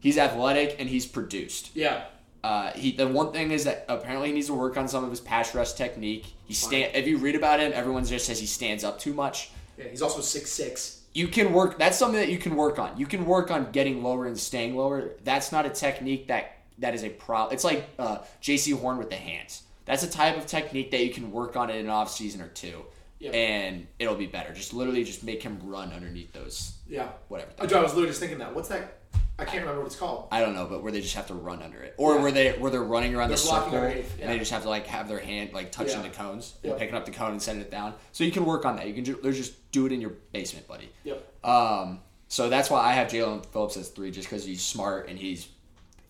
he's 0.00 0.18
athletic 0.18 0.76
and 0.78 0.88
he's 0.88 1.06
produced. 1.06 1.74
Yeah. 1.74 2.04
Uh, 2.44 2.70
he 2.72 2.92
the 2.92 3.08
one 3.08 3.32
thing 3.32 3.50
is 3.50 3.64
that 3.64 3.84
apparently 3.88 4.28
he 4.28 4.34
needs 4.34 4.46
to 4.48 4.54
work 4.54 4.76
on 4.76 4.88
some 4.88 5.02
of 5.04 5.10
his 5.10 5.20
pass 5.20 5.54
rush 5.54 5.72
technique. 5.72 6.26
He 6.44 6.54
stand. 6.54 6.94
If 6.94 7.06
you 7.06 7.16
read 7.18 7.34
about 7.34 7.60
him, 7.60 7.72
everyone 7.74 8.04
just 8.04 8.26
says 8.26 8.38
he 8.38 8.46
stands 8.46 8.84
up 8.84 8.98
too 8.98 9.14
much. 9.14 9.50
Yeah. 9.78 9.88
He's 9.88 10.02
also 10.02 10.20
six 10.20 10.50
six. 10.50 11.02
you 11.12 11.28
can 11.28 11.52
work 11.52 11.78
that's 11.78 11.98
something 11.98 12.20
that 12.20 12.28
you 12.30 12.38
can 12.38 12.54
work 12.56 12.78
on 12.78 12.96
you 12.96 13.06
can 13.06 13.24
work 13.26 13.50
on 13.50 13.70
getting 13.72 14.02
lower 14.02 14.26
and 14.26 14.38
staying 14.38 14.74
lower 14.76 15.10
that's 15.24 15.50
not 15.52 15.66
a 15.66 15.70
technique 15.70 16.28
that 16.28 16.58
that 16.78 16.94
is 16.94 17.02
a 17.04 17.10
problem 17.10 17.52
it's 17.54 17.64
like 17.64 17.88
uh, 17.98 18.18
Jaycee 18.42 18.78
Horn 18.78 18.96
with 18.98 19.10
the 19.10 19.16
hands 19.16 19.62
that's 19.86 20.02
a 20.02 20.10
type 20.10 20.36
of 20.36 20.46
technique 20.46 20.90
that 20.90 21.02
you 21.04 21.10
can 21.12 21.32
work 21.32 21.56
on 21.56 21.70
in 21.70 21.76
an 21.76 21.88
off 21.88 22.10
season 22.10 22.40
or 22.42 22.48
two 22.48 22.84
Yep. 23.18 23.34
and 23.34 23.86
it'll 23.98 24.14
be 24.14 24.26
better 24.26 24.52
just 24.52 24.74
literally 24.74 25.02
just 25.02 25.24
make 25.24 25.42
him 25.42 25.58
run 25.64 25.90
underneath 25.92 26.32
those 26.34 26.74
Yeah. 26.86 27.08
whatever 27.28 27.50
I 27.58 27.62
I 27.62 27.64
was 27.64 27.92
literally 27.92 28.08
just 28.08 28.20
thinking 28.20 28.38
that. 28.38 28.54
What's 28.54 28.68
that? 28.68 28.98
I 29.38 29.44
can't 29.44 29.60
remember 29.60 29.80
what 29.80 29.86
it's 29.88 29.96
called. 29.96 30.28
I 30.32 30.40
don't 30.40 30.54
know, 30.54 30.64
but 30.66 30.82
where 30.82 30.90
they 30.92 31.00
just 31.02 31.14
have 31.14 31.26
to 31.28 31.34
run 31.34 31.60
under 31.62 31.78
it, 31.82 31.94
or 31.98 32.14
Yeah. 32.16 32.22
where 32.22 32.32
they 32.32 32.52
where 32.52 32.70
they're 32.70 32.82
running 32.82 33.14
around 33.14 33.28
They're 33.28 33.36
the 33.36 33.42
circle 33.42 33.74
underneath, 33.74 34.18
and 34.20 34.30
they 34.30 34.38
just 34.38 34.50
have 34.50 34.62
to 34.62 34.68
like 34.70 34.86
have 34.86 35.08
their 35.08 35.18
hand 35.18 35.52
like 35.54 35.72
touching 35.72 35.96
Yeah. 36.02 36.08
the 36.08 36.14
cones, 36.14 36.54
Yep. 36.62 36.72
and 36.72 36.80
picking 36.80 36.94
up 36.94 37.04
the 37.06 37.10
cone 37.10 37.32
and 37.32 37.42
setting 37.42 37.60
it 37.62 37.70
down. 37.70 37.94
So 38.12 38.24
you 38.24 38.32
can 38.32 38.44
work 38.46 38.64
on 38.66 38.76
that. 38.76 38.86
You 38.86 38.94
can 38.94 39.04
ju- 39.04 39.20
there's 39.22 39.36
just 39.36 39.70
do 39.72 39.84
it 39.86 39.92
in 39.92 40.00
your 40.00 40.12
basement, 40.32 40.66
buddy. 40.66 40.90
Yep. 41.04 41.44
Um, 41.44 42.00
so 42.28 42.48
that's 42.48 42.70
why 42.70 42.80
I 42.80 42.92
have 42.92 43.08
Jaelan 43.08 43.44
Phillips 43.46 43.76
as 43.76 43.88
three, 43.90 44.10
just 44.10 44.28
because 44.28 44.44
he's 44.44 44.62
smart 44.64 45.08
and 45.08 45.18
he's 45.18 45.48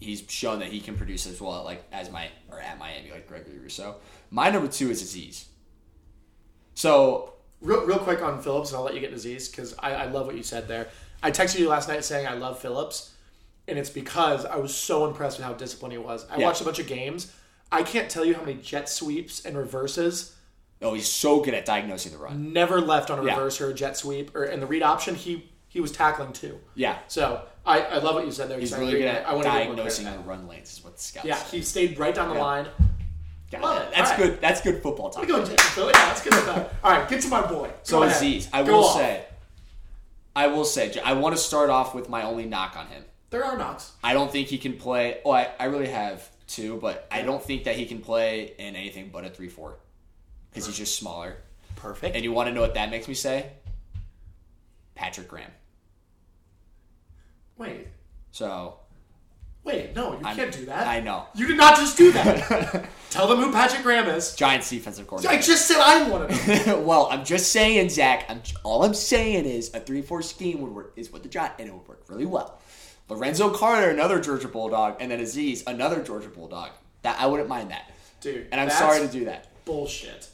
he's 0.00 0.24
shown 0.28 0.58
that 0.60 0.68
he 0.68 0.80
can 0.80 0.96
produce 0.96 1.26
as 1.26 1.40
well, 1.40 1.64
like 1.64 1.84
as 1.92 2.10
my 2.10 2.28
or 2.50 2.60
at 2.60 2.78
Miami, 2.78 3.10
like 3.10 3.26
Gregory 3.26 3.58
Rousseau. 3.58 3.96
My 4.30 4.50
number 4.50 4.68
two 4.68 4.90
is 4.90 5.02
Aziz. 5.02 5.46
So 6.74 7.32
Real, 7.62 7.86
real 7.86 7.98
quick 7.98 8.20
on 8.22 8.42
Phillips, 8.42 8.70
and 8.70 8.76
I'll 8.78 8.84
let 8.84 8.94
you 8.94 9.00
get 9.00 9.16
Z's 9.18 9.48
because 9.48 9.74
I, 9.78 9.92
I 9.94 10.04
love 10.06 10.26
what 10.26 10.36
you 10.36 10.42
said 10.42 10.68
there. 10.68 10.88
I 11.22 11.30
texted 11.30 11.58
you 11.58 11.68
last 11.70 11.88
night 11.88 12.04
saying 12.04 12.26
I 12.26 12.34
love 12.34 12.58
Phillips, 12.60 13.14
and 13.66 13.78
it's 13.78 13.88
because 13.88 14.44
I 14.44 14.56
was 14.56 14.74
so 14.74 15.06
impressed 15.06 15.38
with 15.38 15.46
how 15.46 15.54
disciplined 15.54 15.92
he 15.92 15.98
was. 15.98 16.26
I 16.30 16.36
Yeah. 16.36 16.44
watched 16.44 16.60
a 16.60 16.64
bunch 16.64 16.78
of 16.78 16.86
games. 16.86 17.32
I 17.72 17.82
can't 17.82 18.10
tell 18.10 18.26
you 18.26 18.34
how 18.34 18.42
many 18.42 18.60
jet 18.60 18.88
sweeps 18.88 19.44
and 19.44 19.56
reverses 19.56 20.32
Oh, 20.82 20.92
he's 20.92 21.10
so 21.10 21.40
good 21.40 21.54
at 21.54 21.64
diagnosing 21.64 22.12
the 22.12 22.18
run. 22.18 22.52
Never 22.52 22.82
left 22.82 23.10
on 23.10 23.18
a 23.18 23.24
Yeah. 23.24 23.30
reverse 23.34 23.62
or 23.62 23.70
a 23.70 23.74
jet 23.74 23.96
sweep 23.96 24.36
or 24.36 24.44
in 24.44 24.60
the 24.60 24.66
read 24.66 24.82
option. 24.82 25.14
He 25.14 25.48
he 25.76 25.80
was 25.82 25.92
tackling 25.92 26.32
too. 26.32 26.58
Yeah, 26.74 26.96
So 27.06 27.42
I, 27.66 27.80
I 27.82 27.98
love 27.98 28.14
what 28.14 28.24
you 28.24 28.32
said 28.32 28.48
there. 28.48 28.58
he's 28.58 28.70
because 28.70 28.82
I 28.82 28.86
really 28.86 28.98
good 29.00 29.08
at 29.08 29.28
I 29.28 29.34
wanna 29.34 29.44
give 29.44 29.52
him 29.52 29.66
more 29.66 29.76
diagnosing 29.76 30.04
the 30.06 30.18
run 30.20 30.48
lanes. 30.48 30.72
Is 30.72 30.82
what 30.82 30.96
the 30.96 31.02
scouts. 31.02 31.26
Yeah, 31.26 31.34
say. 31.36 31.58
he 31.58 31.62
stayed 31.62 31.98
right 31.98 32.14
down 32.14 32.30
the 32.30 32.34
Yeah. 32.36 32.40
line. 32.42 32.66
God, 33.52 33.60
love 33.62 33.82
it. 33.82 33.88
That's 33.94 34.10
All 34.12 34.16
right. 34.16 34.26
good. 34.26 34.40
That's 34.40 34.60
good 34.62 34.82
football 34.82 35.10
talk. 35.10 35.20
We 35.20 35.28
go, 35.28 35.44
Jacksonville. 35.44 35.86
Yeah, 35.88 36.06
that's 36.06 36.22
good 36.22 36.32
stuff. 36.32 36.74
All 36.82 36.90
right, 36.92 37.06
get 37.08 37.20
to 37.20 37.28
my 37.28 37.46
boy. 37.46 37.70
So 37.82 37.98
Go 37.98 38.02
ahead. 38.04 38.22
Azeez, 38.22 38.48
I 38.54 38.62
Go 38.62 38.72
will 38.78 38.84
off. 38.86 38.96
say, 38.96 39.24
I 40.34 40.46
will 40.46 40.64
say, 40.64 40.98
I 41.04 41.12
want 41.12 41.36
to 41.36 41.40
start 41.42 41.68
off 41.68 41.94
with 41.94 42.08
my 42.08 42.22
only 42.22 42.46
knock 42.46 42.74
on 42.76 42.86
him. 42.86 43.04
there 43.28 43.44
are 43.44 43.58
knocks. 43.58 43.92
I 44.02 44.14
don't 44.14 44.32
think 44.32 44.48
he 44.48 44.56
can 44.58 44.78
play. 44.78 45.18
Oh, 45.26 45.30
I, 45.32 45.50
I 45.60 45.64
really 45.66 45.88
have 45.88 46.26
two, 46.46 46.78
but 46.80 47.06
I 47.10 47.20
don't 47.20 47.42
think 47.42 47.64
that 47.64 47.76
he 47.76 47.84
can 47.84 48.00
play 48.00 48.54
in 48.58 48.74
anything 48.76 49.10
but 49.12 49.24
a 49.26 49.28
three 49.28 49.48
four 49.50 49.76
because 50.50 50.66
he's 50.66 50.78
just 50.78 50.96
smaller. 50.96 51.36
Perfect. 51.76 52.14
And 52.16 52.24
you 52.24 52.32
want 52.32 52.48
to 52.48 52.54
know 52.54 52.62
what 52.62 52.74
that 52.74 52.90
makes 52.90 53.06
me 53.08 53.12
say? 53.14 53.50
Patrick 54.94 55.28
Graham. 55.28 55.50
Wait, 57.58 57.86
So 58.32 58.78
wait, 59.64 59.94
no, 59.96 60.12
you 60.18 60.24
I'm- 60.24 60.36
can't 60.36 60.52
do 60.52 60.66
that. 60.66 60.86
I 60.86 61.00
know. 61.00 61.26
You 61.34 61.46
did 61.46 61.56
not 61.56 61.76
just 61.76 61.96
do 61.96 62.12
that. 62.12 62.88
Tell 63.10 63.26
them 63.28 63.38
who 63.38 63.50
Patrick 63.52 63.82
Graham 63.82 64.08
is. 64.08 64.34
Giants 64.34 64.68
defensive 64.70 65.06
coordinator. 65.06 65.38
I 65.38 65.40
just 65.42 65.66
said 65.66 65.78
I'm 65.80 66.10
one 66.10 66.22
of 66.22 66.46
them. 66.46 66.84
well, 66.84 67.08
I'm 67.10 67.24
just 67.24 67.50
saying, 67.52 67.88
Zach. 67.88 68.26
I'm 68.28 68.42
all 68.62 68.84
I'm 68.84 68.94
saying 68.94 69.46
is 69.46 69.72
a 69.74 69.80
three-four 69.80 70.22
scheme 70.22 70.60
would 70.60 70.72
work 70.72 70.92
is 70.96 71.10
what 71.12 71.22
the 71.22 71.28
Giants 71.28 71.56
and 71.58 71.68
it 71.68 71.72
would 71.74 71.88
work 71.88 72.04
really 72.08 72.26
well. 72.26 72.60
Lorenzo 73.08 73.50
Carter, 73.50 73.88
another 73.90 74.20
Georgia 74.20 74.48
Bulldog, 74.48 74.96
and 75.00 75.10
then 75.10 75.20
Azeez, 75.20 75.62
another 75.66 76.02
Georgia 76.02 76.28
Bulldog. 76.28 76.70
That 77.02 77.16
I 77.20 77.26
wouldn't 77.26 77.48
mind 77.48 77.70
that, 77.70 77.90
Dude, 78.20 78.48
and 78.50 78.60
I'm 78.60 78.66
that's 78.68 78.78
sorry 78.80 79.00
to 79.00 79.06
do 79.08 79.26
that. 79.26 79.46
Bullshit. 79.64 80.28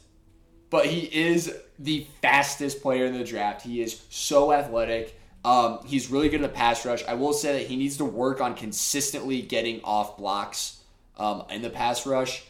But 0.71 0.87
he 0.87 1.01
is 1.01 1.55
the 1.77 2.07
fastest 2.23 2.81
player 2.81 3.05
in 3.05 3.13
the 3.13 3.23
draft. 3.23 3.61
He 3.61 3.81
is 3.81 4.01
so 4.09 4.51
athletic. 4.51 5.19
Um, 5.45 5.79
he's 5.85 6.09
really 6.09 6.29
good 6.29 6.37
in 6.37 6.41
the 6.43 6.49
pass 6.49 6.85
rush. 6.85 7.03
I 7.05 7.15
will 7.15 7.33
say 7.33 7.59
that 7.59 7.67
he 7.67 7.75
needs 7.75 7.97
to 7.97 8.05
work 8.05 8.39
on 8.39 8.55
consistently 8.55 9.41
getting 9.41 9.81
off 9.83 10.17
blocks 10.17 10.79
um, 11.17 11.43
in 11.49 11.61
the 11.61 11.69
pass 11.69 12.05
rush. 12.05 12.43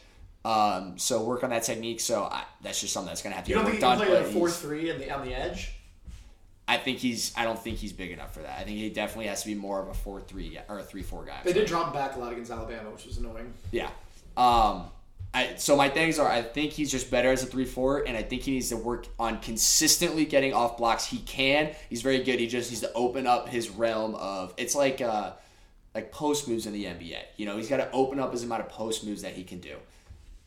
Um, 0.46 0.98
so 1.00 1.24
work 1.24 1.44
on 1.44 1.50
that 1.52 1.64
technique. 1.64 2.00
So 2.02 2.24
I, 2.24 2.44
that's 2.62 2.82
just 2.82 2.94
something 2.94 3.08
that's 3.08 3.22
going 3.24 3.32
to 3.32 3.38
have 3.38 3.46
to 3.46 3.50
You 3.50 3.56
don't 3.56 3.66
worked 3.66 3.80
think 3.80 3.84
he 3.84 3.90
on. 3.92 3.98
can 3.98 4.08
play 4.08 4.22
but 4.22 4.30
a 4.30 4.32
four 4.34 4.50
three 4.50 4.90
in 4.90 5.00
the 5.00 5.10
on 5.12 5.26
the 5.26 5.34
edge? 5.34 5.74
I 6.68 6.78
think 6.78 7.00
he's. 7.00 7.34
I 7.36 7.44
don't 7.44 7.60
think 7.60 7.78
he's 7.78 7.92
big 7.94 8.12
enough 8.12 8.34
for 8.34 8.42
that. 8.42 8.60
I 8.60 8.64
think 8.64 8.78
he 8.78 8.90
definitely 8.90 9.28
has 9.28 9.42
to 9.42 9.48
be 9.48 9.56
more 9.56 9.82
of 9.82 9.90
a 9.90 9.94
four 9.94 10.22
three 10.22 10.58
or 10.70 10.80
a 10.80 10.84
three 10.84 11.02
four 11.02 11.26
guy. 11.26 11.40
They 11.44 11.54
did 11.54 11.68
drop 11.68 11.94
back 11.94 12.16
a 12.16 12.20
lot 12.20 12.32
against 12.32 12.52
Alabama, 12.52 12.90
which 12.92 13.06
was 13.06 13.18
annoying. 13.18 13.54
Yeah. 13.72 13.90
Um, 14.38 14.86
I, 15.34 15.56
so 15.56 15.76
my 15.76 15.90
things 15.90 16.20
are, 16.20 16.30
I 16.30 16.44
think 16.44 16.74
he's 16.74 16.92
just 16.92 17.10
better 17.10 17.32
as 17.32 17.42
a 17.42 17.48
three 17.48 17.66
four, 17.66 18.04
and 18.06 18.16
I 18.16 18.22
think 18.22 18.44
he 18.44 18.52
needs 18.52 18.70
to 18.70 18.78
work 18.78 19.08
on 19.18 19.40
consistently 19.40 20.26
getting 20.26 20.54
off 20.54 20.78
blocks. 20.78 21.06
He 21.06 21.20
can. 21.20 21.72
He's 21.90 22.04
very 22.04 22.24
good. 22.24 22.40
He 22.40 22.48
just 22.48 22.70
needs 22.70 22.82
to 22.82 22.94
open 22.94 23.26
up 23.26 23.50
his 23.50 23.70
realm 23.70 24.14
of. 24.16 24.54
It's 24.58 24.76
like 24.76 25.02
uh, 25.02 25.34
like 25.96 26.12
post 26.12 26.48
moves 26.48 26.68
in 26.68 26.74
the 26.74 26.86
NBA. 26.86 27.20
You 27.38 27.48
know, 27.48 27.58
he's 27.58 27.70
got 27.70 27.78
to 27.78 27.92
open 27.92 28.20
up 28.20 28.32
his 28.32 28.44
amount 28.44 28.62
of 28.62 28.70
post 28.70 29.06
moves 29.06 29.24
that 29.24 29.34
he 29.34 29.44
can 29.44 29.60
do. 29.60 29.76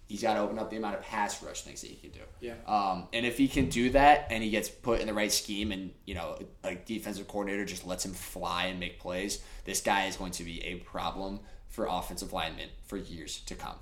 He's 0.08 0.22
got 0.22 0.34
to 0.34 0.40
open 0.40 0.56
up 0.56 0.70
the 0.70 0.76
amount 0.76 0.94
of 0.94 1.02
pass 1.02 1.42
rush 1.42 1.62
things 1.62 1.80
that 1.80 1.90
he 1.90 1.96
can 1.96 2.10
do. 2.10 2.20
Yeah. 2.40 2.54
Um, 2.68 3.08
and 3.12 3.26
if 3.26 3.36
he 3.38 3.48
can 3.48 3.68
do 3.68 3.90
that, 3.90 4.28
and 4.30 4.40
he 4.40 4.50
gets 4.50 4.68
put 4.68 5.00
in 5.00 5.08
the 5.08 5.14
right 5.14 5.32
scheme, 5.32 5.72
and 5.72 5.90
you 6.04 6.14
know, 6.14 6.38
a 6.62 6.76
defensive 6.76 7.26
coordinator 7.26 7.64
just 7.64 7.84
lets 7.84 8.04
him 8.04 8.12
fly 8.12 8.66
and 8.66 8.78
make 8.78 9.00
plays, 9.00 9.42
this 9.64 9.80
guy 9.80 10.04
is 10.04 10.16
going 10.16 10.30
to 10.32 10.44
be 10.44 10.64
a 10.64 10.76
problem 10.76 11.40
for 11.68 11.86
offensive 11.90 12.32
linemen 12.32 12.68
for 12.84 12.96
years 12.96 13.40
to 13.46 13.56
come. 13.56 13.74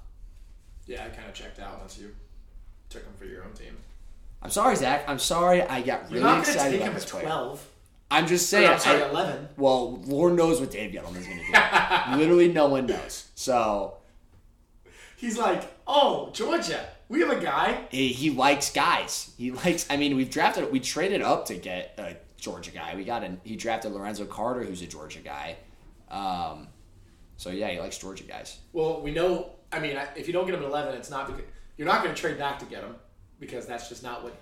Yeah, 0.87 1.05
I 1.05 1.09
kind 1.09 1.28
of 1.28 1.35
checked 1.35 1.59
out 1.61 1.78
once 1.80 1.99
you 1.99 2.14
took 2.91 3.03
him 3.05 3.12
for 3.18 3.24
your 3.24 3.43
own 3.45 3.53
team. 3.53 3.76
I'm 4.43 4.51
sorry, 4.51 4.76
Zach. 4.76 5.05
I'm 5.09 5.18
sorry. 5.18 5.62
I 5.62 5.80
got 5.80 6.03
You're 6.11 6.20
really 6.20 6.20
not 6.22 6.32
going 6.32 6.45
to 6.45 6.51
excited 6.53 6.70
take 6.72 6.80
about 6.80 6.89
him 6.89 6.95
this 6.95 7.05
at 7.05 7.11
player. 7.11 7.24
twelve. 7.24 7.68
I'm 8.11 8.26
just 8.26 8.45
Or, 8.45 8.49
saying. 8.49 8.70
I'm 8.70 8.78
sorry, 8.78 9.03
I- 9.03 9.09
eleven. 9.09 9.49
well, 9.57 9.97
Lord 10.03 10.35
knows 10.35 10.61
what 10.61 10.70
Dave 10.70 10.93
Gettleman 10.93 11.16
is 11.20 11.26
going 11.26 11.39
to 11.39 12.11
do. 12.11 12.16
Literally, 12.18 12.53
no 12.53 12.66
one 12.68 12.87
knows. 12.87 13.28
So 13.35 13.97
He's 15.16 15.39
like, 15.39 15.62
oh, 15.87 16.30
Georgia, 16.35 16.87
we 17.09 17.20
have 17.20 17.30
a 17.30 17.41
guy. 17.41 17.87
he, 17.91 18.09
he 18.09 18.30
likes 18.30 18.70
guys. 18.70 19.32
He 19.39 19.51
likes. 19.53 19.87
I 19.89 19.97
mean, 19.97 20.16
we've 20.16 20.30
drafted. 20.30 20.70
We 20.70 20.80
traded 20.80 21.22
up 21.22 21.47
to 21.47 21.55
get 21.55 21.95
a 21.99 22.16
Georgia 22.37 22.70
guy. 22.70 22.95
We 22.95 23.05
got 23.05 23.24
an. 23.24 23.41
He 23.45 23.57
drafted 23.57 23.93
Lorenzo 23.93 24.26
Carter, 24.26 24.62
who's 24.64 24.82
a 24.82 24.87
Georgia 24.87 25.20
guy. 25.20 25.57
Um, 26.11 26.68
so 27.39 27.49
yeah, 27.51 27.70
he 27.70 27.80
likes 27.80 27.97
Georgia 27.97 28.24
guys. 28.24 28.59
Well, 28.74 29.01
we 29.01 29.11
know. 29.12 29.51
I 29.75 29.81
mean, 29.81 29.99
if 30.16 30.27
you 30.27 30.33
don't 30.33 30.47
get 30.47 30.55
him 30.55 30.62
at 30.62 30.68
eleven, 30.68 30.95
it's 30.95 31.11
not 31.11 31.27
because 31.27 31.43
you're 31.77 31.89
not 31.89 32.03
going 32.03 32.14
to 32.14 32.20
trade 32.20 32.39
back 32.39 32.59
to 32.61 32.64
get 32.66 32.83
him 32.83 32.95
because 33.41 33.66
that's 33.66 33.89
just 33.89 34.03
not 34.03 34.22
what. 34.22 34.35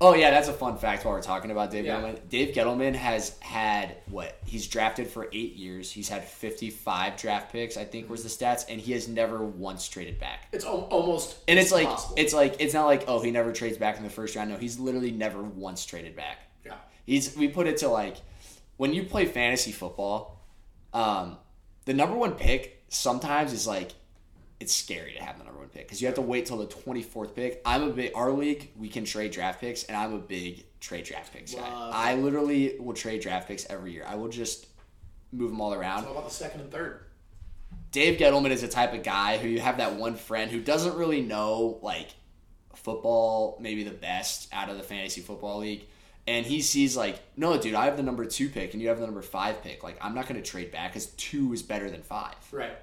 Oh 0.00 0.14
yeah, 0.14 0.30
that's 0.30 0.46
a 0.46 0.52
fun 0.52 0.78
fact 0.78 1.04
while 1.04 1.12
we're 1.14 1.22
talking 1.22 1.50
about 1.50 1.72
Dave 1.72 1.84
Yeah. 1.84 2.00
Gettleman. 2.00 2.28
Dave 2.28 2.54
Gettleman 2.54 2.94
has 2.94 3.36
had 3.40 3.96
what? 4.08 4.38
He's 4.46 4.68
drafted 4.68 5.08
for 5.08 5.28
eight 5.32 5.56
years. 5.56 5.90
He's 5.90 6.08
had 6.08 6.22
fifty-five 6.24 7.16
draft 7.16 7.50
picks, 7.52 7.76
I 7.76 7.84
think 7.84 8.08
was 8.08 8.22
the 8.22 8.28
stats, 8.28 8.64
and 8.68 8.80
he 8.80 8.92
has 8.92 9.08
never 9.08 9.42
once 9.42 9.88
traded 9.88 10.20
back. 10.20 10.46
It's 10.52 10.64
al- 10.64 10.86
almost. 10.90 11.36
And 11.48 11.58
it's 11.58 11.72
like 11.72 11.88
it's 12.16 12.32
like 12.32 12.56
it's 12.60 12.74
not 12.74 12.86
like 12.86 13.04
oh 13.08 13.20
he 13.20 13.32
never 13.32 13.52
trades 13.52 13.76
back 13.76 13.96
in 13.98 14.04
the 14.04 14.10
first 14.10 14.36
round. 14.36 14.50
No, 14.50 14.56
he's 14.56 14.78
literally 14.78 15.10
never 15.10 15.42
once 15.42 15.84
traded 15.84 16.14
back. 16.14 16.38
yeah. 16.64 16.74
He's 17.04 17.36
we 17.36 17.48
put 17.48 17.66
it 17.66 17.78
to 17.78 17.88
like 17.88 18.18
when 18.76 18.94
you 18.94 19.02
play 19.02 19.24
fantasy 19.26 19.72
football, 19.72 20.38
um, 20.94 21.36
the 21.86 21.92
number 21.94 22.14
one 22.16 22.34
pick 22.34 22.84
sometimes 22.88 23.52
is 23.52 23.66
like 23.66 23.90
it's 24.60 24.74
scary 24.74 25.12
to 25.12 25.22
have 25.22 25.38
the 25.38 25.44
number 25.44 25.60
one 25.60 25.68
pick 25.68 25.86
because 25.86 26.00
you 26.00 26.06
have 26.06 26.16
to 26.16 26.22
wait 26.22 26.46
till 26.46 26.58
the 26.58 26.66
twenty 26.66 27.02
fourth 27.02 27.34
pick. 27.34 27.62
I'm 27.64 27.82
a 27.82 27.90
big 27.90 28.12
our 28.14 28.32
league 28.32 28.70
we 28.76 28.88
can 28.88 29.04
trade 29.04 29.30
draft 29.30 29.60
picks 29.60 29.84
and 29.84 29.96
I'm 29.96 30.14
a 30.14 30.18
big 30.18 30.64
trade 30.80 31.04
draft 31.04 31.32
picks 31.32 31.54
guy. 31.54 31.60
Love 31.60 31.92
I 31.94 32.14
literally 32.14 32.76
will 32.78 32.94
trade 32.94 33.20
draft 33.20 33.48
picks 33.48 33.68
every 33.70 33.92
year. 33.92 34.04
I 34.06 34.16
will 34.16 34.28
just 34.28 34.66
move 35.32 35.50
them 35.50 35.60
all 35.60 35.74
around. 35.74 36.04
How 36.04 36.10
about 36.10 36.28
the 36.28 36.34
second 36.34 36.62
and 36.62 36.70
third? 36.70 37.04
Dave 37.90 38.18
Gettleman 38.18 38.50
is 38.50 38.62
the 38.62 38.68
type 38.68 38.92
of 38.94 39.02
guy 39.02 39.38
who 39.38 39.48
you 39.48 39.60
have 39.60 39.78
that 39.78 39.94
one 39.94 40.14
friend 40.16 40.50
who 40.50 40.60
doesn't 40.60 40.96
really 40.96 41.22
know 41.22 41.78
like 41.82 42.08
football, 42.74 43.58
maybe 43.60 43.82
the 43.82 43.90
best 43.90 44.48
out 44.52 44.68
of 44.68 44.76
the 44.76 44.82
fantasy 44.82 45.20
football 45.20 45.58
league. 45.58 45.84
And 46.26 46.44
he 46.44 46.60
sees 46.60 46.96
like, 46.96 47.18
no, 47.36 47.56
dude, 47.58 47.74
I 47.74 47.86
have 47.86 47.96
the 47.96 48.02
number 48.02 48.26
two 48.26 48.50
pick 48.50 48.74
and 48.74 48.82
you 48.82 48.88
have 48.88 48.98
the 48.98 49.06
number 49.06 49.22
five 49.22 49.62
pick. 49.62 49.82
Like, 49.82 49.96
I'm 50.02 50.14
not 50.14 50.28
going 50.28 50.40
to 50.40 50.46
trade 50.48 50.70
back 50.70 50.92
because 50.92 51.06
two 51.06 51.52
is 51.54 51.62
better 51.62 51.88
than 51.88 52.02
five. 52.02 52.34
Right. 52.52 52.76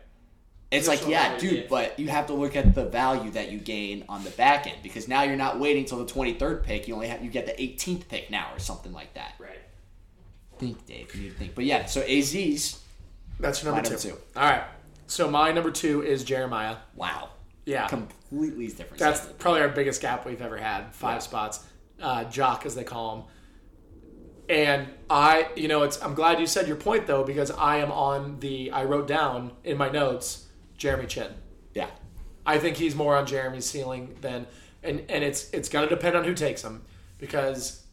It's 0.77 0.87
like, 0.87 1.07
yeah, 1.07 1.37
dude, 1.37 1.49
did. 1.51 1.69
but 1.69 1.99
you 1.99 2.07
have 2.09 2.27
to 2.27 2.33
look 2.33 2.55
at 2.55 2.73
the 2.75 2.85
value 2.85 3.31
that 3.31 3.51
you 3.51 3.57
gain 3.59 4.05
on 4.09 4.23
the 4.23 4.29
back 4.31 4.67
end 4.67 4.77
because 4.83 5.07
now 5.07 5.23
you're 5.23 5.35
not 5.35 5.59
waiting 5.59 5.85
till 5.85 6.03
the 6.03 6.11
23rd 6.11 6.63
pick. 6.63 6.87
You 6.87 6.93
only 6.95 7.07
have 7.07 7.23
you 7.23 7.29
get 7.29 7.45
the 7.45 7.53
18th 7.53 8.07
pick 8.07 8.29
now 8.31 8.49
or 8.53 8.59
something 8.59 8.91
like 8.93 9.13
that. 9.15 9.33
Right. 9.39 9.59
Think, 10.57 10.85
Dave. 10.85 11.13
You 11.15 11.21
need 11.23 11.29
to 11.31 11.35
think. 11.37 11.55
But 11.55 11.65
yeah, 11.65 11.85
so 11.85 12.01
Azeez, 12.01 12.77
That's 13.39 13.61
your 13.63 13.71
My 13.73 13.77
number, 13.79 13.89
number 13.89 14.01
two. 14.01 14.09
two. 14.11 14.17
All 14.35 14.43
right. 14.49 14.63
So 15.07 15.29
my 15.29 15.51
number 15.51 15.71
two 15.71 16.01
is 16.03 16.23
Jeremiah. 16.23 16.77
wow, 16.95 17.29
Yeah. 17.65 17.87
completely 17.87 18.67
different. 18.67 18.97
That's 18.97 19.21
side 19.21 19.37
probably 19.37 19.61
our 19.61 19.69
biggest 19.69 20.01
gap 20.01 20.25
we've 20.25 20.41
ever 20.41 20.57
had. 20.57 20.93
Five 20.95 21.15
Yeah. 21.15 21.19
spots, 21.19 21.59
uh, 22.01 22.23
jock 22.25 22.65
as 22.65 22.73
they 22.75 22.83
call 22.85 23.15
him. 23.17 23.23
And 24.47 24.87
I, 25.09 25.47
you 25.55 25.67
know, 25.67 25.83
it's. 25.83 26.01
I'm 26.03 26.13
glad 26.13 26.39
you 26.39 26.45
said 26.47 26.67
your 26.67 26.75
point 26.77 27.07
though 27.07 27.23
because 27.23 27.49
I 27.51 27.77
am 27.77 27.91
on 27.91 28.39
the. 28.39 28.71
I 28.71 28.83
wrote 28.83 29.07
down 29.07 29.51
in 29.63 29.75
my 29.77 29.89
notes 29.89 30.44
Jeremy 30.77 31.07
Chinn. 31.07 31.33
yeah. 31.73 31.87
I 32.45 32.59
think 32.59 32.77
he's 32.77 32.93
more 32.93 33.15
on 33.15 33.25
Jeremy's 33.25 33.65
ceiling 33.65 34.15
than, 34.21 34.45
and 34.83 35.01
and 35.09 35.23
it's 35.23 35.49
it's 35.51 35.67
gonna 35.67 35.89
depend 35.89 36.15
on 36.15 36.23
who 36.23 36.35
takes 36.35 36.61
him 36.63 36.83
because 37.17 37.83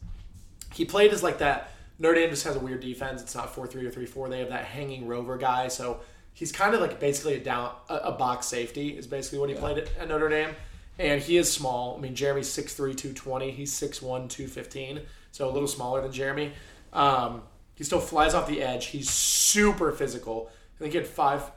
he 0.73 0.85
played 0.85 1.11
as 1.11 1.23
like 1.23 1.39
that. 1.39 1.71
Notre 1.99 2.15
Dame 2.15 2.29
just 2.29 2.43
has 2.43 2.55
a 2.55 2.59
weird 2.59 2.81
defense. 2.81 3.21
It's 3.21 3.33
not 3.35 3.53
four 3.53 3.65
three 3.65 3.85
or 3.85 3.89
three 3.91 4.05
four. 4.05 4.29
They 4.29 4.39
have 4.39 4.49
that 4.49 4.65
hanging 4.65 5.07
rover 5.07 5.37
guy, 5.37 5.69
so 5.69 6.01
he's 6.33 6.51
kind 6.51 6.75
of 6.75 6.81
like 6.81 6.99
basically 6.99 7.35
a 7.35 7.39
down 7.39 7.71
a, 7.89 7.95
a 7.95 8.11
box 8.11 8.45
safety 8.45 8.89
is 8.89 9.07
basically 9.07 9.39
what 9.39 9.49
he 9.49 9.55
played 9.55 9.77
at, 9.77 9.89
at 9.97 10.07
Notre 10.07 10.29
Dame. 10.29 10.49
And 10.99 11.19
he 11.19 11.37
is 11.37 11.51
small. 11.51 11.95
I 11.97 12.01
mean, 12.01 12.13
Jeremy's 12.13 12.49
6'3", 12.49 12.75
220. 12.75 13.49
He's 13.49 13.73
6'1", 13.73 13.99
215. 14.29 15.01
So 15.31 15.49
a 15.49 15.51
little 15.51 15.67
smaller 15.67 16.03
than 16.03 16.11
Jeremy. 16.11 16.51
Um, 16.93 17.41
he 17.73 17.83
still 17.83 17.99
flies 17.99 18.35
off 18.35 18.47
the 18.47 18.61
edge. 18.61 18.87
He's 18.87 19.09
super 19.09 19.91
physical. 19.91 20.51
I 20.75 20.79
think 20.79 20.91
he 20.93 20.99
had 20.99 21.07
five 21.07 21.51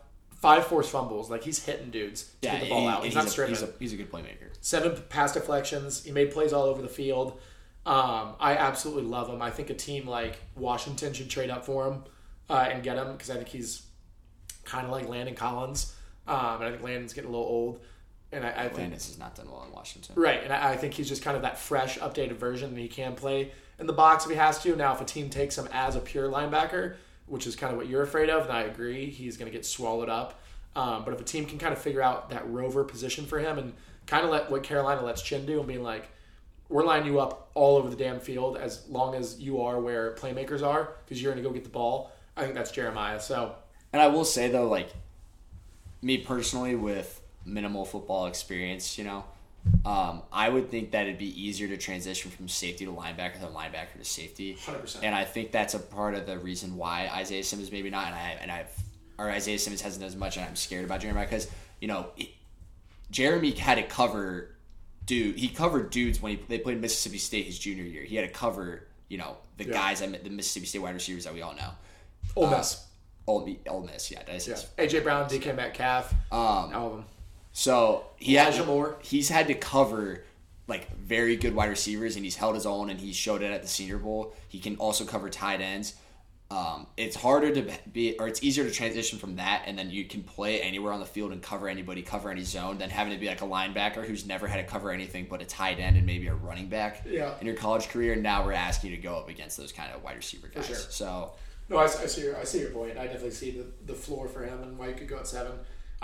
five 0.47 0.67
forced 0.67 0.91
fumbles. 0.91 1.29
Like 1.29 1.43
he's 1.43 1.65
hitting 1.65 1.91
dudes 1.91 2.23
to 2.43 2.49
Yeah, 2.49 2.53
get 2.55 2.63
the 2.65 2.69
ball 2.71 2.81
he- 2.83 2.87
out. 2.87 2.97
He's, 2.99 3.07
he's, 3.07 3.15
not 3.17 3.27
a, 3.27 3.31
stripping. 3.31 3.55
he's, 3.55 3.63
a, 3.65 3.73
he's 3.81 3.93
a 3.93 3.97
good 3.97 4.13
playmaker. 4.13 4.49
Seven 4.61 4.97
pass 5.09 5.33
deflections. 5.35 6.05
He 6.05 6.13
made 6.13 6.31
plays 6.31 6.53
all 6.53 6.65
over 6.65 6.83
the 6.83 6.89
field. 6.89 7.41
Um, 7.85 8.35
I 8.41 8.57
absolutely 8.57 9.05
love 9.05 9.29
him. 9.29 9.43
I 9.43 9.51
think 9.51 9.71
a 9.71 9.75
team 9.75 10.07
like 10.07 10.37
Washington 10.57 11.13
should 11.13 11.31
trade 11.31 11.51
up 11.51 11.65
for 11.65 11.87
him 11.89 12.05
uh, 12.49 12.69
and 12.71 12.83
get 12.83 12.97
him 12.97 13.13
because 13.13 13.31
I 13.31 13.35
think 13.37 13.49
he's 13.49 13.83
kind 14.65 14.85
of 14.85 14.93
like 14.93 15.09
Landon 15.09 15.35
Collins. 15.35 15.95
Um, 16.29 16.57
and 16.57 16.65
I 16.65 16.71
think 16.71 16.83
Landon's 16.83 17.13
getting 17.13 17.31
a 17.31 17.33
little 17.33 17.47
old. 17.47 17.81
And 18.33 18.45
I, 18.45 18.51
I 18.51 18.63
think 18.65 18.79
Landon 18.79 18.93
has 18.93 19.19
not 19.19 19.35
done 19.37 19.51
well 19.51 19.65
in 19.65 19.73
Washington. 19.73 20.15
Right, 20.17 20.43
and 20.43 20.53
I 20.53 20.73
I 20.73 20.77
think 20.77 20.95
he's 20.95 21.09
just 21.09 21.23
kind 21.23 21.37
of 21.37 21.43
that 21.43 21.59
fresh, 21.59 21.97
updated 21.99 22.33
version, 22.35 22.71
and 22.71 22.79
he 22.79 22.89
can 22.89 23.15
play 23.15 23.53
in 23.79 23.87
the 23.87 23.93
box 23.93 24.25
if 24.25 24.31
he 24.31 24.37
has 24.37 24.61
to. 24.65 24.75
Now, 24.75 24.93
if 24.95 25.01
a 25.01 25.05
team 25.05 25.31
takes 25.31 25.57
him 25.57 25.69
as 25.73 25.95
a 25.95 26.01
pure 26.01 26.29
linebacker, 26.29 26.97
which 27.27 27.47
is 27.47 27.57
kind 27.57 27.73
of 27.73 27.79
what 27.79 27.89
you're 27.89 28.03
afraid 28.03 28.31
of, 28.31 28.45
and 28.45 28.53
I 28.53 28.63
agree 28.63 29.11
he's 29.11 29.37
going 29.37 29.51
to 29.51 29.57
get 29.57 29.67
swallowed 29.67 30.09
up. 30.09 30.41
Um, 30.75 31.05
but 31.05 31.15
if 31.15 31.21
a 31.21 31.25
team 31.25 31.47
can 31.47 31.59
kind 31.59 31.73
of 31.73 31.81
figure 31.81 32.03
out 32.03 32.31
that 32.31 32.49
rover 32.51 32.85
position 32.85 33.25
for 33.27 33.39
him 33.39 33.59
and 33.59 33.73
kind 34.07 34.25
of 34.25 34.31
let 34.31 34.51
what 34.51 34.63
Carolina 34.63 35.03
lets 35.03 35.23
Chinn 35.23 35.47
do 35.47 35.59
and 35.59 35.67
being 35.67 35.83
like, 35.83 36.09
we're 36.69 36.85
lining 36.85 37.07
you 37.07 37.21
up 37.21 37.51
all 37.55 37.77
over 37.77 37.89
the 37.89 37.97
damn 37.97 38.21
field 38.21 38.57
as 38.57 38.87
long 38.89 39.15
as 39.15 39.41
you 39.41 39.63
are 39.63 39.81
where 39.81 40.15
playmakers 40.15 40.63
are 40.63 40.91
because 41.05 41.23
you're 41.23 41.33
going 41.33 41.43
to 41.43 41.49
go 41.49 41.55
get 41.55 41.65
the 41.65 41.71
ball. 41.71 42.13
I 42.37 42.43
think 42.43 42.55
that's 42.55 42.71
Jeremiah. 42.71 43.21
So 43.21 43.55
And 43.93 44.03
I 44.03 44.09
will 44.09 44.25
say 44.25 44.49
though, 44.49 44.69
like 44.69 44.91
me 46.03 46.19
personally, 46.19 46.75
with 46.75 47.23
minimal 47.45 47.85
football 47.85 48.27
experience, 48.27 48.99
you 48.99 49.05
know, 49.05 49.25
um, 49.85 50.23
I 50.33 50.49
would 50.49 50.71
think 50.71 50.91
that 50.93 51.07
it'd 51.07 51.19
be 51.19 51.41
easier 51.41 51.69
to 51.69 51.77
transition 51.77 52.31
from 52.31 52.49
safety 52.49 52.85
to 52.85 52.93
linebacker 52.93 53.41
than 53.41 53.51
linebacker 53.51 53.99
to 53.99 54.05
safety. 54.05 54.55
100%. 54.57 55.01
And 55.03 55.15
I 55.15 55.25
think 55.25 55.53
that's 55.53 55.75
a 55.75 55.79
part 55.79 56.15
of 56.15 56.27
the 56.27 56.39
reason 56.39 56.77
why 56.77 57.09
Isaiah 57.13 57.45
Simmons 57.45 57.71
maybe 57.73 57.91
not, 57.91 58.07
and 58.07 58.15
I 58.15 58.37
and 58.41 58.51
I've 58.51 58.71
or 59.19 59.31
Isaiah 59.31 59.59
Simmons 59.59 59.81
hasn't 59.81 60.01
done 60.03 60.09
as 60.09 60.17
much, 60.17 60.37
and 60.37 60.45
I'm 60.47 60.57
scared 60.57 60.85
about 60.85 61.01
Jeremiah 61.01 61.25
because 61.27 61.49
you 61.81 61.89
know 61.89 62.09
he- 62.17 62.35
Jeremy 63.11 63.53
had 63.53 63.77
to 63.77 63.83
cover 63.85 64.51
dude. 65.07 65.37
He 65.39 65.49
covered 65.49 65.91
dudes 65.91 66.21
when 66.21 66.37
he 66.37 66.43
they 66.49 66.59
played 66.59 66.81
Mississippi 66.81 67.19
State 67.19 67.47
his 67.47 67.59
junior 67.59 67.85
year. 67.85 68.03
He 68.05 68.17
had 68.17 68.27
to 68.27 68.33
cover 68.33 68.87
you 69.09 69.19
know 69.19 69.37
the 69.57 69.65
Yeah. 69.65 69.73
guys 69.73 70.01
that 70.01 70.25
the 70.25 70.31
Mississippi 70.31 70.67
State 70.67 70.81
wide 70.81 70.95
receivers 70.95 71.25
that 71.25 71.35
we 71.35 71.43
all 71.43 71.55
know. 71.55 71.71
Ole 72.35 72.51
Miss. 72.51 72.83
Ole, 73.29 73.57
Ole 73.69 73.83
Miss, 73.83 74.11
yeah, 74.11 74.23
did 74.23 74.35
I 74.37 74.39
say 74.39 74.53
yeah. 74.79 74.85
AJ 74.85 75.03
Brown, 75.03 75.29
DK 75.29 75.55
Metcalf, 75.57 76.13
Um, 76.31 76.39
all 76.75 76.87
of 76.87 76.93
them. 76.97 77.05
So 77.59 78.05
he 78.17 78.37
Elijah 78.37 78.67
Moore. 78.67 78.97
he's 79.01 79.31
had 79.31 79.47
to 79.47 79.55
cover 79.55 80.25
like 80.69 80.95
very 80.95 81.37
good 81.37 81.55
wide 81.55 81.71
receivers, 81.71 82.15
and 82.17 82.23
he's 82.25 82.37
held 82.37 82.55
his 82.55 82.67
own, 82.67 82.91
and 82.91 83.01
he 83.01 83.15
showed 83.15 83.41
it 83.41 83.51
at 83.51 83.63
the 83.63 83.69
Senior 83.69 83.97
Bowl. 83.97 84.35
He 84.49 84.59
can 84.59 84.77
also 84.77 85.07
cover 85.07 85.31
tight 85.31 85.63
ends. 85.63 85.95
Um, 86.51 86.87
it's 86.99 87.17
harder 87.17 87.51
to 87.55 87.73
be, 87.91 88.19
or 88.19 88.29
it's 88.29 88.43
easier 88.43 88.63
to 88.65 88.71
transition 88.71 89.19
from 89.19 89.37
that, 89.37 89.63
and 89.65 89.79
then 89.79 89.89
you 89.91 90.05
can 90.05 90.23
play 90.23 90.61
anywhere 90.61 90.93
on 90.93 91.01
the 91.01 91.07
field 91.07 91.33
and 91.33 91.41
cover 91.43 91.67
anybody, 91.67 92.03
cover 92.03 92.31
any 92.31 92.43
zone, 92.43 92.77
than 92.77 92.91
having 92.91 93.15
to 93.15 93.19
be 93.19 93.27
like 93.27 93.41
a 93.41 93.47
linebacker 93.47 94.05
who's 94.05 94.27
never 94.27 94.47
had 94.47 94.59
to 94.59 94.71
cover 94.71 94.91
anything 94.91 95.27
but 95.31 95.41
a 95.41 95.47
tight 95.47 95.79
end 95.79 95.97
and 95.97 96.05
maybe 96.05 96.27
a 96.27 96.35
running 96.35 96.69
back 96.69 97.05
Yeah. 97.09 97.33
in 97.41 97.47
your 97.47 97.57
college 97.57 97.89
career. 97.89 98.13
And 98.13 98.23
Now 98.23 98.45
we're 98.45 98.53
asking 98.53 98.91
you 98.91 98.97
to 98.97 99.03
go 99.03 99.17
up 99.17 99.31
against 99.31 99.57
those 99.57 99.73
kind 99.73 99.91
of 99.95 100.03
wide 100.05 100.17
receiver 100.17 100.49
guys. 100.49 100.67
sure. 100.67 100.77
So 100.77 101.33
No, 101.71 101.79
I, 101.79 101.85
I 101.85 101.89
see 101.89 102.21
your 102.21 102.37
I 102.37 102.45
see 102.45 102.61
your 102.61 102.71
point. 102.71 102.99
I 102.99 103.05
definitely 103.07 103.31
see 103.31 103.53
the, 103.53 103.65
the 103.87 103.95
floor 103.95 104.29
for 104.29 104.45
him 104.45 104.63
and 104.63 104.77
why 104.77 104.89
he 104.89 104.93
could 104.93 105.09
go 105.09 105.17
at 105.19 105.27
seven. 105.27 105.53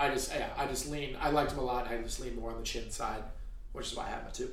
I 0.03 0.13
just 0.13 0.33
yeah, 0.33 0.49
I 0.57 0.65
just 0.67 0.89
lean. 0.89 1.17
I 1.21 1.29
liked 1.29 1.51
him 1.51 1.59
a 1.59 1.63
lot. 1.63 1.87
I 1.87 1.97
just 1.97 2.19
lean 2.19 2.35
more 2.35 2.51
on 2.51 2.57
the 2.57 2.63
Chinn 2.63 2.89
side, 2.91 3.23
which 3.71 3.91
is 3.91 3.95
why 3.97 4.05
I 4.05 4.09
have 4.09 4.19
him 4.21 4.27
at 4.27 4.33
two. 4.33 4.49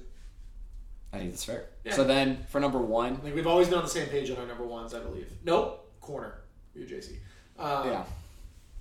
I 1.12 1.18
think 1.18 1.30
that's 1.30 1.44
fair. 1.44 1.66
Yeah. 1.84 1.94
So 1.94 2.04
then 2.04 2.44
for 2.48 2.60
number 2.60 2.78
one, 2.78 3.20
Like 3.24 3.34
we've 3.34 3.46
always 3.46 3.68
been 3.68 3.78
on 3.78 3.84
the 3.84 3.90
same 3.90 4.08
page 4.08 4.30
on 4.30 4.36
our 4.36 4.46
number 4.46 4.64
ones, 4.64 4.94
I 4.94 5.00
believe. 5.00 5.28
Nope, 5.44 5.90
corner. 6.00 6.34
You 6.74 6.84
JC. 6.86 7.16
Um, 7.58 7.88
yeah. 7.88 8.04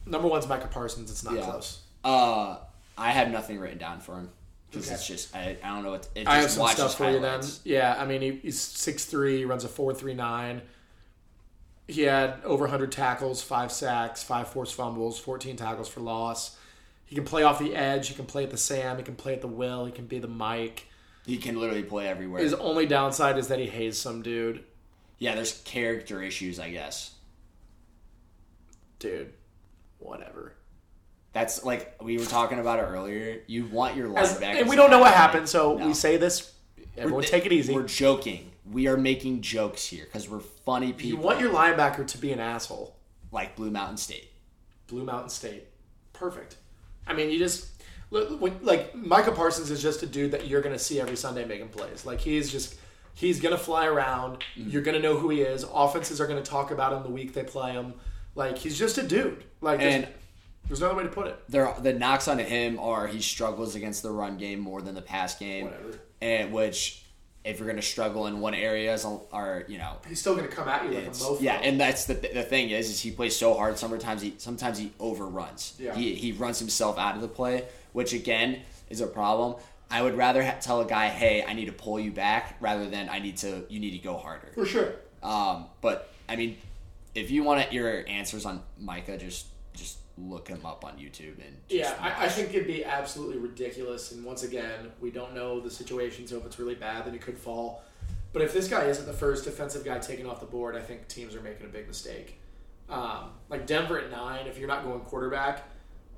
Number 0.05 0.27
one's 0.27 0.47
Micah 0.47 0.67
Parsons. 0.67 1.09
It's 1.09 1.23
not 1.23 1.33
Yeah. 1.35 1.41
close. 1.45 1.81
Uh, 2.03 2.57
I 2.97 3.11
have 3.11 3.29
nothing 3.31 3.59
written 3.59 3.77
down 3.79 3.99
for 3.99 4.15
him 4.15 4.29
because 4.69 4.85
Okay. 4.87 4.95
it's 4.95 5.07
just 5.07 5.35
I, 5.35 5.57
I 5.63 5.69
don't 5.69 5.83
know 5.83 5.91
what 5.91 6.07
it 6.15 6.25
just 6.25 6.27
I 6.27 6.35
have 6.41 6.51
some 6.51 6.67
stuff 6.67 6.95
for 6.97 7.09
you 7.09 7.19
then. 7.19 7.41
Yeah, 7.63 7.95
I 7.97 8.05
mean 8.05 8.21
he, 8.21 8.31
he's 8.43 8.59
six 8.61 9.05
three, 9.05 9.43
runs 9.45 9.63
a 9.63 9.67
four 9.67 9.93
three 9.93 10.13
nine. 10.13 10.61
He 11.89 12.03
had 12.03 12.35
over 12.43 12.65
100 12.65 12.91
tackles, 12.91 13.41
five 13.41 13.71
sacks, 13.71 14.21
five 14.23 14.47
forced 14.49 14.75
fumbles, 14.75 15.17
14 15.19 15.55
tackles 15.55 15.89
for 15.89 16.01
loss. 16.01 16.55
He 17.05 17.15
can 17.15 17.25
play 17.25 17.41
off 17.41 17.57
the 17.57 17.75
edge. 17.75 18.09
He 18.09 18.13
can 18.13 18.25
play 18.25 18.43
at 18.43 18.51
the 18.51 18.57
Sam. 18.57 18.97
He 18.97 19.03
can 19.03 19.15
play 19.15 19.33
at 19.33 19.41
the 19.41 19.47
Will. 19.47 19.85
He 19.85 19.91
can 19.91 20.05
be 20.05 20.19
the 20.19 20.27
Mike. 20.27 20.85
He 21.25 21.37
can 21.37 21.59
literally 21.59 21.81
play 21.83 22.07
everywhere. 22.07 22.41
His 22.41 22.53
only 22.53 22.85
downside 22.85 23.37
is 23.39 23.47
that 23.47 23.57
he 23.59 23.65
hates 23.65 23.97
some 23.97 24.21
dude. 24.21 24.63
yeah, 25.17 25.33
there's 25.35 25.59
character 25.63 26.21
issues, 26.21 26.59
I 26.59 26.69
guess. 26.69 27.15
Dude, 28.99 29.33
whatever. 29.97 30.53
That's 31.33 31.63
like 31.63 31.95
we 32.01 32.17
were 32.17 32.25
talking 32.25 32.59
about 32.59 32.79
it 32.79 32.83
earlier. 32.83 33.41
You 33.47 33.65
want 33.65 33.95
your 33.95 34.09
linebackers, 34.09 34.59
and 34.59 34.69
we 34.69 34.75
don't 34.75 34.89
know 34.91 34.99
what 34.99 35.13
happened, 35.13 35.47
so 35.47 35.77
No. 35.77 35.87
we 35.87 35.93
say 35.93 36.17
this. 36.17 36.53
Everyone, 36.97 37.23
take 37.23 37.45
it 37.45 37.51
easy. 37.53 37.73
We're 37.73 37.83
joking. 37.83 38.51
We 38.71 38.87
are 38.87 38.97
making 38.97 39.41
jokes 39.41 39.85
here 39.85 40.05
because 40.05 40.29
we're 40.29 40.39
funny 40.39 40.93
people. 40.93 41.19
You 41.19 41.25
want 41.25 41.39
your 41.39 41.51
linebacker 41.53 42.05
to 42.07 42.17
be 42.17 42.31
an 42.31 42.39
asshole. 42.39 42.95
like 43.31 43.55
Blue 43.55 43.71
Mountain 43.71 43.97
State. 43.97 44.29
Blue 44.87 45.03
Mountain 45.03 45.29
State. 45.29 45.67
Perfect. 46.13 46.55
I 47.07 47.13
mean, 47.13 47.29
you 47.29 47.39
just 47.39 47.69
look 48.11 48.41
like 48.61 48.93
Micah 48.95 49.31
Parsons 49.31 49.71
is 49.71 49.81
just 49.81 50.03
a 50.03 50.05
dude 50.05 50.31
that 50.31 50.47
you're 50.47 50.61
going 50.61 50.75
to 50.75 50.83
see 50.83 50.99
every 50.99 51.15
Sunday 51.15 51.45
making 51.45 51.69
plays. 51.69 52.05
Like 52.05 52.19
he's 52.19 52.51
just 52.51 52.75
he's 53.13 53.39
going 53.39 53.55
to 53.55 53.61
fly 53.63 53.85
around. 53.87 54.43
Mm-hmm. 54.57 54.69
You're 54.69 54.81
going 54.81 54.95
to 54.95 55.01
know 55.01 55.17
who 55.17 55.29
he 55.29 55.41
is. 55.41 55.65
Offenses 55.73 56.19
are 56.21 56.27
going 56.27 56.41
to 56.41 56.49
talk 56.49 56.71
about 56.71 56.93
him 56.93 57.03
the 57.03 57.09
week 57.09 57.33
they 57.33 57.43
play 57.43 57.71
him. 57.73 57.93
Like 58.35 58.57
he's 58.57 58.77
just 58.77 58.97
a 58.97 59.03
dude. 59.03 59.43
Like 59.61 59.79
there's, 59.79 59.93
And 59.95 60.07
there's 60.67 60.81
no 60.81 60.87
other 60.87 60.95
way 60.97 61.03
to 61.03 61.09
put 61.09 61.27
it. 61.27 61.39
there, 61.49 61.73
the 61.81 61.93
knocks 61.93 62.27
on 62.27 62.37
him 62.39 62.79
are 62.79 63.07
he 63.07 63.21
struggles 63.21 63.75
against 63.75 64.03
the 64.03 64.11
run 64.11 64.37
game 64.37 64.59
more 64.59 64.81
than 64.81 64.93
the 64.95 65.01
pass 65.01 65.35
game, 65.37 65.65
Whatever. 65.65 65.99
and 66.21 66.51
which 66.53 67.03
if 67.49 67.57
you're 67.59 67.67
going 67.67 67.75
to 67.75 67.81
struggle 67.81 68.27
in 68.27 68.39
one 68.39 68.53
area, 68.53 68.93
is 68.93 69.03
a- 69.05 69.19
are 69.31 69.63
you 69.67 69.77
know 69.77 69.93
He's 70.07 70.19
still 70.19 70.35
going 70.35 70.47
to 70.47 70.55
come 70.55 70.67
at 70.69 70.83
you 70.85 70.91
like 70.91 71.07
a 71.07 71.09
mofo. 71.11 71.41
yeah, 71.41 71.55
and 71.61 71.79
that's 71.79 72.05
the 72.05 72.13
the 72.13 72.43
thing 72.43 72.69
is, 72.69 72.89
is 72.89 72.99
he 73.01 73.11
plays 73.11 73.35
so 73.35 73.53
hard. 73.53 73.77
Sometimes 73.77 74.21
he 74.21 74.35
sometimes 74.37 74.77
he 74.77 74.91
overruns. 74.99 75.73
Yeah. 75.79 75.95
He 75.95 76.15
he 76.15 76.31
runs 76.31 76.59
himself 76.59 76.97
out 76.97 77.15
of 77.15 77.21
the 77.21 77.27
play, 77.27 77.65
which 77.93 78.13
again 78.13 78.61
is 78.89 79.01
a 79.01 79.07
problem. 79.07 79.55
I 79.91 80.01
would 80.03 80.15
rather 80.15 80.43
ha- 80.43 80.57
tell 80.61 80.81
a 80.81 80.85
guy, 80.85 81.07
"Hey, 81.09 81.43
I 81.43 81.53
need 81.53 81.65
to 81.65 81.71
pull 81.71 81.99
you 81.99 82.11
back," 82.11 82.55
rather 82.59 82.87
than 82.89 83.09
"I 83.09 83.19
need 83.19 83.37
to 83.37 83.65
you 83.69 83.79
need 83.79 83.91
to 83.91 83.97
go 83.99 84.17
harder." 84.17 84.51
for 84.53 84.65
sure. 84.65 84.93
Um, 85.23 85.65
but 85.81 86.09
I 86.29 86.35
mean, 86.35 86.57
if 87.15 87.31
you 87.31 87.43
want 87.43 87.73
your 87.73 88.07
answers 88.07 88.45
on 88.45 88.61
Micah, 88.79 89.17
just 89.17 89.47
look 90.21 90.47
him 90.47 90.65
up 90.65 90.83
on 90.83 90.97
YouTube 90.97 91.35
and 91.45 91.57
just 91.67 91.95
Yeah, 91.95 91.95
I, 91.99 92.25
I 92.25 92.29
think 92.29 92.49
it'd 92.49 92.67
be 92.67 92.83
absolutely 92.83 93.37
ridiculous. 93.37 94.11
And 94.11 94.23
once 94.23 94.43
again, 94.43 94.91
we 94.99 95.11
don't 95.11 95.33
know 95.33 95.59
the 95.59 95.71
situation, 95.71 96.27
so 96.27 96.37
if 96.37 96.45
it's 96.45 96.59
really 96.59 96.75
bad, 96.75 97.05
then 97.05 97.15
it 97.15 97.21
could 97.21 97.37
fall. 97.37 97.83
But 98.31 98.41
if 98.43 98.53
this 98.53 98.67
guy 98.67 98.85
isn't 98.85 99.05
the 99.05 99.13
first 99.13 99.45
defensive 99.45 99.83
guy 99.83 99.97
taken 99.99 100.25
off 100.25 100.39
the 100.39 100.45
board, 100.45 100.75
I 100.75 100.81
think 100.81 101.07
teams 101.07 101.35
are 101.35 101.41
making 101.41 101.65
a 101.65 101.69
big 101.69 101.87
mistake. 101.87 102.39
Um, 102.89 103.31
like 103.49 103.65
Denver 103.65 103.99
at 103.99 104.11
nine, 104.11 104.47
if 104.47 104.57
you're 104.57 104.67
not 104.67 104.83
going 104.83 104.99
quarterback, 105.01 105.63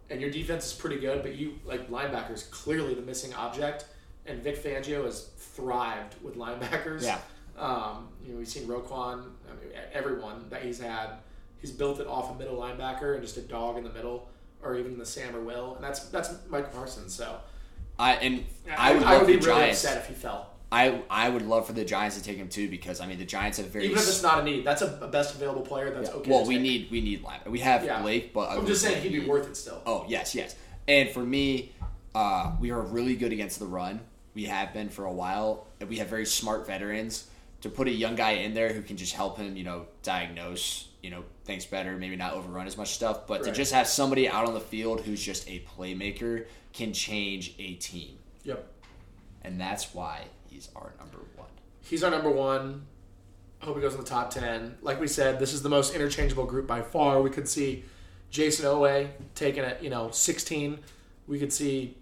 and 0.10 0.20
your 0.20 0.30
defense 0.30 0.66
is 0.66 0.74
pretty 0.74 0.98
good, 1.00 1.22
but 1.22 1.36
you 1.36 1.60
like 1.66 1.90
linebackers 1.90 2.50
clearly 2.52 2.94
the 2.94 3.02
missing 3.02 3.34
object, 3.34 3.86
and 4.26 4.44
Vic 4.44 4.62
Fangio 4.62 5.06
has 5.06 5.30
thrived 5.38 6.16
with 6.22 6.36
linebackers. 6.36 7.04
Yeah. 7.04 7.20
Um, 7.58 8.08
you 8.26 8.32
know, 8.32 8.40
we've 8.40 8.48
seen 8.48 8.68
Roquan, 8.68 9.26
I 9.50 9.64
mean, 9.64 9.74
everyone 9.94 10.46
that 10.50 10.64
he's 10.64 10.80
had, 10.80 11.12
he's 11.62 11.72
built 11.72 12.00
it 12.00 12.08
off 12.08 12.36
a 12.36 12.38
middle 12.38 12.58
linebacker 12.58 13.14
and 13.14 13.22
just 13.24 13.38
a 13.38 13.42
dog 13.42 13.78
in 13.78 13.84
the 13.84 13.92
middle, 13.92 14.28
or 14.62 14.76
even 14.78 14.98
the 14.98 15.06
Sam 15.06 15.36
or 15.36 15.42
Will, 15.42 15.76
and 15.76 15.84
that's 15.84 16.06
that's 16.06 16.34
Micah 16.50 16.70
Parsons. 16.74 17.14
So 17.14 17.38
I 17.98 18.16
and 18.16 18.44
I, 18.76 18.92
I 18.92 18.94
would 18.94 19.04
I 19.04 19.12
love 19.14 19.22
would 19.22 19.28
be 19.28 19.34
really 19.34 19.46
Giants. 19.46 19.84
upset 19.84 19.98
if 20.00 20.08
he 20.08 20.14
fell, 20.14 20.50
I 20.72 21.02
I 21.10 21.30
would 21.30 21.44
love 21.48 21.68
for 21.68 21.74
the 21.74 21.86
Giants 21.86 22.18
to 22.18 22.24
take 22.24 22.38
him 22.38 22.50
too 22.50 22.70
because 22.70 23.00
I 23.00 23.08
mean 23.08 23.20
the 23.20 23.26
Giants 23.26 23.58
have 23.60 23.68
very 23.68 23.86
even 23.86 23.98
if 23.98 24.08
it's 24.08 24.24
not 24.24 24.40
a 24.40 24.44
need. 24.44 24.66
That's 24.66 24.82
a, 24.82 25.00
a 25.02 25.08
best 25.08 25.36
available 25.36 25.62
player. 25.62 25.92
That's 25.92 26.10
okay. 26.10 26.30
well 26.30 26.44
to 26.44 26.48
we 26.48 26.56
take. 26.56 26.64
need 26.64 26.92
we 26.92 27.02
need 27.02 27.24
line. 27.24 27.40
We 27.46 27.60
have 27.60 27.84
Yeah. 27.86 28.02
Blake, 28.02 28.34
but 28.34 28.50
I'm 28.52 28.66
just 28.66 28.82
saying 28.82 29.02
he'd 29.02 29.12
be 29.12 29.28
worth 29.28 29.48
it 29.48 29.56
still. 29.56 29.82
Oh 29.86 30.06
yes, 30.08 30.34
yes. 30.36 30.56
And 30.88 31.10
for 31.10 31.24
me, 31.24 31.74
uh, 32.16 32.54
we 32.60 32.72
are 32.72 32.82
really 32.82 33.16
good 33.16 33.32
against 33.32 33.60
the 33.60 33.68
run. 33.68 34.02
We 34.34 34.46
have 34.46 34.74
been 34.74 34.90
for 34.90 35.06
a 35.06 35.12
while. 35.14 35.68
We 35.88 35.98
have 35.98 36.08
very 36.08 36.26
smart 36.26 36.66
veterans. 36.66 37.28
To 37.62 37.70
put 37.70 37.88
a 37.88 37.92
young 37.92 38.16
guy 38.16 38.32
in 38.32 38.56
there 38.56 38.74
who 38.74 38.82
can 38.82 38.98
just 38.98 39.14
help 39.14 39.38
him, 39.38 39.56
you 39.56 39.64
know, 39.64 39.86
diagnose, 40.02 40.88
you 41.04 41.12
know, 41.12 41.24
things 41.44 41.66
better, 41.66 41.98
maybe 41.98 42.16
not 42.16 42.34
overrun 42.34 42.68
as 42.68 42.78
much 42.78 42.94
stuff, 42.94 43.28
but 43.28 43.44
to 43.44 43.52
just 43.52 43.74
have 43.74 43.88
somebody 43.88 44.30
out 44.30 44.48
on 44.48 44.54
the 44.54 44.60
field 44.60 45.02
who's 45.02 45.22
just 45.22 45.50
a 45.50 45.64
playmaker 45.78 46.46
can 46.74 46.94
change 46.94 47.56
a 47.60 47.74
team. 47.76 48.18
Yep. 48.44 48.68
And 49.44 49.60
that's 49.60 49.94
why 49.94 50.26
he's 50.50 50.70
our 50.76 50.94
number 51.00 51.18
one. 51.36 51.48
He's 51.82 52.04
our 52.04 52.12
number 52.12 52.30
one. 52.30 52.86
I 53.62 53.66
hope 53.66 53.76
he 53.76 53.82
goes 53.82 53.94
in 53.94 54.00
the 54.00 54.06
top 54.06 54.30
ten. 54.30 54.78
Like 54.82 55.00
we 55.00 55.08
said, 55.08 55.40
this 55.40 55.54
is 55.54 55.62
the 55.62 55.70
most 55.70 55.94
interchangeable 55.94 56.46
group 56.46 56.68
by 56.68 56.82
far. 56.82 57.22
We 57.22 57.30
could 57.30 57.48
see 57.48 57.84
Jayson 58.32 58.66
Oweh 58.66 59.10
taking 59.36 59.64
at 59.64 59.84
you 59.84 59.90
know 59.90 60.10
sixteen. 60.12 60.80
We 61.28 61.40
could 61.40 61.54
see 61.54 61.96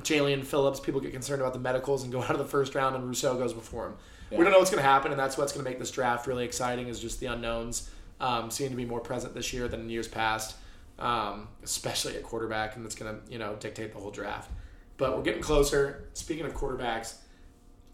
Jaelan 0.00 0.44
Phillips. 0.44 0.80
People 0.80 1.00
get 1.00 1.12
concerned 1.12 1.40
about 1.40 1.52
the 1.52 1.58
medicals 1.58 2.02
and 2.02 2.12
go 2.12 2.22
out 2.22 2.30
of 2.30 2.38
the 2.38 2.44
first 2.44 2.74
round, 2.74 2.94
and 2.94 3.06
Rousseau 3.06 3.36
goes 3.36 3.52
before 3.52 3.86
him. 3.86 3.94
We 4.30 4.38
don't 4.38 4.50
know 4.50 4.58
what's 4.58 4.72
going 4.72 4.82
to 4.82 4.88
happen, 4.88 5.12
and 5.12 5.20
that's 5.20 5.38
what's 5.38 5.52
going 5.52 5.64
to 5.64 5.70
make 5.70 5.78
this 5.78 5.92
draft 5.92 6.26
really 6.26 6.44
exciting. 6.44 6.88
Is 6.88 6.98
just 6.98 7.20
the 7.20 7.26
unknowns 7.26 7.88
um, 8.20 8.50
seem 8.50 8.70
to 8.70 8.76
be 8.76 8.84
more 8.84 9.00
present 9.00 9.34
this 9.34 9.52
year 9.52 9.68
than 9.68 9.80
in 9.80 9.90
years 9.90 10.08
past, 10.08 10.56
um, 10.98 11.48
especially 11.62 12.16
at 12.16 12.22
quarterback, 12.22 12.76
and 12.76 12.84
that's 12.84 12.94
going 12.94 13.14
to 13.14 13.32
you 13.32 13.38
know 13.38 13.56
dictate 13.60 13.92
the 13.92 13.98
whole 13.98 14.10
draft. 14.10 14.50
But 14.96 15.16
we're 15.16 15.22
getting 15.22 15.42
closer. 15.42 16.08
Speaking 16.14 16.46
of 16.46 16.54
quarterbacks, 16.54 17.14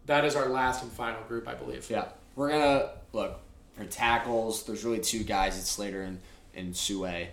that 0.06 0.24
is 0.24 0.36
our 0.36 0.48
last 0.48 0.82
and 0.82 0.92
final 0.92 1.22
group, 1.24 1.48
I 1.48 1.54
believe. 1.54 1.88
Yeah. 1.90 2.06
We're 2.36 2.50
gonna 2.50 2.90
look 3.12 3.40
for 3.74 3.84
tackles, 3.84 4.64
there's 4.64 4.84
really 4.84 5.00
two 5.00 5.24
guys, 5.24 5.58
it's 5.58 5.68
Slater 5.70 6.02
and, 6.02 6.20
and 6.54 6.76
Sewell. 6.76 7.26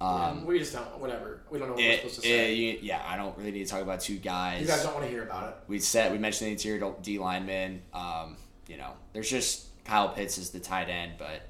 Um, 0.00 0.46
we 0.46 0.60
just 0.60 0.72
don't. 0.72 0.98
Whatever. 1.00 1.40
We 1.50 1.58
don't 1.58 1.68
know 1.68 1.74
what 1.74 1.82
we're 1.82 1.96
supposed 1.96 2.22
to 2.22 2.28
it- 2.28 2.32
say. 2.32 2.54
you- 2.54 2.78
yeah, 2.82 3.02
I 3.04 3.16
don't 3.16 3.36
really 3.36 3.50
need 3.50 3.64
to 3.64 3.70
talk 3.70 3.82
about 3.82 4.00
two 4.00 4.16
guys. 4.16 4.60
you 4.60 4.66
guys 4.68 4.84
don't 4.84 4.94
want 4.94 5.04
to 5.06 5.10
hear 5.10 5.24
about 5.24 5.48
it. 5.48 5.56
we 5.66 5.80
said 5.80 6.12
we 6.12 6.18
mentioned 6.18 6.46
the 6.48 6.52
interior 6.52 6.94
D 7.02 7.18
lineman. 7.18 7.82
Um, 7.92 8.36
you 8.68 8.76
know, 8.76 8.92
there's 9.12 9.28
just 9.28 9.66
Kyle 9.84 10.10
Pitts 10.10 10.38
is 10.38 10.50
the 10.50 10.60
tight 10.60 10.88
end, 10.88 11.14
but 11.18 11.42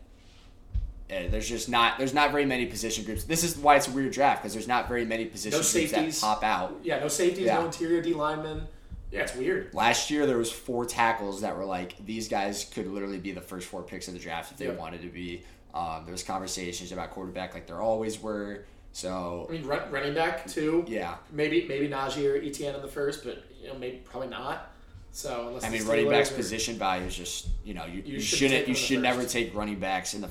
uh, 1.11 1.29
there's 1.31 1.49
just 1.49 1.69
not 1.69 1.99
there's 1.99 2.13
not 2.15 2.31
very 2.33 2.45
many 2.45 2.67
position 2.67 3.05
groups. 3.05 3.25
This 3.25 3.43
is 3.45 3.57
why 3.57 3.77
it's 3.77 3.89
a 3.89 3.91
weird 3.91 4.13
draft 4.13 4.43
because 4.43 4.53
there's 4.53 4.69
not 4.69 4.89
very 4.89 5.05
many 5.05 5.25
position 5.25 5.53
No 5.57 5.59
groups 5.59 5.73
that 5.73 5.89
safeties. 5.91 6.21
pop 6.21 6.43
out. 6.45 6.79
Yeah, 6.83 6.99
no 7.01 7.09
safeties, 7.09 7.47
Yeah. 7.47 7.59
no 7.59 7.67
interior 7.67 8.03
D 8.03 8.13
linemen. 8.15 8.67
Yeah, 9.11 9.21
it's 9.23 9.35
weird. 9.35 9.73
Last 9.73 10.11
year 10.11 10.27
there 10.27 10.37
was 10.37 10.53
four 10.53 10.85
tackles 10.85 11.41
that 11.41 11.57
were 11.57 11.65
like 11.65 11.95
these 12.05 12.29
guys 12.29 12.65
could 12.65 12.87
literally 12.87 13.19
be 13.19 13.33
the 13.33 13.41
first 13.41 13.67
four 13.69 13.83
picks 13.83 14.07
of 14.09 14.15
the 14.15 14.21
draft 14.21 14.53
if 14.53 14.59
they 14.59 14.67
Yep. 14.67 14.79
wanted 14.79 15.03
to 15.03 15.09
be. 15.09 15.43
Um, 15.75 16.03
there 16.05 16.13
was 16.13 16.23
conversations 16.23 16.93
about 16.93 17.11
quarterback 17.11 17.55
like 17.55 17.67
there 17.67 17.81
always 17.81 18.21
were. 18.21 18.65
So 18.93 19.47
I 19.49 19.53
mean, 19.53 19.67
run, 19.67 19.91
running 19.91 20.15
back 20.15 20.47
too. 20.47 20.85
yeah, 20.89 21.17
Maybe 21.33 21.67
maybe 21.69 21.89
Najee 21.89 22.27
or 22.31 22.37
Etienne 22.37 22.75
in 22.75 22.83
the 22.83 22.89
first, 22.89 23.23
but 23.25 23.45
you 23.63 23.69
know 23.69 23.79
maybe 23.79 23.99
probably 23.99 24.29
not. 24.29 24.73
So 25.13 25.59
I 25.63 25.71
mean 25.71 25.87
running 25.87 26.09
backs 26.11 26.31
are- 26.31 26.35
position 26.37 26.77
value 26.79 27.07
is 27.07 27.17
just 27.17 27.49
you 27.65 27.73
know 27.75 27.85
you, 27.87 28.03
You 28.05 28.15
you, 28.15 28.21
should 28.21 28.39
shouldn't 28.39 28.69
you 28.69 28.75
should 28.75 29.01
never 29.01 29.25
take 29.25 29.55
running 29.55 29.79
backs 29.79 30.13
in 30.15 30.21
the 30.21 30.29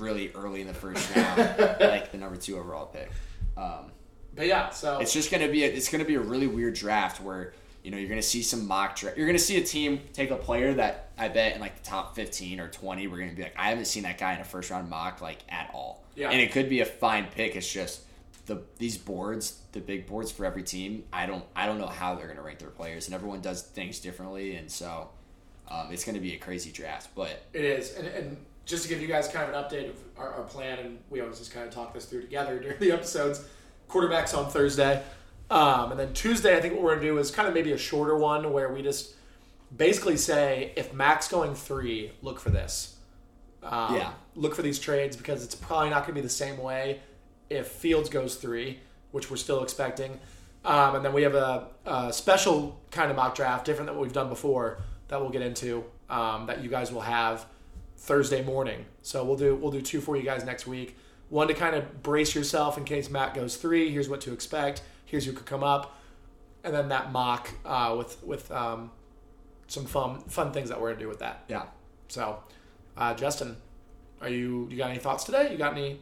really 0.00 0.32
early 0.34 0.60
in 0.60 0.66
the 0.66 0.74
first 0.74 1.14
round 1.14 1.38
like 1.80 2.12
the 2.12 2.18
number 2.18 2.36
two 2.36 2.58
overall 2.58 2.86
pick. 2.86 3.10
Um, 3.56 3.92
But 4.34 4.46
yeah, 4.46 4.70
so 4.70 4.98
it's 5.00 5.12
just 5.12 5.30
gonna 5.30 5.48
be 5.48 5.64
a, 5.64 5.66
it's 5.68 5.88
gonna 5.90 6.04
be 6.04 6.14
a 6.14 6.20
really 6.20 6.46
weird 6.46 6.74
draft 6.74 7.20
where 7.20 7.52
you 7.82 7.90
know 7.90 7.96
you're 7.98 8.08
gonna 8.08 8.22
see 8.22 8.42
some 8.42 8.66
mock 8.66 8.96
draft. 8.96 9.16
You're 9.16 9.26
gonna 9.26 9.38
see 9.38 9.56
a 9.56 9.64
team 9.64 10.00
take 10.12 10.30
a 10.30 10.36
player 10.36 10.74
that 10.74 11.10
I 11.18 11.28
bet 11.28 11.54
in 11.54 11.60
like 11.60 11.76
the 11.82 11.88
top 11.88 12.14
15 12.14 12.60
or 12.60 12.68
20. 12.68 13.06
We're 13.06 13.18
gonna 13.18 13.32
be 13.32 13.42
like, 13.42 13.54
I 13.58 13.68
haven't 13.70 13.86
seen 13.86 14.02
that 14.04 14.18
guy 14.18 14.34
in 14.34 14.40
a 14.40 14.44
first 14.44 14.70
round 14.70 14.88
mock 14.90 15.20
like 15.20 15.38
at 15.48 15.70
all. 15.74 16.04
Yeah. 16.16 16.30
and 16.30 16.40
it 16.40 16.52
could 16.52 16.68
be 16.68 16.80
a 16.80 16.84
fine 16.86 17.26
pick. 17.34 17.56
It's 17.56 17.70
just 17.70 18.02
the 18.46 18.62
these 18.78 18.98
boards, 18.98 19.60
the 19.72 19.80
big 19.80 20.06
boards 20.06 20.30
for 20.30 20.44
every 20.44 20.62
team. 20.62 21.04
I 21.12 21.26
don't 21.26 21.44
I 21.56 21.66
don't 21.66 21.78
know 21.78 21.86
how 21.86 22.14
they're 22.14 22.28
gonna 22.28 22.42
rank 22.42 22.58
their 22.58 22.70
players, 22.70 23.06
and 23.06 23.14
everyone 23.14 23.40
does 23.40 23.62
things 23.62 23.98
differently, 24.00 24.56
and 24.56 24.70
so 24.70 25.08
um, 25.68 25.88
it's 25.92 26.04
gonna 26.04 26.20
be 26.20 26.34
a 26.34 26.38
crazy 26.38 26.70
draft. 26.72 27.10
But 27.14 27.42
It 27.52 27.64
is, 27.64 27.94
and, 27.96 28.06
and 28.08 28.36
just 28.70 28.84
to 28.84 28.88
give 28.88 29.00
you 29.00 29.08
guys 29.08 29.28
kind 29.28 29.50
of 29.50 29.54
an 29.54 29.62
update 29.64 29.90
of 29.90 29.96
our, 30.16 30.34
our 30.34 30.42
plan, 30.44 30.78
and 30.78 30.98
we 31.10 31.20
always 31.20 31.38
just 31.38 31.52
kind 31.52 31.66
of 31.66 31.74
talk 31.74 31.92
this 31.92 32.04
through 32.06 32.22
together 32.22 32.58
during 32.62 32.78
the 32.78 32.92
episodes. 32.92 33.44
Quarterbacks 33.88 34.36
on 34.36 34.48
Thursday, 34.48 35.02
um, 35.50 35.90
and 35.90 35.98
then 35.98 36.12
Tuesday. 36.12 36.56
I 36.56 36.60
think 36.60 36.74
what 36.74 36.82
we're 36.84 36.94
gonna 36.94 37.06
do 37.08 37.18
is 37.18 37.30
kind 37.32 37.48
of 37.48 37.54
maybe 37.54 37.72
a 37.72 37.78
shorter 37.78 38.16
one 38.16 38.52
where 38.52 38.72
we 38.72 38.82
just 38.82 39.14
basically 39.76 40.16
say 40.16 40.72
if 40.76 40.94
Mac's 40.94 41.26
going 41.28 41.54
three, 41.54 42.12
look 42.22 42.38
for 42.38 42.50
this. 42.50 42.96
Um, 43.62 43.96
Yeah. 43.96 44.12
Look 44.36 44.54
for 44.54 44.62
these 44.62 44.78
trades 44.78 45.16
because 45.16 45.44
it's 45.44 45.56
probably 45.56 45.90
not 45.90 46.02
gonna 46.04 46.14
be 46.14 46.20
the 46.20 46.28
same 46.28 46.56
way 46.56 47.00
if 47.50 47.66
Fields 47.66 48.08
goes 48.08 48.36
three, 48.36 48.78
which 49.10 49.28
we're 49.28 49.36
still 49.36 49.62
expecting. 49.64 50.20
Um, 50.64 50.94
and 50.94 51.04
then 51.04 51.12
we 51.12 51.22
have 51.22 51.34
a, 51.34 51.66
a 51.86 52.12
special 52.12 52.78
kind 52.92 53.10
of 53.10 53.16
mock 53.16 53.34
draft, 53.34 53.64
different 53.64 53.86
than 53.88 53.96
what 53.96 54.02
we've 54.02 54.12
done 54.12 54.28
before, 54.28 54.78
that 55.08 55.20
we'll 55.20 55.30
get 55.30 55.42
into. 55.42 55.84
Um, 56.08 56.46
that 56.46 56.62
you 56.62 56.68
guys 56.70 56.92
will 56.92 57.00
have 57.00 57.46
Thursday 58.00 58.42
morning. 58.42 58.86
So 59.02 59.22
we'll 59.24 59.36
do 59.36 59.54
we'll 59.54 59.70
do 59.70 59.82
two 59.82 60.00
for 60.00 60.16
you 60.16 60.22
guys 60.22 60.44
next 60.44 60.66
week. 60.66 60.96
One 61.28 61.46
to 61.48 61.54
kind 61.54 61.76
of 61.76 62.02
brace 62.02 62.34
yourself 62.34 62.76
in 62.78 62.84
case 62.84 63.10
Matt 63.10 63.34
goes 63.34 63.56
three. 63.56 63.90
Here's 63.90 64.08
what 64.08 64.20
to 64.22 64.32
expect. 64.32 64.82
Here's 65.04 65.26
who 65.26 65.32
could 65.32 65.46
come 65.46 65.62
up, 65.62 65.96
and 66.64 66.74
then 66.74 66.88
that 66.88 67.12
mock 67.12 67.50
uh, 67.64 67.94
with 67.98 68.22
with 68.24 68.50
um, 68.50 68.90
some 69.68 69.84
fun 69.84 70.20
fun 70.22 70.50
things 70.52 70.70
that 70.70 70.80
we're 70.80 70.88
gonna 70.88 71.00
do 71.00 71.08
with 71.08 71.18
that. 71.20 71.44
yeah, 71.48 71.64
So, 72.08 72.42
uh, 72.96 73.14
Justin, 73.14 73.56
are 74.20 74.28
you 74.30 74.66
you 74.70 74.76
got 74.78 74.90
any 74.90 74.98
thoughts 74.98 75.24
today? 75.24 75.52
You 75.52 75.58
got 75.58 75.76
any? 75.76 76.00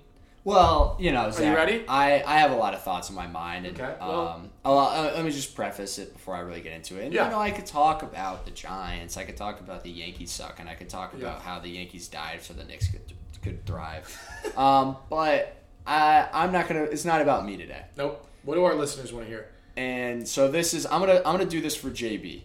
Well, 0.49 0.97
you 0.99 1.13
know, 1.13 1.31
Zach, 1.31 1.55
ready? 1.55 1.85
I, 1.87 2.23
I 2.27 2.39
have 2.39 2.53
a 2.53 2.57
lot 2.57 2.73
of 2.73 2.83
thoughts 2.83 3.11
in 3.11 3.15
my 3.15 3.27
mind, 3.27 3.67
and 3.67 3.79
Okay, 3.79 3.95
well- 4.01 4.29
um, 4.29 4.51
I'll, 4.65 4.79
uh, 4.79 5.13
let 5.15 5.23
me 5.23 5.31
just 5.31 5.55
preface 5.55 5.99
it 5.99 6.15
before 6.15 6.35
I 6.37 6.41
really 6.41 6.63
get 6.63 6.73
into 6.73 6.99
it. 6.99 7.05
And, 7.05 7.13
Yeah. 7.13 7.27
You 7.27 7.33
know, 7.33 7.39
I 7.39 7.51
could 7.51 7.67
talk 7.67 8.03
about 8.03 8.47
the 8.47 8.51
Giants, 8.53 9.19
I 9.19 9.25
could 9.25 9.37
talk 9.37 9.61
about 9.61 9.83
the 9.85 9.91
Yankees 9.91 10.31
suck, 10.31 10.59
and 10.59 10.67
I 10.67 10.75
could 10.75 10.89
talk 10.89 11.13
about 11.13 11.37
Yeah. 11.37 11.43
how 11.43 11.59
the 11.59 11.69
Yankees 11.69 12.09
died 12.09 12.43
so 12.43 12.55
the 12.55 12.65
Knicks 12.65 12.89
could 12.89 13.13
could 13.43 13.65
thrive. 13.67 14.05
um, 14.57 14.97
but 15.11 15.55
I 15.87 16.29
I'm 16.33 16.51
not 16.51 16.67
gonna. 16.67 16.85
It's 16.85 17.05
not 17.05 17.21
about 17.21 17.45
me 17.45 17.57
today. 17.59 17.83
Nope. 17.99 18.27
What 18.43 18.55
do 18.55 18.65
our 18.65 18.75
listeners 18.75 19.13
want 19.13 19.27
to 19.27 19.31
hear? 19.31 19.49
And 19.77 20.27
so 20.27 20.51
this 20.51 20.73
is 20.75 20.87
I'm 20.87 21.01
gonna 21.01 21.17
I'm 21.27 21.37
gonna 21.37 21.45
do 21.45 21.61
this 21.61 21.77
for 21.77 21.91
JB. 21.91 22.43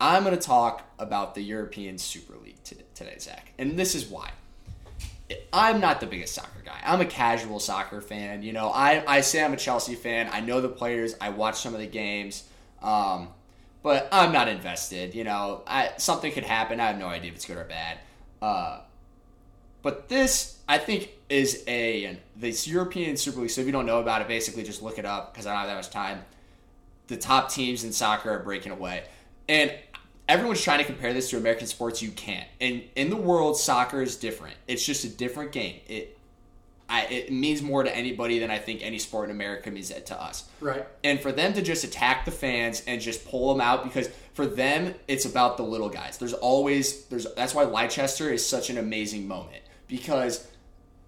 I'm 0.00 0.24
gonna 0.24 0.36
talk 0.38 0.84
about 0.98 1.34
the 1.34 1.42
European 1.42 1.98
Super 1.98 2.34
League 2.42 2.64
today, 2.64 3.18
Zach, 3.18 3.52
and 3.58 3.78
this 3.78 3.94
is 3.94 4.06
why. 4.06 4.30
I'm 5.52 5.80
not 5.80 6.00
the 6.00 6.06
biggest 6.06 6.34
soccer 6.34 6.62
guy. 6.64 6.78
I'm 6.84 7.00
a 7.00 7.06
casual 7.06 7.60
soccer 7.60 8.00
fan. 8.00 8.42
You 8.42 8.52
know, 8.52 8.68
I, 8.68 9.02
I 9.06 9.20
say 9.20 9.42
I'm 9.42 9.52
a 9.52 9.56
Chelsea 9.56 9.94
fan. 9.94 10.28
I 10.32 10.40
know 10.40 10.60
the 10.60 10.68
players. 10.68 11.14
I 11.20 11.30
watch 11.30 11.60
some 11.60 11.74
of 11.74 11.80
the 11.80 11.86
games, 11.86 12.44
um, 12.82 13.28
but 13.82 14.08
I'm 14.12 14.32
not 14.32 14.48
invested. 14.48 15.14
You 15.14 15.24
know, 15.24 15.62
I, 15.66 15.92
something 15.98 16.32
could 16.32 16.44
happen. 16.44 16.80
I 16.80 16.86
have 16.86 16.98
no 16.98 17.06
idea 17.06 17.30
if 17.30 17.36
it's 17.36 17.44
good 17.44 17.56
or 17.56 17.64
bad. 17.64 17.98
Uh, 18.40 18.80
but 19.82 20.08
this, 20.08 20.58
I 20.68 20.78
think, 20.78 21.10
is 21.28 21.64
a 21.66 22.18
this 22.36 22.66
European 22.66 23.16
Super 23.16 23.40
League. 23.40 23.50
So 23.50 23.60
if 23.60 23.66
you 23.66 23.72
don't 23.72 23.86
know 23.86 24.00
about 24.00 24.20
it, 24.20 24.28
basically 24.28 24.62
just 24.62 24.82
look 24.82 24.98
it 24.98 25.04
up 25.04 25.32
because 25.32 25.46
I 25.46 25.50
don't 25.50 25.60
have 25.60 25.68
that 25.68 25.76
much 25.76 25.90
time. 25.90 26.24
The 27.08 27.16
top 27.16 27.50
teams 27.50 27.84
in 27.84 27.92
soccer 27.92 28.30
are 28.30 28.38
breaking 28.38 28.72
away, 28.72 29.04
and 29.48 29.72
everyone's 30.28 30.62
trying 30.62 30.78
to 30.78 30.84
compare 30.84 31.12
this 31.12 31.30
to 31.30 31.36
American 31.36 31.66
sports. 31.66 32.02
You 32.02 32.10
can't. 32.10 32.46
And 32.60 32.82
in 32.96 33.10
the 33.10 33.16
world, 33.16 33.56
soccer 33.58 34.02
is 34.02 34.16
different. 34.16 34.56
It's 34.68 34.84
just 34.84 35.04
a 35.04 35.08
different 35.08 35.52
game. 35.52 35.80
It 35.88 36.18
I, 36.88 37.02
it 37.06 37.32
means 37.32 37.62
more 37.62 37.82
to 37.84 37.96
anybody 37.96 38.38
than 38.38 38.50
I 38.50 38.58
think 38.58 38.82
any 38.82 38.98
sport 38.98 39.30
in 39.30 39.34
America 39.34 39.70
means 39.70 39.90
it 39.90 40.04
to 40.06 40.20
us 40.22 40.44
Right. 40.60 40.84
and 41.02 41.18
for 41.20 41.32
them 41.32 41.54
to 41.54 41.62
just 41.62 41.84
attack 41.84 42.26
the 42.26 42.30
fans 42.30 42.82
and 42.86 43.00
just 43.00 43.26
pull 43.26 43.50
them 43.50 43.62
out 43.62 43.82
because 43.84 44.10
for 44.34 44.44
them 44.46 44.94
it's 45.08 45.24
about 45.24 45.56
the 45.56 45.62
little 45.62 45.88
guys 45.88 46.18
there's 46.18 46.34
always 46.34 47.06
there's 47.06 47.26
that's 47.34 47.54
why 47.54 47.62
leicester 47.64 48.30
is 48.30 48.46
such 48.46 48.68
an 48.68 48.76
amazing 48.76 49.26
moment 49.26 49.62
because 49.88 50.46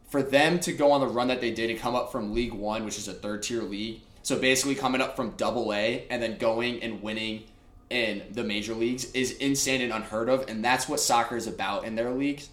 for 0.09 0.23
them 0.23 0.59
to 0.61 0.73
go 0.73 0.93
on 0.93 1.01
the 1.03 1.07
run 1.07 1.29
that 1.29 1.43
they 1.43 1.51
did 1.51 1.69
and 1.69 1.79
come 1.79 1.95
up 1.95 2.11
from 2.11 2.33
league 2.33 2.55
one 2.55 2.85
which 2.87 2.97
is 2.97 3.07
a 3.09 3.13
third 3.13 3.43
tier 3.43 3.61
league 3.63 4.01
so 4.23 4.39
basically 4.39 4.75
coming 4.77 5.03
up 5.03 5.17
from 5.17 5.31
double 5.33 5.71
a 5.75 6.07
and 6.09 6.23
then 6.23 6.39
going 6.39 6.83
and 6.83 7.03
winning 7.03 7.43
in 7.91 8.23
the 8.33 8.43
major 8.43 8.75
leagues 8.75 9.11
is 9.13 9.33
insane 9.33 9.81
and 9.81 9.93
unheard 9.93 10.29
of 10.29 10.49
and 10.49 10.65
that's 10.65 10.89
what 10.89 11.01
soccer 11.01 11.37
is 11.37 11.47
about 11.47 11.85
in 11.85 11.95
their 11.95 12.11
leagues 12.11 12.49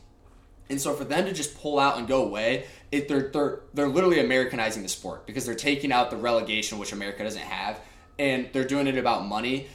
and 0.72 0.80
so 0.80 0.94
for 0.94 1.04
them 1.04 1.26
to 1.26 1.34
just 1.34 1.60
pull 1.60 1.80
out 1.80 1.98
and 1.98 2.08
go 2.08 2.24
away, 2.24 2.66
it, 2.94 3.10
they're, 3.10 3.28
they're, 3.28 3.60
they're 3.74 3.90
literally 3.90 4.22
Americanizing 4.22 4.84
the 4.84 4.90
sport 4.90 5.28
because 5.28 5.46
they're 5.46 5.54
taking 5.54 5.92
out 5.92 6.10
the 6.10 6.16
relegation, 6.16 6.80
which 6.80 6.94
America 6.94 7.24
doesn't 7.24 7.42
have, 7.42 7.82
and 8.18 8.48
they're 8.54 8.64
doing 8.64 8.88
it 8.88 8.98
about 8.98 9.26
money. 9.26 9.68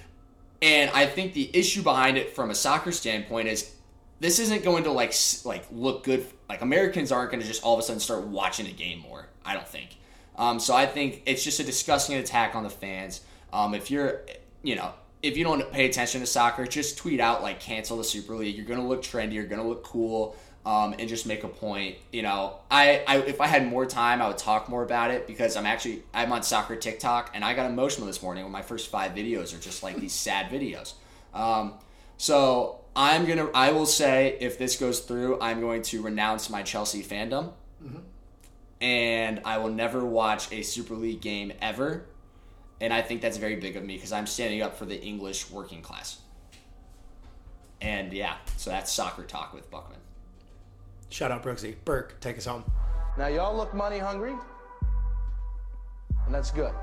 And 0.63 0.91
I 0.93 1.05
think 1.05 1.35
the 1.35 1.51
issue 1.55 1.83
behind 1.83 2.17
it 2.17 2.35
from 2.35 2.49
a 2.49 2.55
soccer 2.55 2.93
standpoint 2.93 3.49
is 3.49 3.75
this 4.21 4.39
isn't 4.39 4.65
going 4.65 4.85
to 4.85 4.91
like 4.91 5.13
like 5.45 5.67
look 5.71 6.03
good. 6.03 6.27
Like 6.49 6.63
Americans 6.63 7.13
aren't 7.13 7.31
going 7.31 7.43
to 7.43 7.47
just 7.47 7.63
all 7.63 7.75
of 7.75 7.81
a 7.81 7.83
sudden 7.83 8.01
start 8.01 8.27
watching 8.27 8.67
a 8.67 8.73
game 8.73 9.01
more. 9.01 9.29
I 9.45 9.53
don't 9.53 9.69
think. 9.69 9.99
Um, 10.37 10.59
so 10.59 10.75
I 10.75 10.87
think 10.87 11.25
it's 11.27 11.45
just 11.45 11.61
a 11.61 11.65
disgusting 11.65 12.17
attack 12.17 12.55
on 12.55 12.63
the 12.63 12.71
fans. 12.71 13.21
Um, 13.53 13.75
if 13.75 13.91
you're, 13.91 14.23
you 14.63 14.77
know, 14.77 14.95
if 15.23 15.37
you 15.37 15.45
don't 15.45 15.71
pay 15.73 15.87
attention 15.87 16.21
to 16.21 16.27
soccer, 16.27 16.67
just 16.67 16.99
tweet 16.99 17.21
out 17.21 17.43
like 17.43 17.61
cancel 17.61 17.97
the 17.97 18.05
Super 18.05 18.35
League. 18.35 18.57
You're 18.57 18.67
going 18.67 18.81
to 18.81 18.87
look 18.87 19.03
trendy. 19.03 19.35
You're 19.35 19.47
going 19.47 19.62
to 19.62 19.69
look 19.69 19.85
cool. 19.85 20.37
Um, 20.64 20.97
and 20.99 21.09
just 21.09 21.27
make 21.27 21.45
a 21.45 21.49
point. 21.49 21.95
You 22.11 22.23
know, 22.23 22.59
I, 22.69 23.05
I 23.07 23.19
if 23.19 23.41
I 23.41 23.47
had 23.47 23.64
more 23.69 23.87
time, 23.87 24.21
I 24.21 24.27
would 24.27 24.39
talk 24.39 24.69
more 24.69 24.83
about 24.83 25.12
it 25.12 25.29
because 25.29 25.55
I'm 25.57 25.64
actually 25.64 26.03
I'm 26.12 26.33
on 26.33 26.43
soccer 26.43 26.75
TikTok 26.75 27.31
and 27.35 27.45
I 27.45 27.55
got 27.55 27.71
emotional 27.71 28.09
this 28.09 28.21
morning 28.21 28.43
when 28.43 28.51
my 28.51 28.62
first 28.62 28.91
five 28.91 29.12
videos 29.12 29.57
are 29.57 29.61
just 29.61 29.85
like 29.85 29.97
these 29.97 30.12
sad 30.12 30.47
videos. 30.51 30.95
Um, 31.33 31.75
so 32.17 32.81
I'm 32.97 33.27
gonna 33.27 33.49
I 33.55 33.71
will 33.71 33.87
say 33.87 34.39
if 34.41 34.59
this 34.59 34.77
goes 34.77 35.01
through, 35.01 35.41
I'm 35.41 35.61
going 35.61 35.83
to 35.83 36.03
renounce 36.03 36.51
my 36.51 36.62
Chelsea 36.64 37.03
fandom, 37.05 37.53
and 38.81 39.41
I 39.45 39.59
will 39.59 39.71
never 39.71 40.05
watch 40.05 40.51
a 40.51 40.62
Super 40.62 40.95
League 40.95 41.21
game 41.21 41.53
ever. 41.62 42.07
And 42.81 42.93
I 42.93 43.03
think 43.03 43.22
that's 43.22 43.39
very 43.39 43.57
big 43.57 43.77
of 43.77 43.85
me 43.85 43.95
because 43.95 44.12
I'm 44.12 44.27
standing 44.27 44.62
up 44.62 44.77
for 44.77 44.85
the 44.85 45.01
English 45.03 45.51
working 45.51 45.83
class. 45.83 46.18
And 47.81 48.12
yeah, 48.12 48.37
so 48.57 48.70
that's 48.70 48.93
soccer 48.93 49.22
talk 49.22 49.55
with 49.55 49.70
Buchman. 49.70 50.01
Shout 51.09 51.31
out 51.31 51.43
Brooksy. 51.43 51.77
Burke, 51.85 52.18
take 52.20 52.37
us 52.37 52.47
home. 52.47 52.64
Now, 53.16 53.29
y'all 53.29 53.57
look 53.57 53.72
money 53.72 53.99
hungry, 53.99 54.35
and 56.27 56.35
that's 56.35 56.51
good. 56.51 56.74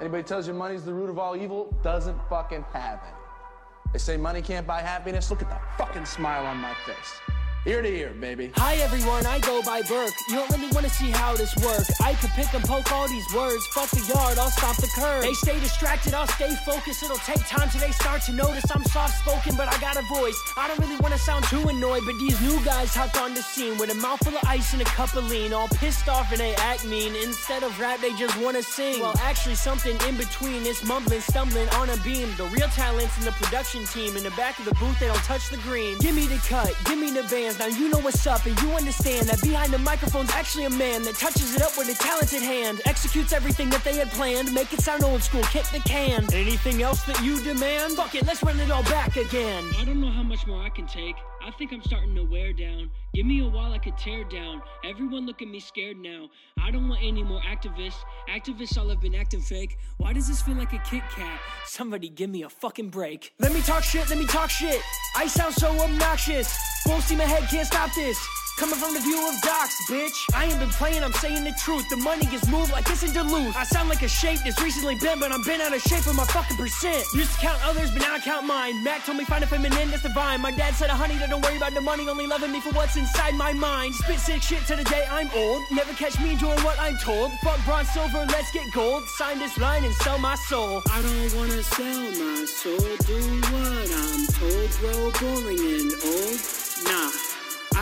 Anybody 0.00 0.22
tells 0.22 0.46
you 0.46 0.54
money's 0.54 0.84
the 0.84 0.92
root 0.92 1.10
of 1.10 1.18
all 1.18 1.36
evil 1.36 1.74
doesn't 1.82 2.18
fucking 2.28 2.64
have 2.72 3.00
any. 3.02 3.92
They 3.92 3.98
say 3.98 4.16
money 4.16 4.42
can't 4.42 4.66
buy 4.66 4.80
happiness. 4.80 5.30
Look 5.30 5.42
at 5.42 5.48
the 5.48 5.58
fucking 5.78 6.04
smile 6.04 6.44
on 6.46 6.58
my 6.58 6.74
face. 6.86 7.20
Ear 7.66 7.80
to 7.80 7.88
ear, 7.88 8.12
baby. 8.20 8.52
Hi 8.56 8.74
everyone, 8.76 9.24
I 9.24 9.38
go 9.38 9.62
by 9.62 9.80
Burke. 9.80 10.12
You 10.28 10.36
don't 10.36 10.50
really 10.50 10.70
wanna 10.72 10.90
see 10.90 11.10
how 11.10 11.34
this 11.34 11.56
works. 11.64 11.98
I 11.98 12.12
could 12.12 12.28
pick 12.36 12.52
and 12.52 12.62
poke 12.62 12.92
all 12.92 13.08
these 13.08 13.24
words. 13.34 13.66
Fuck 13.68 13.88
the 13.88 14.04
yard, 14.04 14.36
I'll 14.36 14.50
stop 14.50 14.76
the 14.76 14.88
curve. 14.94 15.22
They 15.22 15.32
stay 15.32 15.58
distracted, 15.60 16.12
I'll 16.12 16.26
stay 16.26 16.54
focused. 16.66 17.02
It'll 17.02 17.16
take 17.24 17.40
time 17.48 17.70
till 17.70 17.80
they 17.80 17.92
start 17.92 18.20
to 18.28 18.32
notice 18.32 18.70
I'm 18.70 18.84
soft 18.84 19.16
spoken, 19.16 19.56
but 19.56 19.72
I 19.72 19.80
got 19.80 19.96
a 19.96 20.02
voice. 20.12 20.38
I 20.58 20.68
don't 20.68 20.78
really 20.78 21.00
wanna 21.00 21.16
sound 21.16 21.46
too 21.46 21.66
annoyed, 21.66 22.02
but 22.04 22.18
these 22.18 22.38
new 22.42 22.62
guys 22.66 22.94
hopped 22.94 23.18
on 23.18 23.32
the 23.32 23.40
scene 23.40 23.78
with 23.78 23.90
a 23.90 23.94
mouthful 23.94 24.36
of 24.36 24.44
ice 24.46 24.74
and 24.74 24.82
a 24.82 24.84
cup 24.84 25.16
of 25.16 25.30
lean. 25.30 25.54
All 25.54 25.68
pissed 25.68 26.06
off 26.06 26.32
and 26.32 26.40
they 26.40 26.54
act 26.56 26.84
mean. 26.84 27.16
Instead 27.16 27.62
of 27.62 27.80
rap, 27.80 27.98
they 28.02 28.12
just 28.12 28.36
wanna 28.42 28.62
sing. 28.62 29.00
Well, 29.00 29.16
actually, 29.22 29.54
something 29.54 29.96
in 30.06 30.18
between 30.18 30.66
It's 30.66 30.84
mumbling, 30.84 31.22
stumbling 31.22 31.70
on 31.80 31.88
a 31.88 31.96
beam. 32.04 32.28
The 32.36 32.44
real 32.44 32.68
talent's 32.76 33.16
in 33.16 33.24
the 33.24 33.32
production 33.32 33.86
team. 33.86 34.18
In 34.18 34.22
the 34.22 34.32
back 34.32 34.58
of 34.58 34.66
the 34.66 34.74
booth, 34.74 35.00
they 35.00 35.06
don't 35.06 35.24
touch 35.24 35.48
the 35.48 35.56
green. 35.68 35.96
Give 36.00 36.14
me 36.14 36.26
the 36.26 36.36
cut, 36.46 36.76
give 36.84 36.98
me 36.98 37.10
the 37.10 37.22
band. 37.22 37.53
Fans. 37.54 37.58
Now 37.58 37.78
you 37.78 37.88
know 37.88 37.98
what's 37.98 38.26
up 38.26 38.44
and 38.46 38.60
you 38.62 38.70
understand 38.70 39.28
that 39.28 39.40
behind 39.42 39.72
the 39.72 39.78
microphone's 39.78 40.30
actually 40.30 40.64
a 40.64 40.70
man 40.70 41.02
that 41.02 41.14
touches 41.16 41.54
it 41.54 41.62
up 41.62 41.76
with 41.76 41.88
a 41.88 41.94
talented 41.94 42.42
hand. 42.42 42.80
Executes 42.84 43.32
everything 43.32 43.70
that 43.70 43.84
they 43.84 43.96
had 43.96 44.10
planned. 44.12 44.52
Make 44.52 44.72
it 44.72 44.80
sound 44.80 45.04
old 45.04 45.22
school, 45.22 45.42
kick 45.44 45.64
the 45.66 45.80
can. 45.80 46.32
Anything 46.32 46.82
else 46.82 47.02
that 47.04 47.22
you 47.22 47.42
demand? 47.42 47.94
Fuck 47.94 48.14
it, 48.14 48.26
let's 48.26 48.42
run 48.42 48.58
it 48.60 48.70
all 48.70 48.84
back 48.84 49.16
again. 49.16 49.64
I 49.78 49.84
don't 49.84 50.00
know 50.00 50.10
how 50.10 50.22
much 50.22 50.46
more 50.46 50.62
I 50.62 50.68
can 50.68 50.86
take. 50.86 51.16
I 51.46 51.50
think 51.50 51.72
I'm 51.72 51.82
starting 51.82 52.14
to 52.14 52.22
wear 52.22 52.54
down. 52.54 52.90
Give 53.12 53.26
me 53.26 53.40
a 53.40 53.46
wall 53.46 53.70
I 53.70 53.78
could 53.78 53.98
tear 53.98 54.24
down. 54.24 54.62
Everyone 54.82 55.26
look 55.26 55.42
at 55.42 55.48
me 55.48 55.60
scared 55.60 55.98
now. 55.98 56.30
I 56.58 56.70
don't 56.70 56.88
want 56.88 57.02
any 57.02 57.22
more 57.22 57.42
activists. 57.42 57.98
Activists 58.34 58.78
all 58.78 58.88
have 58.88 59.02
been 59.02 59.14
acting 59.14 59.42
fake. 59.42 59.76
Why 59.98 60.14
does 60.14 60.26
this 60.26 60.40
feel 60.40 60.54
like 60.54 60.72
a 60.72 60.78
Kit 60.78 61.02
Kat? 61.14 61.38
Somebody 61.66 62.08
give 62.08 62.30
me 62.30 62.44
a 62.44 62.48
fucking 62.48 62.88
break. 62.88 63.34
Let 63.40 63.52
me 63.52 63.60
talk 63.60 63.82
shit, 63.82 64.08
let 64.08 64.18
me 64.18 64.26
talk 64.26 64.48
shit. 64.48 64.80
I 65.16 65.26
sound 65.26 65.52
so 65.52 65.70
obnoxious. 65.82 66.56
Full 66.84 67.02
steam 67.02 67.20
ahead, 67.20 67.42
can't 67.50 67.66
stop 67.66 67.94
this. 67.94 68.18
Coming 68.56 68.76
from 68.76 68.94
the 68.94 69.00
view 69.00 69.18
of 69.18 69.34
docs, 69.42 69.74
bitch. 69.90 70.14
I 70.32 70.44
ain't 70.44 70.60
been 70.60 70.70
playing, 70.70 71.02
I'm 71.02 71.12
saying 71.14 71.42
the 71.42 71.52
truth. 71.64 71.88
The 71.90 71.96
money 71.96 72.24
gets 72.26 72.46
moved 72.46 72.70
like 72.70 72.88
it's 72.88 73.02
in 73.02 73.12
Duluth. 73.12 73.56
I 73.56 73.64
sound 73.64 73.88
like 73.88 74.02
a 74.02 74.08
shape 74.08 74.38
that's 74.44 74.62
recently 74.62 74.94
bent, 74.94 75.18
but 75.18 75.32
I'm 75.32 75.42
bent 75.42 75.60
out 75.60 75.74
of 75.74 75.82
shape 75.82 76.06
with 76.06 76.14
my 76.14 76.24
fucking 76.26 76.56
percent. 76.56 77.04
Used 77.14 77.32
to 77.32 77.38
count 77.38 77.58
others, 77.64 77.90
but 77.90 78.02
now 78.02 78.14
I 78.14 78.20
count 78.20 78.46
mine. 78.46 78.84
Mac 78.84 79.04
told 79.04 79.18
me 79.18 79.24
find 79.24 79.42
a 79.42 79.48
feminine 79.48 79.90
that's 79.90 80.02
divine. 80.02 80.40
My 80.40 80.52
dad 80.52 80.72
said, 80.74 80.88
a 80.88 80.94
honey, 80.94 81.16
that 81.18 81.30
don't 81.34 81.44
worry 81.44 81.56
about 81.56 81.74
the 81.74 81.80
money, 81.80 82.08
only 82.08 82.28
loving 82.28 82.52
me 82.52 82.60
for 82.60 82.70
what's 82.74 82.96
inside 82.96 83.34
my 83.34 83.52
mind. 83.52 83.92
Spit 83.92 84.20
sick 84.20 84.40
shit 84.40 84.64
to 84.66 84.76
the 84.76 84.84
day 84.84 85.04
I'm 85.10 85.28
old. 85.34 85.62
Never 85.72 85.92
catch 85.94 86.20
me 86.20 86.36
doing 86.36 86.60
what 86.60 86.78
I'm 86.78 86.96
told. 86.98 87.32
Fuck 87.42 87.58
bronze, 87.64 87.88
silver, 87.90 88.24
let's 88.28 88.52
get 88.52 88.72
gold. 88.72 89.02
Sign 89.18 89.40
this 89.40 89.58
line 89.58 89.82
and 89.84 89.94
sell 89.94 90.18
my 90.18 90.36
soul. 90.36 90.82
I 90.92 91.02
don't 91.02 91.34
wanna 91.34 91.60
sell 91.62 92.02
my 92.22 92.44
soul. 92.44 92.78
Do 92.78 93.18
what 93.50 93.88
I'm 94.04 94.22
told. 94.38 94.70
Grow 94.78 95.10
boring 95.18 95.58
and 95.58 95.92
old. 96.06 96.38
Nah. 96.86 97.10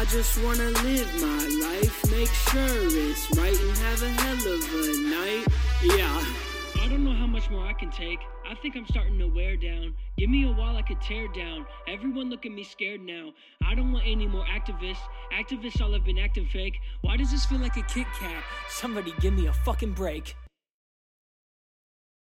I 0.00 0.06
just 0.06 0.42
wanna 0.42 0.70
live 0.88 1.10
my 1.20 1.44
life, 1.68 2.10
make 2.10 2.32
sure 2.48 2.78
it's 3.04 3.30
right, 3.36 3.60
and 3.60 3.76
have 3.84 4.02
a 4.02 4.08
hell 4.22 4.46
of 4.54 4.74
a 4.74 4.96
night. 5.12 5.46
Yeah. 5.82 6.51
I 6.82 6.88
don't 6.88 7.04
know 7.04 7.12
how 7.12 7.28
much 7.28 7.48
more 7.48 7.64
I 7.64 7.74
can 7.74 7.92
take. 7.92 8.18
I 8.44 8.56
think 8.56 8.74
I'm 8.74 8.84
starting 8.86 9.16
to 9.20 9.26
wear 9.26 9.56
down. 9.56 9.94
Give 10.18 10.28
me 10.28 10.44
a 10.48 10.50
wall 10.50 10.76
I 10.76 10.82
could 10.82 11.00
tear 11.00 11.28
down. 11.28 11.64
Everyone 11.86 12.28
look 12.28 12.44
at 12.44 12.50
me 12.50 12.64
scared 12.64 13.00
now. 13.00 13.30
I 13.64 13.76
don't 13.76 13.92
want 13.92 14.04
any 14.04 14.26
more 14.26 14.44
activists. 14.46 14.98
Activists 15.32 15.80
all 15.80 15.92
have 15.92 16.04
been 16.04 16.18
acting 16.18 16.44
fake. 16.46 16.80
Why 17.02 17.16
does 17.16 17.30
this 17.30 17.46
feel 17.46 17.60
like 17.60 17.76
a 17.76 17.82
Kit 17.82 18.08
Kat? 18.18 18.42
Somebody 18.68 19.14
give 19.20 19.32
me 19.32 19.46
a 19.46 19.52
fucking 19.52 19.92
break. 19.92 20.34